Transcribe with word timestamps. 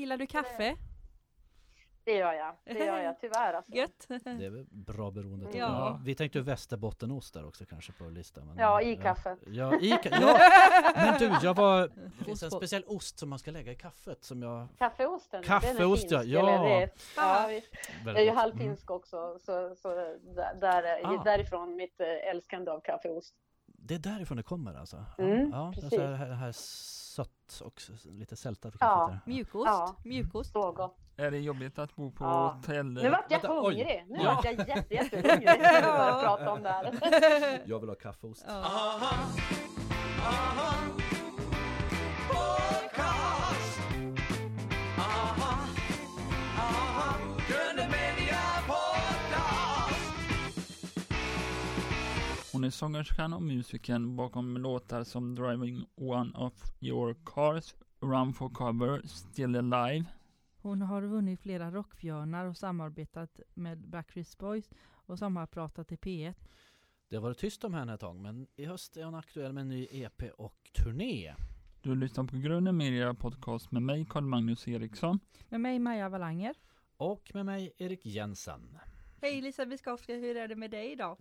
Gillar 0.00 0.16
du 0.16 0.26
kaffe? 0.26 0.76
Det 2.04 2.12
gör 2.16 2.32
jag. 2.32 2.54
Det 2.64 2.84
gör 2.84 2.98
jag 3.02 3.20
tyvärr 3.20 3.54
alltså. 3.54 3.72
Gött! 3.72 4.06
Det 4.08 4.26
är 4.46 4.50
väl 4.50 4.66
bra 4.70 5.10
beroende. 5.10 5.46
Ja. 5.52 5.58
jag. 5.58 6.00
Vi 6.04 6.14
tänkte 6.14 6.40
västerbottenost 6.40 7.34
där 7.34 7.46
också 7.46 7.64
kanske 7.66 7.92
på 7.92 8.04
listan. 8.04 8.46
Men, 8.46 8.58
Ja, 8.58 8.82
i 8.82 8.96
kaffet. 8.96 9.38
Ja, 9.46 9.74
i 9.80 9.90
ka- 9.92 10.18
ja. 10.20 10.38
Men 10.96 11.18
du, 11.18 11.46
jag 11.46 11.54
var... 11.54 11.88
Det 12.18 12.24
finns 12.24 12.42
en 12.42 12.50
speciell 12.50 12.84
ost 12.86 13.18
som 13.18 13.28
man 13.30 13.38
ska 13.38 13.50
lägga 13.50 13.72
i 13.72 13.74
kaffet 13.74 14.24
som 14.24 14.42
jag... 14.42 14.68
Kaffeosten, 14.78 15.42
Kaffeost, 15.42 16.08
den 16.08 16.20
är 16.20 16.24
ja. 16.24 16.26
finsk, 16.26 16.34
Ja. 16.34 16.66
eller 16.66 16.80
det- 16.80 16.90
ja 17.16 17.46
visst. 17.48 17.68
Jag 18.04 18.16
är 18.16 18.20
ju 18.20 18.26
gott. 18.26 18.32
Mm. 18.32 18.36
halvfinsk 18.36 18.90
också, 18.90 19.38
så, 19.38 19.74
så 19.76 19.88
där, 20.34 20.54
där, 20.60 21.00
Ah. 21.04 21.22
därifrån 21.24 21.76
mitt 21.76 22.00
eh, 22.00 22.30
älskande 22.30 22.70
av 22.70 22.80
kaffeost. 22.80 23.34
Det 23.82 23.94
är 23.94 23.98
därifrån 23.98 24.36
det 24.36 24.42
kommer 24.42 24.74
alltså? 24.74 25.04
Ja, 25.18 25.24
Mm, 25.24 25.50
ja, 25.52 25.72
precis. 25.74 25.84
alltså, 25.92 26.06
här, 26.06 26.30
här 26.30 26.52
sött 26.52 27.60
och 27.64 27.82
lite 28.04 28.36
sältat 28.36 28.74
i 28.74 28.78
Ja. 28.80 29.18
Mjukost, 29.26 29.66
Ja. 29.66 29.96
mjukost. 30.04 30.52
Så 30.52 30.72
gott. 30.72 30.96
Är 31.16 31.30
det 31.30 31.38
jobbigt 31.38 31.78
att 31.78 31.96
bo 31.96 32.10
på 32.12 32.24
Ja. 32.24 32.52
hotell? 32.56 32.86
Nu 32.86 33.10
vart 33.10 33.24
jag 33.28 33.38
Vänta, 33.42 33.48
hungrig. 33.60 34.04
Nu 34.08 34.18
Ja. 34.22 34.34
vart 34.34 34.44
jag 34.44 34.68
jätte, 34.68 34.94
jättehungrig 34.94 35.44
när 35.46 35.74
vi 35.74 35.82
började 35.82 36.22
prata 36.22 36.52
om 36.52 36.62
det 36.62 36.68
här. 36.70 37.62
Jag 37.64 37.80
vill 37.80 37.88
ha 37.88 37.96
kaffeost. 37.96 38.44
Ja. 38.48 38.64
Hon 52.60 52.64
är 52.64 52.70
sångerskan 52.70 53.32
och 53.32 53.42
musikern 53.42 54.16
bakom 54.16 54.56
låtar 54.56 55.04
som 55.04 55.34
Driving 55.34 55.86
One 55.94 56.32
of 56.38 56.52
Your 56.80 57.16
Cars, 57.24 57.74
Run 58.00 58.32
for 58.32 58.48
Cover, 58.48 59.02
Still 59.06 59.56
Alive. 59.56 60.04
Hon 60.56 60.82
har 60.82 61.02
vunnit 61.02 61.40
flera 61.40 61.70
rockbjörnar 61.70 62.46
och 62.46 62.56
samarbetat 62.56 63.40
med 63.54 63.88
Backstreet 63.88 64.38
Boys 64.38 64.70
och 64.82 65.18
sommarpratat 65.18 65.92
i 65.92 65.96
P1. 65.96 66.34
Det 67.08 67.16
har 67.16 67.22
varit 67.22 67.38
tyst 67.38 67.64
om 67.64 67.74
henne 67.74 67.94
ett 67.94 68.00
tag 68.00 68.16
men 68.16 68.46
i 68.56 68.64
höst 68.64 68.96
är 68.96 69.04
hon 69.04 69.14
aktuell 69.14 69.52
med 69.52 69.60
en 69.60 69.68
ny 69.68 69.88
EP 69.90 70.22
och 70.36 70.70
turné. 70.84 71.34
Du 71.82 71.94
lyssnar 71.94 72.24
på 72.24 72.36
Grunden 72.36 72.76
Media 72.76 73.14
Podcast 73.14 73.72
med 73.72 73.82
mig, 73.82 74.06
Carl 74.10 74.24
Magnus 74.24 74.68
Eriksson. 74.68 75.20
Med 75.48 75.60
mig 75.60 75.78
Maja 75.78 76.08
Walanger. 76.08 76.54
Och 76.96 77.30
med 77.34 77.46
mig 77.46 77.72
Erik 77.76 78.06
Jensen. 78.06 78.78
Hej 79.20 79.40
Lisa 79.40 79.66
Biskowska, 79.66 80.14
hur 80.14 80.36
är 80.36 80.48
det 80.48 80.56
med 80.56 80.70
dig 80.70 80.92
idag? 80.92 81.16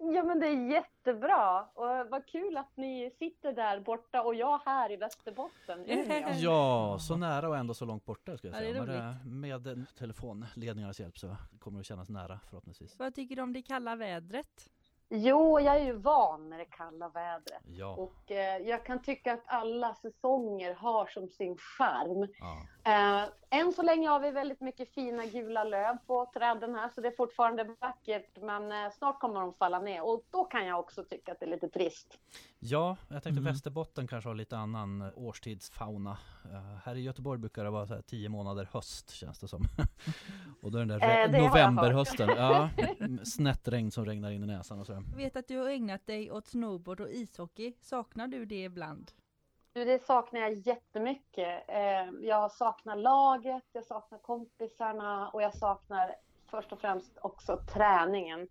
Ja 0.00 0.22
men 0.22 0.40
det 0.40 0.46
är 0.46 0.70
jättebra 0.70 1.62
och 1.74 2.10
vad 2.10 2.26
kul 2.26 2.56
att 2.56 2.76
ni 2.76 3.10
sitter 3.18 3.52
där 3.52 3.80
borta 3.80 4.22
och 4.22 4.34
jag 4.34 4.60
här 4.64 4.92
i 4.92 4.96
Västerbotten, 4.96 5.84
Umeå. 5.86 6.28
Ja, 6.34 6.98
så 7.00 7.16
nära 7.16 7.48
och 7.48 7.56
ändå 7.56 7.74
så 7.74 7.84
långt 7.84 8.04
borta 8.04 8.36
ska 8.36 8.48
jag 8.48 8.54
Ja, 8.54 8.58
säga. 8.58 8.84
Men 8.84 9.62
det, 9.62 9.70
med 9.70 9.86
telefonledningarnas 9.98 11.00
hjälp 11.00 11.18
så 11.18 11.36
kommer 11.58 11.78
det 11.78 11.84
kännas 11.84 12.08
nära 12.08 12.40
förhoppningsvis. 12.50 12.98
Vad 12.98 13.14
tycker 13.14 13.36
du 13.36 13.42
om 13.42 13.52
det 13.52 13.62
kalla 13.62 13.96
vädret? 13.96 14.70
Jo, 15.10 15.60
jag 15.60 15.76
är 15.76 15.84
ju 15.84 15.92
van 15.92 16.48
med 16.48 16.58
det 16.58 16.64
kalla 16.64 17.08
vädret. 17.08 17.62
Ja, 17.66 17.94
Och 17.96 18.30
eh, 18.30 18.56
jag 18.58 18.86
kan 18.86 19.02
tycka 19.02 19.32
att 19.32 19.42
alla 19.46 19.94
säsonger 19.94 20.74
har 20.74 21.06
som 21.06 21.28
sin 21.28 21.56
charm. 21.56 22.28
ja. 22.38 22.66
Eh, 22.88 23.24
än 23.50 23.72
så 23.72 23.82
länge 23.82 24.08
har 24.08 24.20
vi 24.20 24.30
väldigt 24.30 24.60
mycket 24.60 24.94
fina 24.94 25.26
gula 25.26 25.64
löv 25.64 25.96
på 26.06 26.30
träden 26.34 26.74
här, 26.74 26.88
så 26.94 27.00
det 27.00 27.08
är 27.08 27.12
fortfarande 27.16 27.64
vackert. 27.80 28.42
Men 28.42 28.72
eh, 28.72 28.90
snart 28.98 29.20
kommer 29.20 29.40
de 29.40 29.54
falla 29.54 29.80
ner 29.80 30.02
och 30.04 30.24
då 30.30 30.44
kan 30.44 30.66
jag 30.66 30.80
också 30.80 31.04
tycka 31.04 31.32
att 31.32 31.40
det 31.40 31.46
är 31.46 31.50
lite 31.50 31.68
trist. 31.68 32.18
ja 32.58 32.96
jag 33.08 33.22
tänkte 33.22 33.40
Mm. 33.40 33.44
Västerbotten 33.52 34.06
kanske 34.06 34.30
har 34.30 34.34
lite 34.34 34.56
annan 34.56 35.02
eh, 35.02 35.08
årstidsfauna. 35.14 36.18
Eh, 36.44 36.76
här 36.84 36.94
i 36.94 37.00
Göteborg 37.00 37.38
brukar 37.38 37.64
det 37.64 37.70
vara 37.70 37.86
så 37.86 37.94
här 37.94 38.02
tio 38.02 38.28
månader 38.28 38.68
höst 38.72 39.10
känns 39.10 39.38
det 39.38 39.48
som. 39.48 39.64
och 40.62 40.72
då 40.72 40.78
är 40.78 40.84
den 40.84 40.98
där 40.98 41.34
Eh, 41.34 41.42
novemberhösten. 41.42 42.28
Ja, 42.28 42.70
snett 43.24 43.68
regn 43.68 43.90
som 43.90 44.04
regnar 44.04 44.30
in 44.30 44.44
i 44.44 44.46
näsan 44.46 44.80
och 44.80 44.86
så. 44.86 44.92
Jag 44.92 45.16
vet 45.16 45.36
att 45.36 45.48
du 45.48 45.58
har 45.58 45.68
ägnat 45.68 46.06
dig 46.06 46.30
åt 46.32 46.46
snowboard 46.46 47.00
och 47.00 47.10
ishockey. 47.10 47.72
Saknar 47.80 48.28
du 48.28 48.44
det 48.44 48.64
ibland? 48.64 49.10
Det 49.72 50.02
saknar 50.02 50.40
jag 50.40 50.52
jättemycket. 50.52 51.64
Eh, 51.68 52.10
jag 52.20 52.50
saknar 52.52 52.96
laget, 52.96 53.64
jag 53.72 53.84
saknar 53.84 54.18
kompisarna 54.18 55.28
och 55.28 55.42
jag 55.42 55.54
saknar 55.54 56.14
först 56.50 56.72
och 56.72 56.80
främst 56.80 57.18
också 57.22 57.56
träningen. 57.74 58.48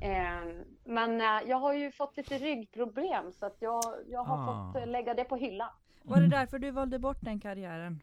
Mm. 0.00 0.48
Eh, 0.58 0.64
men 0.84 1.20
eh, 1.20 1.48
jag 1.48 1.56
har 1.56 1.72
ju 1.72 1.92
fått 1.92 2.16
lite 2.16 2.38
ryggproblem 2.38 3.32
så 3.32 3.46
att 3.46 3.56
jag, 3.62 3.82
jag 4.08 4.24
har 4.24 4.38
Ah. 4.38 4.72
fått 4.72 4.88
lägga 4.88 5.14
det 5.14 5.24
på 5.24 5.36
hyllan. 5.36 5.70
Var 6.02 6.20
det 6.20 6.28
därför 6.28 6.58
du 6.58 6.70
valde 6.70 6.98
bort 6.98 7.18
den 7.20 7.40
karriären? 7.40 8.00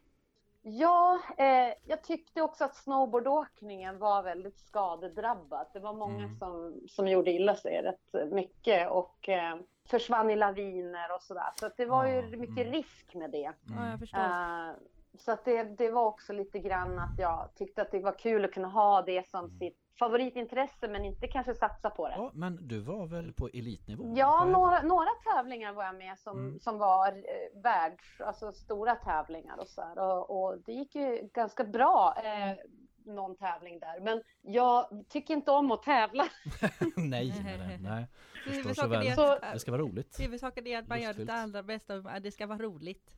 Ja, 0.68 1.20
eh, 1.38 1.74
jag 1.84 2.02
tyckte 2.02 2.42
också 2.42 2.64
att 2.64 2.76
snowboardåkningen 2.76 3.98
var 3.98 4.22
väldigt 4.22 4.58
skadedrabbat. 4.58 5.72
Det 5.72 5.80
var 5.80 5.92
många 5.92 6.24
Mm. 6.24 6.38
som, 6.38 6.80
som 6.88 7.08
gjorde 7.08 7.30
illa 7.30 7.56
sig 7.56 7.82
rätt 7.82 8.32
mycket 8.32 8.90
och 8.90 9.28
eh, 9.28 9.56
försvann 9.88 10.30
i 10.30 10.36
laviner 10.36 11.14
och 11.14 11.22
sådär. 11.22 11.50
Så 11.60 11.66
att 11.66 11.76
det 11.76 11.86
var 11.86 12.06
ju 12.06 12.18
Ah, 12.18 12.36
mycket 12.36 12.58
mm. 12.66 12.72
risk 12.72 13.14
med 13.14 13.30
det. 13.30 13.52
Ja, 13.76 13.90
jag 13.90 13.98
förstår. 13.98 14.18
Eh, 14.20 14.70
så 15.18 15.32
att 15.32 15.44
det, 15.44 15.62
det 15.64 15.90
var 15.90 16.04
också 16.04 16.32
lite 16.32 16.58
grann 16.58 16.98
att 16.98 17.18
jag 17.18 17.48
tyckte 17.54 17.82
att 17.82 17.90
det 17.90 18.00
var 18.00 18.18
kul 18.18 18.44
att 18.44 18.52
kunna 18.52 18.68
ha 18.68 19.02
det 19.02 19.28
som 19.28 19.44
Mm. 19.44 19.58
sitt 19.58 19.78
favoritintresse 19.98 20.88
men 20.88 21.04
inte 21.04 21.26
kanske 21.28 21.54
satsa 21.54 21.90
på 21.90 22.08
det. 22.08 22.14
Ja, 22.16 22.30
men 22.34 22.68
du 22.68 22.80
var 22.80 23.06
väl 23.06 23.32
på 23.32 23.48
elitnivå? 23.48 24.14
Ja, 24.16 24.44
några, 24.44 24.82
några 24.82 25.10
tävlingar 25.34 25.72
var 25.72 25.84
jag 25.84 25.94
med 25.94 26.18
som, 26.18 26.38
Mm. 26.38 26.60
som 26.60 26.78
var 26.78 27.08
eh, 27.12 27.62
världs, 27.62 28.20
alltså 28.20 28.52
stora 28.52 28.94
tävlingar 28.94 29.58
och 29.60 29.68
så 29.68 29.80
här. 29.82 29.98
Och, 29.98 30.30
och 30.44 30.58
det 30.66 30.72
gick 30.72 30.94
ju 30.94 31.28
ganska 31.34 31.64
bra 31.64 32.14
eh, 32.24 32.56
någon 33.04 33.36
tävling 33.36 33.78
där. 33.80 34.00
Men 34.00 34.22
jag 34.42 35.04
tycker 35.08 35.34
inte 35.34 35.50
om 35.50 35.70
att 35.72 35.82
tävla. 35.82 36.24
nej, 36.96 37.34
nej, 37.44 37.78
nej. 37.80 38.06
Förstår 38.64 38.74
så 38.74 38.86
väl. 38.88 39.14
Så- 39.14 39.32
att, 39.32 39.52
Det 39.52 39.58
ska 39.58 39.70
vara 39.70 39.82
roligt. 39.82 40.20
huvudsaken 40.20 40.66
är 40.66 40.78
att 40.78 40.88
man 40.88 41.00
gör 41.02 41.14
det 41.14 41.32
allra 41.32 41.62
bästa, 41.62 41.96
det 42.20 42.30
ska 42.32 42.46
vara 42.46 42.58
roligt. 42.58 43.10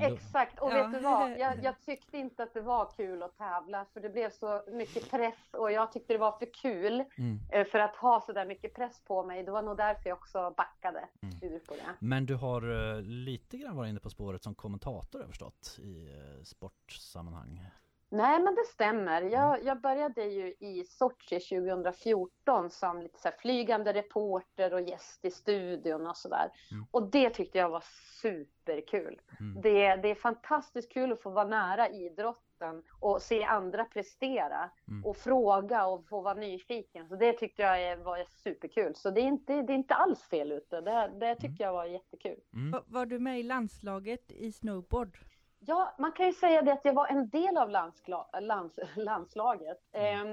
Exakt, 0.00 0.58
och 0.58 0.70
Ja. 0.70 0.74
vet 0.74 0.92
du 0.92 0.98
vad? 0.98 1.38
Jag, 1.38 1.54
jag 1.64 1.80
tyckte 1.80 2.18
inte 2.18 2.42
att 2.42 2.54
det 2.54 2.60
var 2.60 2.90
kul 2.96 3.22
att 3.22 3.36
tävla 3.38 3.84
för 3.92 4.00
det 4.00 4.08
blev 4.10 4.30
så 4.30 4.62
mycket 4.72 5.10
press 5.10 5.34
och 5.52 5.72
jag 5.72 5.92
tyckte 5.92 6.12
det 6.12 6.18
var 6.18 6.32
för 6.38 6.48
kul 6.54 7.04
Mm. 7.18 7.38
eh, 7.52 7.64
för 7.66 7.78
att 7.78 7.96
ha 7.96 8.20
så 8.20 8.32
där 8.32 8.46
mycket 8.46 8.74
press 8.74 9.00
på 9.04 9.22
mig. 9.24 9.42
Det 9.42 9.50
var 9.50 9.62
nog 9.62 9.76
därför 9.76 10.08
jag 10.08 10.18
också 10.18 10.54
backade 10.56 11.08
Mm. 11.22 11.36
ur 11.42 11.58
på 11.58 11.74
det. 11.74 11.94
Men 11.98 12.26
du 12.26 12.34
har 12.34 12.94
eh, 12.96 13.02
lite 13.02 13.56
grann 13.56 13.76
varit 13.76 13.88
inne 13.88 14.00
på 14.00 14.10
spåret 14.10 14.42
som 14.42 14.54
kommentator 14.54 15.20
har 15.20 15.26
förstått 15.26 15.76
i 15.78 16.08
eh, 16.12 16.42
sportsammanhang. 16.44 17.64
Nej, 18.10 18.42
men 18.42 18.54
det 18.54 18.64
stämmer. 18.66 19.22
Jag, 19.22 19.64
jag 19.64 19.80
började 19.80 20.24
ju 20.24 20.46
i 20.60 20.84
Sochi 20.84 21.40
2014 21.40 22.70
som 22.70 23.02
lite 23.02 23.18
så 23.20 23.28
här 23.28 23.36
flygande 23.38 23.92
reporter 23.92 24.74
och 24.74 24.80
gäst 24.80 25.24
i 25.24 25.30
studion 25.30 26.06
och 26.06 26.16
sådär. 26.16 26.50
Mm. 26.72 26.86
Och 26.90 27.10
det 27.10 27.30
tyckte 27.30 27.58
jag 27.58 27.70
var 27.70 27.84
superkul. 28.22 29.20
Mm. 29.40 29.62
Det, 29.62 29.96
det 29.96 30.08
är 30.10 30.14
fantastiskt 30.14 30.92
kul 30.92 31.12
att 31.12 31.22
få 31.22 31.30
vara 31.30 31.46
nära 31.48 31.88
idrotten 31.88 32.82
och 33.00 33.22
se 33.22 33.44
andra 33.44 33.84
prestera 33.84 34.70
Mm. 34.88 35.04
och 35.06 35.16
fråga 35.16 35.86
och 35.86 36.08
få 36.08 36.20
vara 36.20 36.34
nyfiken. 36.34 37.08
Så 37.08 37.16
det 37.16 37.32
tyckte 37.32 37.62
jag 37.62 37.96
var 37.96 38.24
superkul. 38.44 38.94
Så 38.94 39.10
det 39.10 39.20
är 39.20 39.24
inte, 39.24 39.62
det 39.62 39.72
är 39.72 39.76
inte 39.76 39.94
alls 39.94 40.22
fel 40.22 40.52
ute. 40.52 40.80
Det, 40.80 41.12
det 41.20 41.34
tyckte 41.34 41.62
jag 41.62 41.72
var 41.72 41.84
jättekul. 41.84 42.40
Mm. 42.54 42.70
Va- 42.70 42.82
Var 42.86 43.06
du 43.06 43.18
med 43.18 43.40
i 43.40 43.42
landslaget 43.42 44.32
i 44.32 44.52
snowboard? 44.52 45.18
Ja, 45.60 45.94
man 45.98 46.12
kan 46.12 46.26
ju 46.26 46.32
säga 46.32 46.62
det 46.62 46.72
att 46.72 46.84
jag 46.84 46.94
var 46.94 47.06
en 47.06 47.28
del 47.28 47.56
av 47.58 47.70
landskla- 47.70 48.40
lands, 48.40 48.78
landslaget. 48.96 49.78
Eh, 49.92 50.24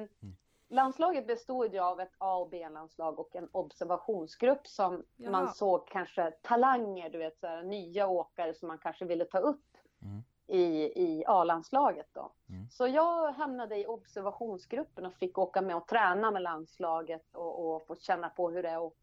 landslaget 0.69 1.27
bestod 1.27 1.73
ju 1.73 1.79
av 1.79 1.99
ett 1.99 2.13
A 2.17 2.35
och 2.37 2.49
B-landslag 2.49 3.19
och 3.19 3.35
en 3.35 3.49
observationsgrupp 3.51 4.67
som 4.67 5.03
Ja. 5.15 5.31
man 5.31 5.53
såg 5.53 5.87
kanske 5.87 6.31
talanger, 6.31 7.09
du 7.09 7.17
vet 7.17 7.39
så 7.39 7.47
här, 7.47 7.63
nya 7.63 8.07
åkare 8.07 8.53
som 8.53 8.67
man 8.67 8.77
kanske 8.77 9.05
ville 9.05 9.25
ta 9.25 9.37
upp 9.39 9.61
Mm. 10.01 10.23
i, 10.47 10.83
i 11.03 11.23
A-landslaget 11.27 12.07
då. 12.13 12.31
Mm. 12.49 12.69
Så 12.69 12.87
jag 12.87 13.31
hamnade 13.31 13.78
i 13.78 13.85
observationsgruppen 13.87 15.05
och 15.05 15.13
fick 15.13 15.37
åka 15.37 15.61
med 15.61 15.75
och 15.75 15.87
träna 15.87 16.31
med 16.31 16.41
landslaget 16.41 17.35
och, 17.35 17.75
och 17.75 17.87
få 17.87 17.95
känna 17.95 18.29
på 18.29 18.49
hur 18.49 18.63
det 18.63 18.69
är 18.69 18.87
att, 18.87 18.93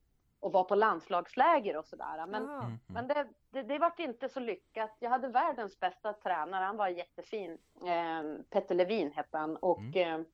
att 0.43 0.53
vara 0.53 0.65
på 0.65 0.75
landslagsläger 0.75 1.77
och 1.77 1.87
sådär. 1.87 2.27
Men. 2.27 2.49
Mm. 2.51 2.79
men 2.87 3.07
det, 3.09 3.27
det, 3.51 3.63
det 3.63 3.79
vart 3.79 3.99
inte 3.99 4.29
så 4.29 4.41
lyckat. 4.41 4.97
Jag 4.99 5.11
hade 5.11 5.29
världens 5.29 5.81
bästa 5.81 6.13
tränare. 6.13 6.65
Han 6.65 6.77
var 6.77 6.89
jättefin. 6.89 7.59
Eh, 7.87 8.43
Petter 8.51 8.75
Levin 8.75 9.13
hette 9.13 9.39
han. 9.39 9.57
Och, 9.57 9.79
Mm. 9.79 10.21
eh, 10.21 10.27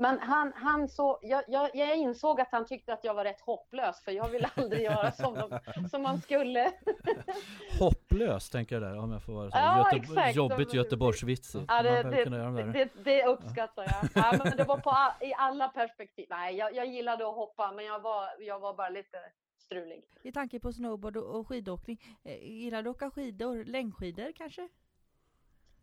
men 0.00 0.18
han, 0.18 0.52
han 0.56 0.88
så, 0.88 1.18
jag, 1.22 1.44
jag, 1.48 1.70
jag 1.74 1.96
insåg 1.96 2.40
att 2.40 2.48
han 2.52 2.66
tyckte 2.66 2.92
att 2.92 3.04
jag 3.04 3.14
var 3.14 3.24
rätt 3.24 3.40
hopplös 3.40 4.04
för 4.04 4.12
jag 4.12 4.28
ville 4.28 4.50
aldrig 4.56 4.82
göra 4.82 5.12
som, 5.12 5.34
de, 5.34 5.88
som 5.88 6.02
man 6.02 6.20
skulle. 6.20 6.72
Hopplös 7.80 8.50
tänker 8.50 8.74
jag 8.74 8.82
där 8.82 8.98
om 8.98 9.12
jag 9.12 9.22
får 9.22 9.32
vara 9.32 9.50
så 9.50 9.58
Ja, 9.58 9.78
Göte- 9.78 9.96
exakt. 9.96 10.36
jobbigt 10.36 10.74
Göteborgsvitsigt. 10.74 11.64
Ja, 11.68 11.82
det, 11.82 12.02
det, 12.02 12.24
kunna 12.24 12.36
göra 12.36 12.50
de 12.50 12.56
där. 12.56 12.72
det, 12.72 13.04
det 13.04 13.26
uppskattar 13.26 13.82
jag. 13.82 14.10
Ja, 14.24 14.40
men 14.44 14.56
det 14.56 14.64
var 14.64 14.78
på, 14.78 14.90
all- 14.90 15.12
i 15.20 15.34
alla 15.38 15.68
perspektiv. 15.68 16.26
Nej, 16.30 16.56
jag, 16.56 16.74
jag 16.74 16.86
gillade 16.86 17.28
att 17.28 17.34
hoppa 17.34 17.72
men 17.72 17.84
jag 17.84 18.00
var, 18.00 18.28
jag 18.40 18.58
var 18.60 18.74
bara 18.74 18.88
lite 18.88 19.16
strulig. 19.68 20.02
I 20.22 20.32
tanke 20.32 20.60
på 20.60 20.72
snowboard 20.72 21.16
och 21.16 21.48
skidåkning, 21.48 22.00
eh, 22.24 22.42
gillar 22.44 22.82
du 22.82 22.90
att 22.90 22.96
åka 22.96 23.10
skidor? 23.10 23.64
Längdskidor 23.64 24.32
kanske? 24.32 24.68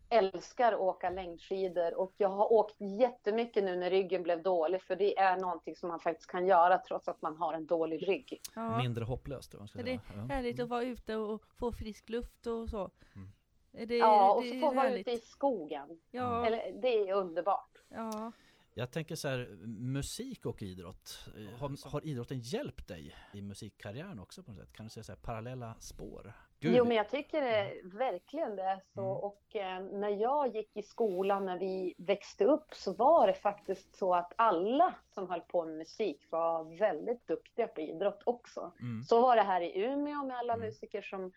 älskar 0.08 0.72
att 0.72 0.78
åka 0.78 1.10
längdskidor 1.10 1.94
och 1.94 2.12
jag 2.16 2.28
har 2.28 2.52
åkt 2.52 2.80
jättemycket 2.80 3.64
nu 3.64 3.76
när 3.76 3.90
ryggen 3.90 4.22
blev 4.22 4.42
dålig 4.42 4.82
för 4.82 4.96
det 4.96 5.18
är 5.18 5.36
någonting 5.36 5.76
som 5.76 5.88
man 5.88 6.00
faktiskt 6.00 6.30
kan 6.30 6.46
göra 6.46 6.78
trots 6.78 7.08
att 7.08 7.22
man 7.22 7.36
har 7.36 7.54
en 7.54 7.66
dålig 7.66 8.08
rygg. 8.08 8.40
Ja. 8.54 8.78
Mindre 8.78 9.04
hopplöst. 9.04 9.54
Man 9.58 9.68
ska 9.68 9.78
Är 9.78 9.82
det 9.84 10.00
Ja. 10.14 10.20
härligt 10.34 10.60
att 10.60 10.68
vara 10.68 10.82
ute 10.82 11.16
och 11.16 11.42
få 11.58 11.72
frisk 11.72 12.08
luft 12.08 12.46
och 12.46 12.68
så. 12.68 12.90
Mm. 13.14 13.28
Är 13.72 13.86
det, 13.86 13.96
Ja, 13.96 14.34
och 14.34 14.42
så 14.42 14.54
är 14.54 14.60
få 14.60 14.66
vara 14.74 14.88
härligt. 14.88 15.08
ute 15.08 15.10
i 15.16 15.18
skogen. 15.20 16.00
Ja, 16.10 16.46
Eller, 16.46 16.72
det 16.82 17.08
är 17.08 17.12
underbart. 17.14 17.78
ja. 17.88 18.32
Jag 18.78 18.90
tänker 18.90 19.16
så 19.16 19.28
här, 19.28 19.56
musik 19.66 20.46
och 20.46 20.62
idrott. 20.62 21.28
Har, 21.58 21.90
har 21.90 22.06
idrotten 22.06 22.40
hjälpt 22.40 22.88
dig 22.88 23.14
i 23.32 23.42
musikkarriären 23.42 24.18
också 24.18 24.42
på 24.42 24.52
något 24.52 24.60
sätt? 24.60 24.72
Kan 24.72 24.86
du 24.86 24.90
säga 24.90 25.04
så 25.04 25.12
här, 25.12 25.18
parallella 25.18 25.76
spår? 25.80 26.32
Gud, 26.60 26.74
Jo, 26.76 26.84
men 26.84 26.96
jag 26.96 27.08
tycker 27.10 27.42
det, 27.42 27.72
verkligen 27.84 28.56
det 28.56 28.62
är 28.62 28.80
så. 28.94 29.00
Mm. 29.00 29.12
Och 29.16 29.56
eh, 29.56 29.80
när 29.80 30.08
jag 30.08 30.56
gick 30.56 30.76
i 30.76 30.82
skolan, 30.82 31.46
när 31.46 31.58
vi 31.58 31.94
växte 31.98 32.44
upp, 32.44 32.74
så 32.74 32.92
var 32.92 33.26
det 33.26 33.34
faktiskt 33.34 33.96
så 33.96 34.14
att 34.14 34.32
alla 34.36 34.94
som 35.14 35.30
höll 35.30 35.40
på 35.40 35.64
med 35.64 35.76
musik 35.76 36.26
var 36.30 36.78
väldigt 36.78 37.26
duktiga 37.26 37.66
på 37.66 37.80
idrott 37.80 38.22
också. 38.26 38.72
Mm. 38.80 39.02
Så 39.02 39.20
var 39.20 39.36
det 39.36 39.42
här 39.42 39.60
i 39.60 39.82
Umeå 39.84 40.24
med 40.24 40.36
alla 40.38 40.54
Mm. 40.54 40.66
musiker 40.66 41.02
som 41.02 41.20
Mm. 41.20 41.32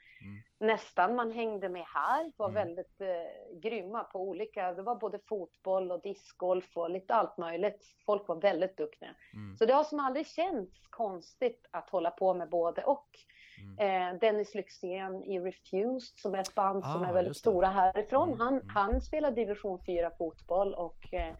nästan 0.59 1.15
man 1.15 1.31
hängde 1.31 1.69
med 1.69 1.85
här, 1.85 2.31
var 2.37 2.49
Mm. 2.49 2.65
väldigt 2.65 3.01
eh, 3.01 3.57
grymma 3.59 4.03
på 4.03 4.19
olika, 4.19 4.73
det 4.73 4.81
var 4.81 4.95
både 4.95 5.19
fotboll 5.19 5.91
och 5.91 6.01
discgolf 6.01 6.77
och 6.77 6.89
lite 6.89 7.13
allt 7.13 7.37
möjligt. 7.37 7.85
Folk 8.05 8.27
var 8.27 8.35
väldigt 8.35 8.77
duktiga. 8.77 9.09
Mm. 9.33 9.57
Så 9.57 9.65
det 9.65 9.73
har 9.73 9.83
som 9.83 9.99
aldrig 9.99 10.27
känts 10.27 10.87
konstigt 10.89 11.67
att 11.71 11.89
hålla 11.89 12.11
på 12.11 12.33
med 12.33 12.49
både 12.49 12.83
och. 12.83 13.09
Mm. 13.61 14.13
Eh, 14.13 14.19
Dennis 14.19 14.55
Lyxzén 14.55 15.23
i 15.23 15.39
Refused 15.39 16.17
som 16.19 16.35
är 16.35 16.39
ett 16.39 16.55
band 16.55 16.83
som 16.83 17.03
Ah, 17.03 17.07
är 17.07 17.13
väldigt 17.13 17.29
just 17.29 17.43
det. 17.43 17.49
stora 17.49 17.67
härifrån. 17.67 18.27
Mm, 18.27 18.39
Han, 18.39 18.53
mm. 18.53 18.67
han 18.69 19.01
spelar 19.01 19.31
division 19.31 19.79
4 19.85 20.11
fotboll 20.17 20.73
och 20.73 21.13
eh, 21.13 21.33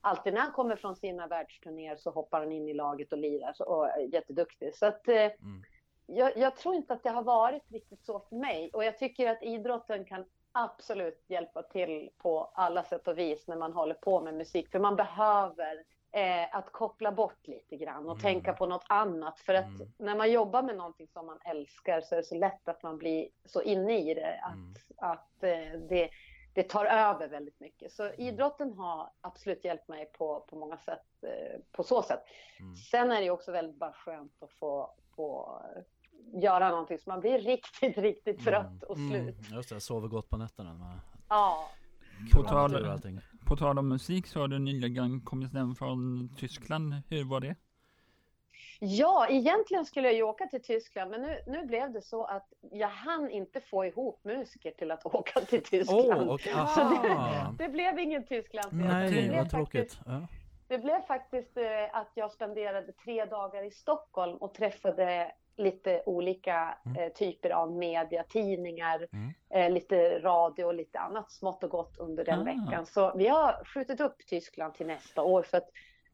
alltid 0.00 0.34
när 0.34 0.40
han 0.40 0.52
kommer 0.52 0.76
från 0.76 0.96
sina 0.96 1.26
världsturnéer 1.26 1.96
så 1.96 2.10
hoppar 2.10 2.38
han 2.40 2.52
in 2.52 2.68
i 2.68 2.74
laget 2.74 3.12
och 3.12 3.18
lirar 3.18 3.52
så, 3.54 3.64
och 3.64 3.88
är 3.88 4.14
jätteduktig. 4.14 4.74
Så 4.74 4.86
att, 4.86 5.08
eh, 5.08 5.14
Mm. 5.14 5.62
jag, 6.06 6.36
jag 6.36 6.56
tror 6.56 6.74
inte 6.74 6.92
att 6.94 7.02
det 7.02 7.10
har 7.10 7.22
varit 7.22 7.72
riktigt 7.72 8.04
så 8.04 8.20
för 8.20 8.36
mig 8.36 8.70
och 8.72 8.84
jag 8.84 8.98
tycker 8.98 9.28
att 9.30 9.42
idrotten 9.42 10.04
kan 10.04 10.24
absolut 10.52 11.24
hjälpa 11.28 11.62
till 11.62 12.10
på 12.18 12.50
alla 12.54 12.82
sätt 12.84 13.08
och 13.08 13.18
vis 13.18 13.46
när 13.48 13.56
man 13.56 13.72
håller 13.72 13.94
på 13.94 14.20
med 14.20 14.34
musik. 14.34 14.70
För 14.70 14.78
man 14.78 14.96
behöver 14.96 15.84
eh, 16.12 16.56
att 16.56 16.72
koppla 16.72 17.12
bort 17.12 17.46
lite 17.46 17.76
grann 17.76 18.04
och 18.06 18.12
Mm. 18.12 18.22
tänka 18.22 18.52
på 18.52 18.66
något 18.66 18.84
annat. 18.88 19.40
För 19.40 19.54
att 19.54 19.64
Mm. 19.64 19.88
när 19.98 20.16
man 20.16 20.32
jobbar 20.32 20.62
med 20.62 20.76
någonting 20.76 21.08
som 21.08 21.26
man 21.26 21.38
älskar 21.44 22.00
så 22.00 22.14
är 22.14 22.16
det 22.16 22.24
så 22.24 22.34
lätt 22.34 22.68
att 22.68 22.82
man 22.82 22.98
blir 22.98 23.28
så 23.44 23.62
inne 23.62 23.98
i 24.10 24.14
det 24.14 24.40
att, 24.42 24.52
Mm. 24.54 24.74
att 24.96 25.42
eh, 25.42 25.80
det, 25.88 26.10
det 26.54 26.62
tar 26.62 26.84
över 26.84 27.28
väldigt 27.28 27.60
mycket. 27.60 27.92
Så 27.92 28.12
idrotten 28.12 28.72
har 28.72 29.10
absolut 29.20 29.64
hjälpt 29.64 29.88
mig 29.88 30.06
på, 30.12 30.40
på 30.40 30.56
många 30.56 30.76
sätt, 30.78 31.06
eh, 31.22 31.60
på 31.72 31.82
så 31.82 32.02
sätt. 32.02 32.22
Mm. 32.60 32.76
Sen 32.76 33.10
är 33.10 33.20
det 33.20 33.30
också 33.30 33.52
väldigt 33.52 33.76
bara 33.76 33.92
skönt 33.92 34.42
att 34.42 34.52
få, 34.52 34.94
få 35.16 35.62
göra 36.42 36.70
någonting 36.70 36.98
så 36.98 37.10
man 37.10 37.20
blir 37.20 37.38
riktigt, 37.38 37.98
riktigt 37.98 38.44
trött 38.44 38.82
och 38.82 38.96
slut. 38.96 39.38
Mm. 39.38 39.54
Just 39.56 39.68
det, 39.68 39.80
sover 39.80 40.08
gott 40.08 40.30
på 40.30 40.36
nätterna. 40.36 40.74
Med 40.74 40.98
Ja, 41.28 41.68
På 42.34 42.42
tal- 42.42 42.84
och 42.86 42.92
allting. 42.92 43.20
På 43.48 43.56
tal 43.56 43.78
om 43.78 43.88
musik 43.88 44.26
så 44.26 44.40
har 44.40 44.48
du 44.48 44.58
nyligen 44.58 45.20
kommit 45.20 45.52
hem 45.52 45.74
från 45.74 46.28
Tyskland. 46.36 46.94
Hur 47.08 47.24
var 47.24 47.40
det? 47.40 47.54
Ja, 48.80 49.26
egentligen 49.30 49.84
skulle 49.84 50.08
jag 50.08 50.14
ju 50.16 50.22
åka 50.22 50.46
till 50.46 50.62
Tyskland, 50.62 51.10
men 51.10 51.22
nu, 51.22 51.38
nu 51.46 51.66
blev 51.66 51.92
det 51.92 52.02
så 52.02 52.24
att 52.24 52.52
jag 52.72 52.88
hann 52.88 53.30
inte 53.30 53.60
få 53.60 53.84
ihop 53.84 54.20
musiker 54.24 54.70
till 54.70 54.90
att 54.90 55.06
åka 55.14 55.40
till 55.40 55.62
Tyskland. 55.62 56.22
Åh, 56.22 56.28
och, 56.28 56.40
Så 56.40 56.80
det, 57.02 57.64
det 57.64 57.68
blev 57.68 57.98
ingen 57.98 58.26
Tyskland. 58.26 58.68
det 58.72 58.76
Nej, 58.88 59.10
blev 59.10 59.28
vad 59.36 59.50
faktiskt- 59.50 59.50
tråkigt. 59.50 59.98
Ja. 60.06 60.26
Det 60.68 60.78
blev 60.78 61.00
faktiskt 61.06 61.56
eh, 61.56 61.64
att 61.92 62.10
jag 62.14 62.32
spenderade 62.32 62.92
tre 62.92 63.24
dagar 63.24 63.62
i 63.66 63.70
Stockholm 63.70 64.36
och 64.36 64.54
träffade 64.54 65.32
lite 65.58 66.02
olika 66.06 66.78
Mm. 66.86 67.02
eh, 67.02 67.08
typer 67.12 67.50
av 67.50 67.72
media, 67.72 68.22
tidningar, 68.28 69.06
Mm. 69.12 69.34
eh, 69.50 69.70
lite 69.74 70.18
radio 70.18 70.64
och 70.64 70.74
lite 70.74 70.98
annat 70.98 71.30
smått 71.32 71.64
och 71.64 71.70
gott 71.70 71.98
under 71.98 72.24
den 72.24 72.40
Ah. 72.40 72.44
veckan. 72.44 72.86
Så 72.86 73.12
vi 73.16 73.28
har 73.28 73.64
skjutit 73.64 74.00
upp 74.00 74.16
Tyskland 74.26 74.74
till 74.74 74.86
nästa 74.86 75.22
år 75.22 75.42
för 75.42 75.58
att, 75.58 75.68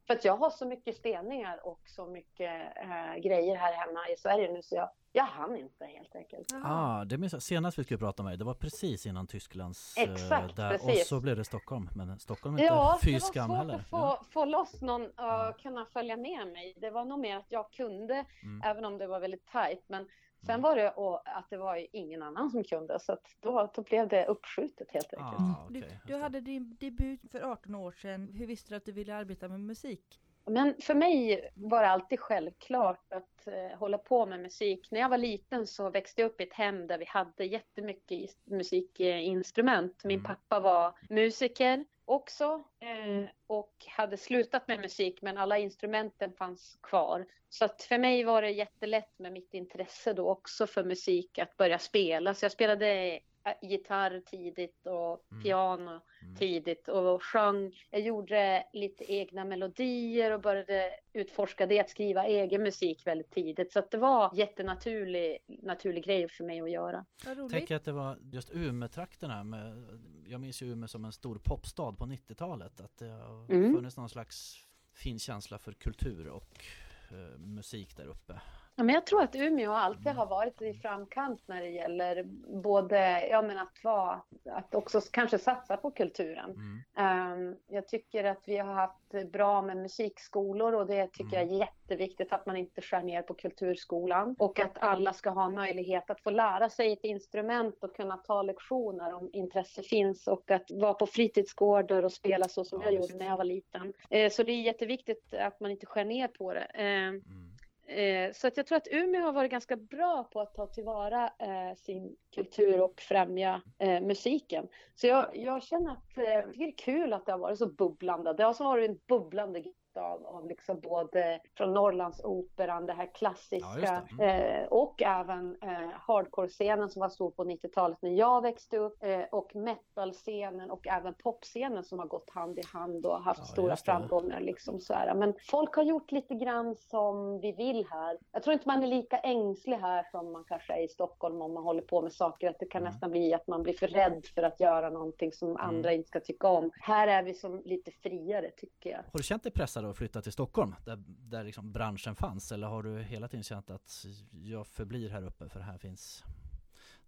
för 0.07 0.15
att 0.15 0.25
jag 0.25 0.37
har 0.37 0.51
så 0.51 0.67
mycket 0.67 0.97
spelningar 0.97 1.67
och 1.67 1.81
så 1.85 2.07
mycket 2.07 2.77
eh, 2.77 3.17
grejer 3.23 3.57
här 3.57 3.73
hemma 3.73 4.09
i 4.09 4.17
Sverige 4.17 4.53
nu 4.53 4.63
så 4.63 4.75
jag, 4.77 4.91
jag 5.17 5.25
hann 5.25 5.57
inte 5.57 5.85
helt 5.85 6.15
enkelt. 6.17 6.53
Ah, 6.65 7.05
det 7.05 7.19
minns 7.19 7.33
jag. 7.33 7.43
Senast 7.43 7.79
vi 7.79 7.85
skulle 7.85 7.99
prata 7.99 8.23
med 8.23 8.31
dig, 8.33 8.39
det 8.39 8.45
var 8.45 8.55
precis 8.55 9.07
innan 9.07 9.27
Tysklands... 9.27 9.97
eh, 9.97 10.13
Exakt, 10.13 10.57
där, 10.57 10.75
Och 10.75 10.81
precis. 10.81 11.09
så 11.09 11.21
blev 11.21 11.37
det 11.37 11.45
Stockholm. 11.45 11.89
Men 11.97 12.19
Stockholm 12.19 12.55
är 12.55 12.59
inte 12.59 12.75
Ja, 12.75 12.99
det 13.01 13.07
fy 13.07 13.13
var 13.13 13.21
skam 13.21 13.47
svårt 13.49 13.57
heller. 13.59 13.75
att 13.75 13.87
få, 13.89 13.97
Ja. 13.97 14.23
få 14.31 14.45
loss 14.45 14.81
någon 14.83 15.03
och 15.03 15.13
Ja. 15.17 15.55
kunna 15.63 15.87
följa 15.87 16.17
med 16.17 16.47
mig. 16.53 16.75
Det 16.81 16.91
var 16.91 17.05
nog 17.05 17.19
mer 17.19 17.37
att 17.37 17.47
jag 17.53 17.73
kunde, 17.73 18.25
Mm. 18.43 18.63
även 18.65 18.85
om 18.85 18.99
det 18.99 19.07
var 19.07 19.21
väldigt 19.21 19.47
tajt. 19.47 19.85
Men 19.89 20.09
sen 20.41 20.51
Mm. 20.55 20.63
var 20.63 20.77
det 20.77 20.91
och 20.91 21.23
att 21.39 21.51
det 21.51 21.57
var 21.57 21.77
ju 21.77 21.87
ingen 21.93 22.23
annan 22.23 22.51
som 22.51 22.65
kunde, 22.65 23.01
så 23.01 23.13
att 23.13 23.27
då, 23.41 23.71
då 23.75 23.83
blev 23.83 24.09
det 24.09 24.27
uppskjutet 24.27 24.91
helt 24.91 25.15
enkelt. 25.15 25.41
Ah, 25.41 25.67
Du, 25.71 25.79
okej, 25.81 26.01
du 26.07 26.13
det. 26.13 26.19
hade 26.23 26.41
din 26.41 26.77
debut 26.81 27.21
för 27.33 27.41
18 27.53 27.75
år 27.75 27.93
sedan. 27.93 28.29
Hur 28.35 28.47
visste 28.47 28.71
du 28.73 28.77
att 28.77 28.85
du 28.85 28.93
ville 28.93 29.15
arbeta 29.15 29.49
med 29.49 29.61
musik? 29.61 30.21
Men 30.47 30.75
för 30.81 30.95
mig 30.95 31.51
var 31.55 31.83
det 31.83 31.89
alltid 31.89 32.21
självklart 32.21 33.13
att 33.13 33.47
eh, 33.47 33.79
hålla 33.79 33.99
på 33.99 34.27
med 34.27 34.41
musik. 34.41 34.91
När 34.91 35.01
jag 35.01 35.09
var 35.09 35.19
liten 35.19 35.67
så 35.67 35.91
växte 35.91 36.21
jag 36.21 36.29
upp 36.29 36.41
i 36.41 36.45
ett 36.45 36.53
hem 36.53 36.87
där 36.87 36.99
vi 36.99 37.05
hade 37.05 37.45
jättemycket 37.45 38.31
musikinstrument. 38.45 40.05
Min 40.05 40.19
Mm. 40.19 40.25
pappa 40.25 40.61
var 40.61 40.95
musiker 41.09 41.85
också 42.05 42.65
eh, 42.81 43.29
och 43.47 43.75
hade 43.89 44.17
slutat 44.17 44.69
med 44.69 44.81
musik 44.81 45.23
men 45.23 45.39
alla 45.39 45.59
instrumenten 45.59 46.33
fanns 46.33 46.79
kvar. 46.83 47.27
Så 47.49 47.65
att 47.65 47.83
för 47.83 47.99
mig 47.99 48.25
var 48.25 48.43
det 48.43 48.51
jättelätt 48.51 49.19
med 49.19 49.33
mitt 49.33 49.55
intresse 49.55 50.13
då 50.13 50.31
också 50.31 50.67
för 50.67 50.85
musik 50.85 51.39
att 51.39 51.57
börja 51.57 51.79
spela. 51.79 52.35
Så 52.35 52.45
jag 52.45 52.53
spelade 52.53 53.21
gitarr 53.63 54.21
tidigt 54.27 54.87
och 54.87 55.25
Mm. 55.33 55.43
piano 55.43 56.01
Mm. 56.23 56.37
tidigt 56.37 56.89
och 56.89 57.23
sjöng. 57.23 57.73
Jag 57.91 58.01
gjorde 58.01 58.67
lite 58.73 59.13
egna 59.13 59.45
melodier 59.45 60.31
och 60.31 60.41
började 60.41 60.91
utforska 61.13 61.67
det, 61.67 61.81
att 61.81 61.91
skriva 61.91 62.25
egen 62.27 62.63
musik 62.63 63.07
väldigt 63.07 63.31
tidigt. 63.31 63.73
Så 63.73 63.79
att 63.79 63.91
det 63.91 63.99
var 63.99 64.31
jättenaturlig 64.35 65.39
naturlig 65.47 66.05
grej 66.05 66.29
för 66.29 66.45
mig 66.45 66.61
att 66.61 66.71
göra. 66.71 67.05
Tänker 67.51 67.77
att 67.77 67.85
det 67.85 67.93
var 67.93 68.19
just 68.33 68.51
Umeå-trakterna 68.55 69.45
med, 69.45 69.89
Jag 70.27 70.41
minns 70.41 70.63
ju 70.63 70.67
Umeå 70.73 70.89
som 70.89 71.05
en 71.05 71.13
stor 71.13 71.39
popstad 71.45 71.93
på 71.93 72.07
90-talet 72.07 72.81
Att 72.81 72.97
det 72.99 73.09
har 73.09 73.53
Mm. 73.55 73.75
funnits 73.75 73.97
någon 73.97 74.09
slags 74.09 74.57
fin 74.95 75.19
känsla 75.19 75.59
för 75.59 75.73
kultur 75.73 76.29
och 76.29 76.65
eh, 77.11 77.39
musik 77.39 77.97
där 77.97 78.07
uppe 78.07 78.41
Ja, 78.77 78.85
men 78.85 78.95
jag 78.95 79.07
tror 79.07 79.23
att 79.23 79.35
Umeå 79.37 79.73
alltid 79.73 80.13
har 80.13 80.27
varit 80.27 80.63
i 80.63 80.75
framkant 80.75 81.43
när 81.47 81.61
det 81.61 81.69
gäller 81.69 82.23
både 82.63 83.27
ja, 83.29 83.43
men 83.43 83.59
att, 83.59 83.85
vara, 83.85 84.23
att 84.51 84.75
också 84.75 85.01
kanske 85.11 85.39
satsa 85.39 85.77
på 85.77 85.91
kulturen. 85.91 86.51
mm. 86.51 86.83
Ehm, 86.97 87.57
jag 87.69 87.89
tycker 87.89 88.25
att 88.25 88.43
vi 88.47 88.57
har 88.59 88.73
haft 88.75 89.31
bra 89.33 89.63
med 89.63 89.77
musikskolor 89.77 90.75
och 90.75 90.87
det 90.87 91.07
tycker 91.13 91.37
jag 91.37 91.43
är 91.53 91.59
jätteviktigt 91.59 92.33
att 92.33 92.47
man 92.47 92.57
inte 92.57 92.81
skär 92.81 93.03
ner 93.03 93.23
på 93.23 93.35
kulturskolan 93.35 94.37
och 94.39 94.61
att 94.61 94.79
alla 94.79 95.13
ska 95.13 95.31
ha 95.31 95.51
möjlighet 95.51 96.11
att 96.11 96.21
få 96.21 96.31
lära 96.31 96.71
sig 96.71 96.93
ett 96.93 97.05
instrument 97.05 97.85
och 97.85 97.97
kunna 97.97 98.17
ta 98.17 98.43
lektioner 98.43 99.15
om 99.15 99.31
intresse 99.33 99.83
finns 99.83 100.27
och 100.29 100.51
att 100.51 100.71
vara 100.71 100.95
på 100.95 101.07
fritidsgårdar 101.07 102.03
och 102.03 102.13
spela 102.13 102.49
så 102.49 102.65
som 102.65 102.81
Ja, 102.83 102.91
jag 102.91 102.95
gjorde 102.95 103.15
när 103.15 103.27
jag 103.27 103.37
var 103.37 103.45
liten. 103.45 103.93
Eh, 104.11 104.31
så 104.31 104.43
det 104.43 104.53
är 104.53 104.63
jätteviktigt 104.63 105.35
att 105.35 105.61
man 105.61 105.71
inte 105.71 105.87
skär 105.87 106.05
ner 106.05 106.29
på 106.29 106.55
det. 106.55 106.61
Ehm, 106.61 107.15
Mm. 107.15 107.54
Eh, 107.87 108.33
så 108.33 108.47
att 108.47 108.57
jag 108.57 108.67
tror 108.67 108.77
att 108.77 108.89
Umeå 108.91 109.23
har 109.23 109.33
varit 109.33 109.51
ganska 109.51 109.77
bra 109.77 110.25
på 110.33 110.41
att 110.41 110.55
ta 110.55 110.67
tillvara 110.67 111.25
eh, 111.39 111.77
sin 111.77 112.17
kultur 112.35 112.81
och 112.81 113.01
främja 113.01 113.63
eh, 113.79 114.01
musiken. 114.01 114.69
Så 114.95 115.07
jag, 115.07 115.37
jag 115.37 115.63
känner 115.63 115.93
att 115.93 116.15
det 116.15 116.65
är 116.65 116.79
kul 116.79 117.13
att 117.13 117.27
det 117.27 117.33
har 117.33 117.39
varit 117.39 117.59
så 117.59 117.67
bubblande. 117.67 118.33
Det 118.33 118.45
har 118.45 118.65
varit 118.65 118.91
en 118.91 118.99
bubblande 119.09 119.61
grej 119.61 119.75
av, 119.97 120.27
av 120.27 120.49
liksom 120.49 120.81
både 120.81 121.41
från 121.57 121.75
Norrlandsoperan, 121.75 122.87
det 122.87 122.93
här 122.93 123.05
Ja, 123.05 123.11
klassiska 123.19 123.69
just 123.81 124.19
det. 124.19 124.25
Mm. 124.25 124.63
eh, 124.63 124.67
och 124.69 125.03
även 125.03 125.57
eh, 125.63 125.89
hardcore-scenen 126.09 126.89
som 126.91 127.01
var 127.01 127.09
stor 127.09 127.31
på 127.31 127.45
90-talet 127.45 127.99
när 128.03 128.11
jag 128.11 128.43
växte 128.43 128.79
upp 128.79 128.97
eh, 129.05 129.21
och 129.33 129.51
metal-scenen 129.57 130.71
och 130.71 130.87
även 130.87 131.15
popscenen 131.15 131.85
som 131.85 131.99
har 131.99 132.07
gått 132.07 132.31
hand 132.31 132.59
i 132.59 132.63
hand 132.73 133.07
och 133.07 133.23
haft 133.23 133.41
Ja, 133.41 133.45
stora 133.47 133.77
framgångar. 133.77 134.41
Liksom 134.41 134.81
så 134.81 134.95
här. 134.95 135.15
Men 135.15 135.35
folk 135.51 135.75
har 135.77 135.83
gjort 135.83 136.13
lite 136.13 136.35
grann 136.35 136.75
som 136.77 137.41
vi 137.41 137.53
vill 137.53 137.87
här. 137.91 138.19
Jag 138.33 138.43
tror 138.43 138.53
inte 138.55 138.69
man 138.69 138.83
är 138.83 138.87
lika 138.87 139.19
ängslig 139.19 139.77
här 139.77 140.07
som 140.11 140.33
man 140.33 140.45
kanske 140.49 140.73
är 140.73 140.85
i 140.85 140.89
Stockholm 140.89 141.43
om 141.43 141.55
man 141.55 141.63
håller 141.65 141.83
på 141.83 142.03
med 142.03 142.13
saker. 142.13 142.51
Att 142.51 142.59
det 142.59 142.67
kan 142.67 142.85
Mm. 142.85 142.93
nästan 142.93 143.11
bli 143.11 143.35
att 143.35 143.47
man 143.47 143.63
blir 143.63 143.75
för 143.75 143.87
rädd 143.89 144.25
för 144.35 144.43
att 144.43 144.61
göra 144.61 144.91
någonting 144.91 145.33
som 145.33 145.57
andra 145.57 145.93
inte 145.93 146.09
ska 146.09 146.21
tycka 146.21 146.49
om. 146.49 146.71
Här 146.81 147.09
är 147.09 147.23
vi 147.23 147.35
som 147.35 147.63
lite 147.65 147.91
friare 147.91 148.51
tycker 148.57 148.91
jag. 148.91 148.99
Har 148.99 149.19
du 149.19 149.23
känt 149.23 149.43
dig 149.43 149.53
pressad 149.53 149.84
att 149.91 149.97
flytta 149.97 150.23
till 150.23 150.33
Stockholm? 150.33 150.75
Där, 150.85 150.97
där 151.07 151.45
liksom 151.45 151.73
branschen 151.73 152.17
fanns? 152.17 152.53
Eller 152.53 152.67
har 152.67 152.83
du 152.83 153.03
hela 153.03 153.29
tiden 153.29 153.45
känt 153.45 153.71
att 153.71 154.05
jag 154.31 154.67
förblir 154.67 155.11
här 155.11 155.27
uppe 155.27 155.49
för 155.49 155.61
här 155.61 155.79
finns 155.79 156.25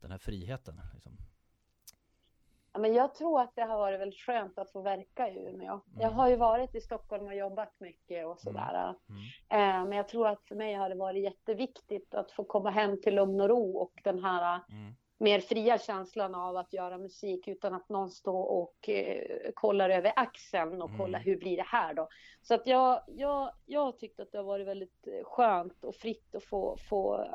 den 0.00 0.10
här 0.10 0.18
friheten? 0.18 0.80
Liksom? 0.94 1.16
Ja, 2.72 2.80
men 2.80 2.94
jag 2.94 3.14
tror 3.14 3.40
att 3.40 3.54
det 3.54 3.62
har 3.62 3.78
varit 3.78 4.00
väldigt 4.00 4.20
skönt 4.20 4.58
att 4.58 4.70
få 4.70 4.82
verka 4.82 5.28
i 5.30 5.48
Umeå. 5.48 5.72
Mm. 5.72 6.00
Jag 6.00 6.10
har 6.10 6.28
ju 6.28 6.36
varit 6.36 6.74
i 6.74 6.80
Stockholm 6.80 7.26
och 7.26 7.34
jobbat 7.34 7.80
mycket 7.80 8.26
och 8.26 8.40
sådär. 8.40 8.94
Mm. 9.08 9.22
Eh, 9.48 9.88
Men 9.88 9.96
jag 9.96 10.08
tror 10.08 10.28
att 10.28 10.44
för 10.44 10.54
mig 10.54 10.74
har 10.74 10.88
det 10.88 10.94
varit 10.94 11.22
jätteviktigt 11.22 12.14
att 12.14 12.32
få 12.32 12.44
komma 12.44 12.70
hem 12.70 13.00
till 13.00 13.14
lugn 13.14 13.40
och 13.40 13.48
ro 13.48 13.76
och 13.76 14.00
den 14.04 14.24
här 14.24 14.60
Mm. 14.70 14.94
Mer 15.18 15.40
fria 15.40 15.78
känslan 15.78 16.34
av 16.34 16.56
att 16.56 16.72
göra 16.72 16.98
musik 16.98 17.48
utan 17.48 17.74
att 17.74 17.88
någon 17.88 18.10
står 18.10 18.44
och 18.44 18.88
eh, 18.88 19.50
kollar 19.54 19.90
över 19.90 20.12
axeln 20.16 20.82
och 20.82 20.88
Mm. 20.88 20.98
kollar 21.00 21.20
hur 21.20 21.36
blir 21.36 21.56
det 21.56 21.62
här 21.66 21.94
då. 21.94 22.08
Så 22.42 22.54
att 22.54 22.66
jag, 22.66 23.02
jag, 23.06 23.50
jag 23.66 23.98
tyckte 23.98 24.22
att 24.22 24.32
det 24.32 24.38
har 24.38 24.44
varit 24.44 24.66
väldigt 24.66 25.06
eh, 25.06 25.24
skönt 25.24 25.84
och 25.84 25.94
fritt 25.94 26.34
att 26.34 26.44
få, 26.44 26.76
få 26.88 27.26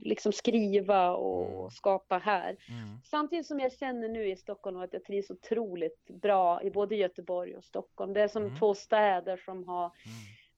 liksom 0.00 0.32
skriva 0.32 1.10
och 1.10 1.58
Mm. 1.58 1.70
skapa 1.70 2.18
här. 2.18 2.48
Mm. 2.50 2.98
Samtidigt 3.04 3.46
som 3.46 3.60
jag 3.60 3.72
känner 3.72 4.08
nu 4.08 4.28
i 4.30 4.36
Stockholm 4.36 4.76
att 4.80 4.92
jag 4.92 5.04
trivs 5.04 5.30
otroligt 5.30 6.04
bra 6.06 6.62
i 6.62 6.70
både 6.70 6.96
Göteborg 6.96 7.56
och 7.56 7.64
Stockholm. 7.64 8.12
Det 8.12 8.20
är 8.22 8.28
som 8.28 8.42
Mm. 8.44 8.58
två 8.58 8.74
städer 8.74 9.36
som 9.36 9.68
har 9.68 9.84
Mm. 9.84 9.92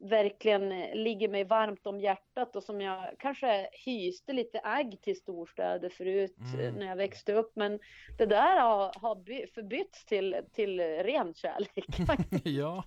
Verkligen 0.01 0.73
eh, 0.73 0.95
ligger 0.95 1.29
mig 1.29 1.45
varmt 1.45 1.87
om 1.87 2.01
hjärtat 2.01 2.57
och 2.57 2.63
som 2.63 2.81
jag 2.81 3.15
kanske 3.19 3.69
hyste 3.85 4.33
lite 4.33 4.61
agg 4.65 4.99
till 5.03 5.17
storstäder 5.17 5.89
förut 5.89 6.37
eh, 6.55 6.61
Mm. 6.61 6.75
när 6.75 6.87
jag 6.87 6.97
växte 6.97 7.33
upp. 7.33 7.53
Men 7.57 7.79
det 8.19 8.27
där 8.27 8.61
har, 8.61 8.93
har 9.01 9.15
by- 9.17 9.47
förbytts 9.55 10.05
till, 10.05 10.37
till 10.53 10.81
ren 10.81 11.35
kärlek. 11.35 11.85
ja. 12.45 12.85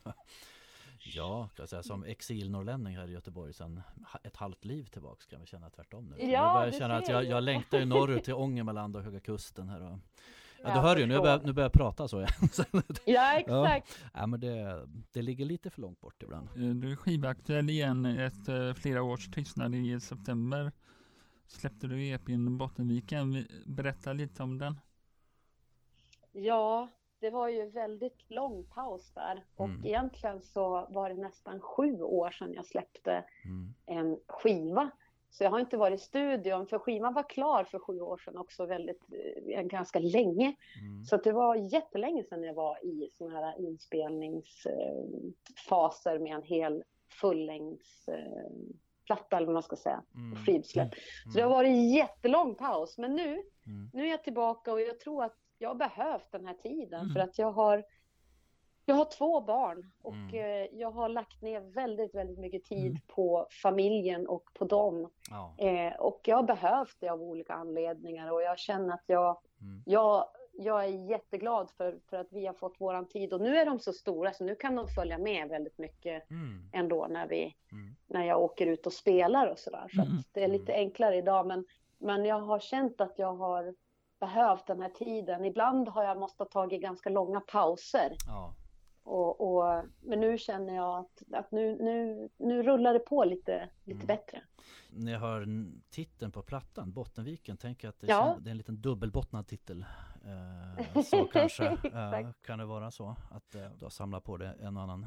Ja, 1.15 1.49
kan 1.55 1.63
jag 1.63 1.69
säga, 1.69 1.83
som 1.83 2.03
exilnorrlänning 2.03 2.97
här 2.97 3.07
i 3.07 3.11
Göteborg 3.11 3.53
sedan 3.53 3.81
ett 4.23 4.35
halvt 4.37 4.65
liv 4.65 4.83
tillbaks 4.85 5.25
kan 5.25 5.39
vi 5.41 5.45
känna 5.45 5.69
tvärtom 5.69 6.05
nu. 6.05 6.15
Ja, 6.19 6.25
jag 6.31 6.53
börjar 6.53 6.79
känna 6.79 6.95
att 6.97 7.09
jag, 7.09 7.25
jag. 7.25 7.43
längtar 7.43 7.85
norrut 7.85 8.23
till 8.23 8.33
Ångermanland 8.33 8.95
och 8.95 9.03
Höga 9.03 9.19
Kusten 9.19 9.69
här 9.69 9.81
och 9.81 9.97
Ja, 10.63 10.73
du 10.73 10.79
hör 10.79 10.97
ju, 10.97 11.05
nu 11.05 11.19
börjar, 11.19 11.41
nu 11.43 11.53
börjar 11.53 11.65
jag 11.65 11.73
prata 11.73 12.07
så 12.07 12.17
igen. 12.21 12.29
Ja, 13.05 13.33
exakt. 13.39 13.99
ja, 14.13 14.27
men 14.27 14.39
det, 14.39 14.87
det 15.11 15.21
ligger 15.21 15.45
lite 15.45 15.69
för 15.69 15.81
långt 15.81 15.99
bort 16.01 16.23
ibland. 16.23 16.47
Eh, 16.55 16.61
Du 16.75 16.91
är 16.91 16.95
skivaktuell 16.95 17.69
igen 17.69 18.05
efter 18.05 18.73
flera 18.73 19.03
års 19.03 19.27
tystnad 19.31 19.75
i 19.75 19.99
september. 19.99 20.71
Släppte 21.47 21.87
du 21.87 22.07
EPn 22.07 22.57
Bottenviken. 22.57 23.31
Vi- 23.33 23.63
Berätta 23.65 24.13
lite 24.13 24.43
om 24.43 24.57
den. 24.57 24.79
Ja, 26.31 26.87
det 27.19 27.29
var 27.29 27.49
ju 27.49 27.69
väldigt 27.69 28.29
lång 28.29 28.63
paus 28.63 29.11
där 29.11 29.45
och 29.55 29.65
Mm. 29.67 29.85
egentligen 29.85 30.41
så 30.41 30.87
var 30.89 31.09
det 31.09 31.15
nästan 31.15 31.59
sju 31.59 32.01
år 32.01 32.31
sedan 32.31 32.53
jag 32.53 32.65
släppte 32.65 33.23
Mm. 33.45 33.73
en 33.85 34.19
skiva. 34.27 34.89
Så 35.35 35.43
jag 35.43 35.51
har 35.51 35.59
inte 35.59 35.77
varit 35.77 35.99
i 35.99 36.03
studion, 36.03 36.67
för 36.67 36.79
skivan 36.79 37.13
var 37.13 37.29
klar 37.29 37.63
för 37.63 37.79
sju 37.79 37.99
år 37.99 38.17
sedan 38.17 38.37
också 38.37 38.65
väldigt, 38.65 39.01
eh, 39.55 39.61
ganska 39.61 39.99
länge. 39.99 40.55
Mm. 40.81 41.03
Så 41.03 41.17
det 41.17 41.31
var 41.31 41.55
jättelänge 41.55 42.23
sedan 42.23 42.43
jag 42.43 42.53
var 42.53 42.85
i 42.85 43.09
såna 43.13 43.39
här 43.39 43.59
inspelningsfaser 43.59 46.19
med 46.19 46.35
en 46.35 46.43
hel 46.43 46.83
fullängdsplatta 47.21 49.37
eller 49.37 49.45
vad 49.47 49.53
man 49.53 49.63
ska 49.63 49.75
säga, 49.75 50.03
Mm. 50.15 50.35
skivsläpp. 50.45 50.93
Så 51.33 51.37
det 51.37 51.41
har 51.41 51.49
varit 51.49 51.93
jättelång 51.95 52.55
paus. 52.55 52.97
Men 52.97 53.15
nu, 53.15 53.29
Mm. 53.31 53.43
nu 53.93 54.05
är 54.05 54.09
jag 54.11 54.23
tillbaka 54.23 54.73
och 54.73 54.81
jag 54.81 54.99
tror 54.99 55.23
att 55.23 55.35
jag 55.57 55.69
har 55.69 55.75
behövt 55.75 56.31
den 56.31 56.45
här 56.45 56.53
tiden 56.53 57.01
Mm. 57.01 57.13
för 57.13 57.19
att 57.19 57.39
jag 57.39 57.51
har 57.51 57.83
jag 58.85 58.95
har 58.95 59.05
två 59.05 59.41
barn 59.41 59.91
och 60.01 60.13
Mm. 60.13 60.35
eh, 60.35 60.67
jag 60.79 60.91
har 60.91 61.09
lagt 61.09 61.41
ner 61.41 61.59
väldigt, 61.61 62.15
väldigt 62.15 62.39
mycket 62.39 62.63
tid 62.63 62.85
Mm. 62.91 63.01
på 63.07 63.47
familjen 63.63 64.27
och 64.27 64.43
på 64.53 64.65
dem. 64.65 65.09
Ja. 65.29 65.55
Eh, 65.67 65.93
och 65.99 66.21
jag 66.23 66.35
har 66.35 66.43
behövt 66.43 66.97
det 66.99 67.09
av 67.09 67.21
olika 67.21 67.53
anledningar 67.53 68.31
och 68.31 68.41
jag 68.41 68.59
känner 68.59 68.93
att 68.93 69.03
jag, 69.05 69.37
Mm. 69.61 69.83
jag, 69.85 70.25
jag 70.53 70.83
är 70.85 71.09
jätteglad 71.09 71.69
för, 71.69 71.99
för 72.09 72.17
att 72.17 72.27
vi 72.31 72.45
har 72.45 72.53
fått 72.53 72.81
våran 72.81 73.07
tid. 73.07 73.33
Och 73.33 73.41
nu 73.41 73.57
är 73.57 73.65
de 73.65 73.79
så 73.79 73.93
stora 73.93 74.33
så 74.33 74.43
nu 74.43 74.55
kan 74.55 74.75
de 74.75 74.87
följa 74.87 75.17
med 75.17 75.49
väldigt 75.49 75.77
mycket 75.77 76.29
Mm. 76.31 76.69
ändå 76.73 77.07
när, 77.09 77.27
vi, 77.27 77.55
Mm. 77.71 77.95
när 78.07 78.25
jag 78.25 78.41
åker 78.41 78.65
ut 78.67 78.85
och 78.85 78.93
spelar 78.93 79.47
och 79.47 79.59
sådär. 79.59 79.87
Så 79.95 80.01
Mm. 80.01 80.17
att 80.17 80.25
det 80.33 80.43
är 80.43 80.47
lite 80.47 80.73
enklare 80.73 81.15
idag. 81.17 81.47
Men, 81.47 81.65
men 81.97 82.25
jag 82.25 82.39
har 82.39 82.59
känt 82.59 83.01
att 83.01 83.19
jag 83.19 83.33
har 83.33 83.75
behövt 84.19 84.67
den 84.67 84.81
här 84.81 84.89
tiden. 84.89 85.45
Ibland 85.45 85.87
har 85.89 86.03
jag 86.03 86.17
måste 86.19 86.43
ha 86.43 86.49
tagit 86.49 86.81
ganska 86.81 87.09
långa 87.09 87.39
pauser. 87.39 88.15
Ja. 88.27 88.53
Och, 89.03 89.41
och, 89.57 89.83
men 90.01 90.19
nu 90.19 90.37
känner 90.37 90.75
jag 90.75 90.99
att, 90.99 91.23
att 91.33 91.51
nu, 91.51 91.75
nu, 91.81 92.29
nu 92.37 92.63
rullar 92.63 92.93
det 92.93 92.99
på 92.99 93.23
lite, 93.23 93.69
lite 93.83 93.95
Mm. 94.03 94.07
bättre. 94.07 94.41
När 94.89 95.11
jag 95.11 95.19
hör 95.19 95.47
titeln 95.89 96.31
på 96.31 96.41
plattan, 96.43 96.91
Bottenviken, 96.93 97.57
tänker 97.57 97.87
jag 97.87 97.89
att 97.89 97.99
det, 97.99 98.07
Ja. 98.07 98.25
känns, 98.33 98.43
det 98.43 98.49
är 98.49 98.51
en 98.51 98.57
liten 98.57 98.81
dubbelbottnad 98.81 99.47
titel. 99.47 99.85
Eh, 100.25 101.01
så 101.01 101.25
kanske 101.25 101.65
eh, 101.93 102.29
kan 102.41 102.59
det 102.59 102.65
vara 102.65 102.91
så 102.91 103.15
att 103.31 103.55
eh, 103.55 103.69
du 103.79 103.85
har 103.85 103.89
samlat 103.89 104.23
på 104.23 104.37
dig 104.37 104.53
en 104.59 104.77
och 104.77 104.83
annan 104.83 105.05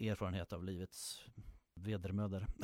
erfarenhet 0.00 0.52
av 0.52 0.64
livets 0.64 1.24
vedermödor. 1.74 2.46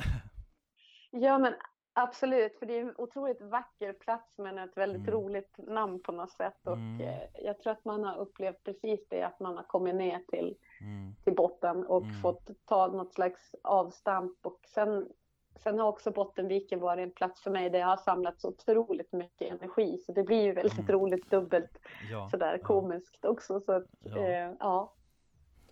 Ja, 1.11 1.37
men 1.37 1.53
absolut, 1.95 2.59
för 2.59 2.65
det 2.65 2.77
är 2.77 2.81
en 2.81 2.93
otroligt 2.97 3.41
vacker 3.41 3.93
plats 3.93 4.37
men 4.37 4.57
ett 4.57 4.77
väldigt 4.77 5.07
Mm. 5.07 5.13
roligt 5.13 5.57
namn 5.57 5.99
på 5.99 6.11
något 6.11 6.31
sätt. 6.31 6.67
Och 6.67 6.73
Mm. 6.77 7.01
eh, 7.07 7.23
jag 7.45 7.59
tror 7.59 7.71
att 7.73 7.85
man 7.85 8.03
har 8.03 8.17
upplevt 8.17 8.63
precis 8.63 9.07
det, 9.09 9.21
att 9.23 9.39
man 9.39 9.55
har 9.57 9.63
kommit 9.63 9.95
ner 9.95 10.19
till, 10.27 10.57
Mm. 10.81 11.15
till 11.23 11.35
botten 11.35 11.85
och 11.85 12.03
Mm. 12.03 12.21
fått 12.21 12.49
ta 12.65 12.87
något 12.87 13.13
slags 13.13 13.55
avstamp. 13.61 14.45
Och 14.45 14.59
sen, 14.67 15.09
sen 15.55 15.79
har 15.79 15.87
också 15.87 16.11
Bottenviken 16.11 16.79
varit 16.79 17.03
en 17.03 17.11
plats 17.11 17.41
för 17.41 17.51
mig 17.51 17.69
där 17.69 17.79
jag 17.79 17.87
har 17.87 17.97
samlat 17.97 18.39
så 18.41 18.47
otroligt 18.49 19.11
mycket 19.13 19.51
energi. 19.51 19.97
Så 19.97 20.11
det 20.11 20.23
blir 20.23 20.41
ju 20.43 20.51
väldigt 20.53 20.79
Mm. 20.79 20.91
roligt 20.91 21.29
dubbelt 21.29 21.77
Ja, 22.11 22.27
sådär 22.31 22.57
ja. 22.61 22.67
komiskt 22.67 23.25
också. 23.25 23.59
Så 23.59 23.71
att, 23.71 23.87
Ja. 24.03 24.17
eh, 24.17 24.51
ja. 24.59 24.93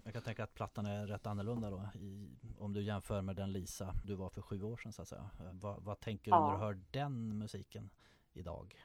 Jag 0.03 0.13
kan 0.13 0.21
tänka 0.23 0.43
att 0.43 0.53
plattan 0.53 0.85
är 0.85 1.07
rätt 1.07 1.27
annorlunda 1.27 1.69
då 1.69 1.89
i, 1.99 2.29
om 2.59 2.73
du 2.73 2.81
jämför 2.83 3.21
med 3.21 3.35
den 3.35 3.51
Lisa 3.51 3.93
du 4.03 4.15
var 4.15 4.29
för 4.29 4.41
sju 4.41 4.63
år 4.63 4.77
sedan 4.77 4.93
så 4.93 5.01
att 5.01 5.07
säga. 5.07 5.29
Eh, 5.39 5.75
Vad, 5.79 5.99
tänker 5.99 6.31
du 6.31 6.37
Ja. 6.37 6.45
när 6.47 6.53
du 6.53 6.59
hör 6.59 6.79
den 6.91 7.37
musiken 7.37 7.89
idag? 8.33 8.75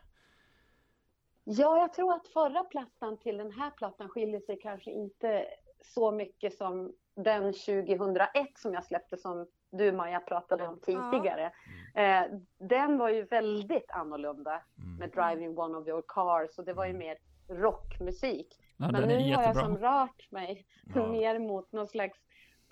Ja, 1.45 1.79
jag 1.81 1.93
tror 1.93 2.13
att 2.15 2.29
förra 2.29 2.65
plattan 2.65 3.19
till 3.19 3.37
den 3.37 3.53
här 3.53 3.71
plattan 3.71 4.09
skiljer 4.09 4.41
sig 4.41 4.59
kanske 4.63 4.91
inte 4.91 5.47
så 5.95 6.11
mycket 6.11 6.55
som 6.57 6.93
den 7.15 7.53
2001 7.53 8.59
som 8.59 8.75
jag 8.75 8.85
släppte 8.85 9.17
som 9.17 9.47
du 9.71 9.93
Maja 9.93 10.21
pratade 10.21 10.67
om 10.69 10.81
tidigare. 10.81 11.53
Eh, 11.95 12.23
den 12.59 12.99
var 12.99 13.09
ju 13.09 13.23
väldigt 13.25 13.91
annorlunda 13.91 14.63
Mm. 14.79 14.97
med 14.97 15.11
Driving 15.11 15.59
One 15.59 15.79
of 15.79 15.89
Your 15.89 16.03
Cars 16.09 16.59
och 16.59 16.65
det 16.65 16.73
var 16.73 16.87
ju 16.87 16.93
mer 16.93 17.19
rockmusik. 17.49 18.61
Ja, 18.79 18.89
Men 18.93 19.09
nu 19.09 19.35
har 19.35 19.43
jag 19.43 19.57
som 19.57 19.79
rört 19.79 20.31
mig 20.31 20.67
Ja. 20.95 21.07
mer 21.13 21.39
mot 21.39 21.73
någon 21.73 21.87
slags 21.89 22.19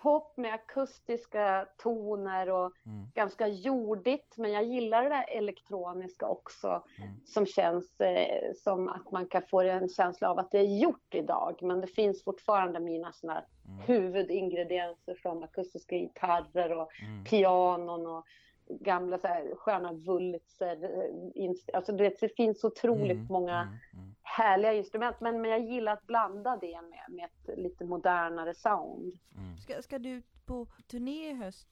pop 0.03 0.37
med 0.37 0.55
akustiska 0.55 1.69
toner 1.83 2.51
och 2.51 2.73
Mm. 2.87 3.07
ganska 3.15 3.49
jordigt. 3.49 4.35
Men 4.37 4.53
jag 4.53 4.65
gillar 4.65 5.03
det 5.03 5.09
där 5.09 5.25
elektroniska 5.29 6.27
också 6.27 6.83
Mm. 6.99 7.11
som 7.25 7.47
känns 7.47 8.01
eh, 8.01 8.53
som 8.57 8.89
att 8.89 9.11
man 9.11 9.27
kan 9.27 9.43
få 9.43 9.61
en 9.61 9.89
känsla 9.89 10.31
av 10.31 10.39
att 10.39 10.51
det 10.51 10.59
är 10.59 10.79
gjort 10.79 11.15
idag. 11.15 11.59
Men 11.63 11.81
det 11.81 11.87
finns 11.87 12.25
fortfarande 12.25 12.81
mina 12.81 13.13
såna 13.13 13.45
Mm. 13.69 13.79
huvudingredienser 13.87 15.15
från 15.15 15.45
akustiska 15.45 15.97
gitarrer 15.97 16.73
och 16.79 16.91
Mm. 17.03 17.25
pianon 17.25 18.07
och 18.07 18.25
gamla 18.69 19.19
så 19.19 19.27
här, 19.27 19.55
sköna 19.57 19.93
Wurlitzer. 19.93 20.85
eh, 20.85 21.15
inst- 21.35 21.71
Alltså 21.75 21.93
du 21.93 22.05
vet, 22.05 22.21
det 22.21 22.29
finns 22.37 22.65
otroligt 22.65 23.11
Mm. 23.11 23.27
många 23.31 23.61
Mm. 23.63 23.75
Mm. 24.03 24.15
härliga 24.23 24.73
instrument. 24.73 25.17
Men, 25.21 25.41
men 25.41 25.51
jag 25.51 25.61
gillar 25.61 25.93
att 25.93 26.07
blanda 26.07 26.57
det 26.61 26.81
med, 26.83 27.05
med 27.09 27.25
ett 27.25 27.59
lite 27.59 27.85
modernare 27.85 28.55
sound. 28.55 29.13
Mm. 29.37 29.57
Ska, 29.59 29.83
ska 29.83 29.99
du 29.99 30.09
ut 30.11 30.47
på 30.47 30.67
turné 30.91 31.31
i 31.31 31.35
höst? 31.35 31.69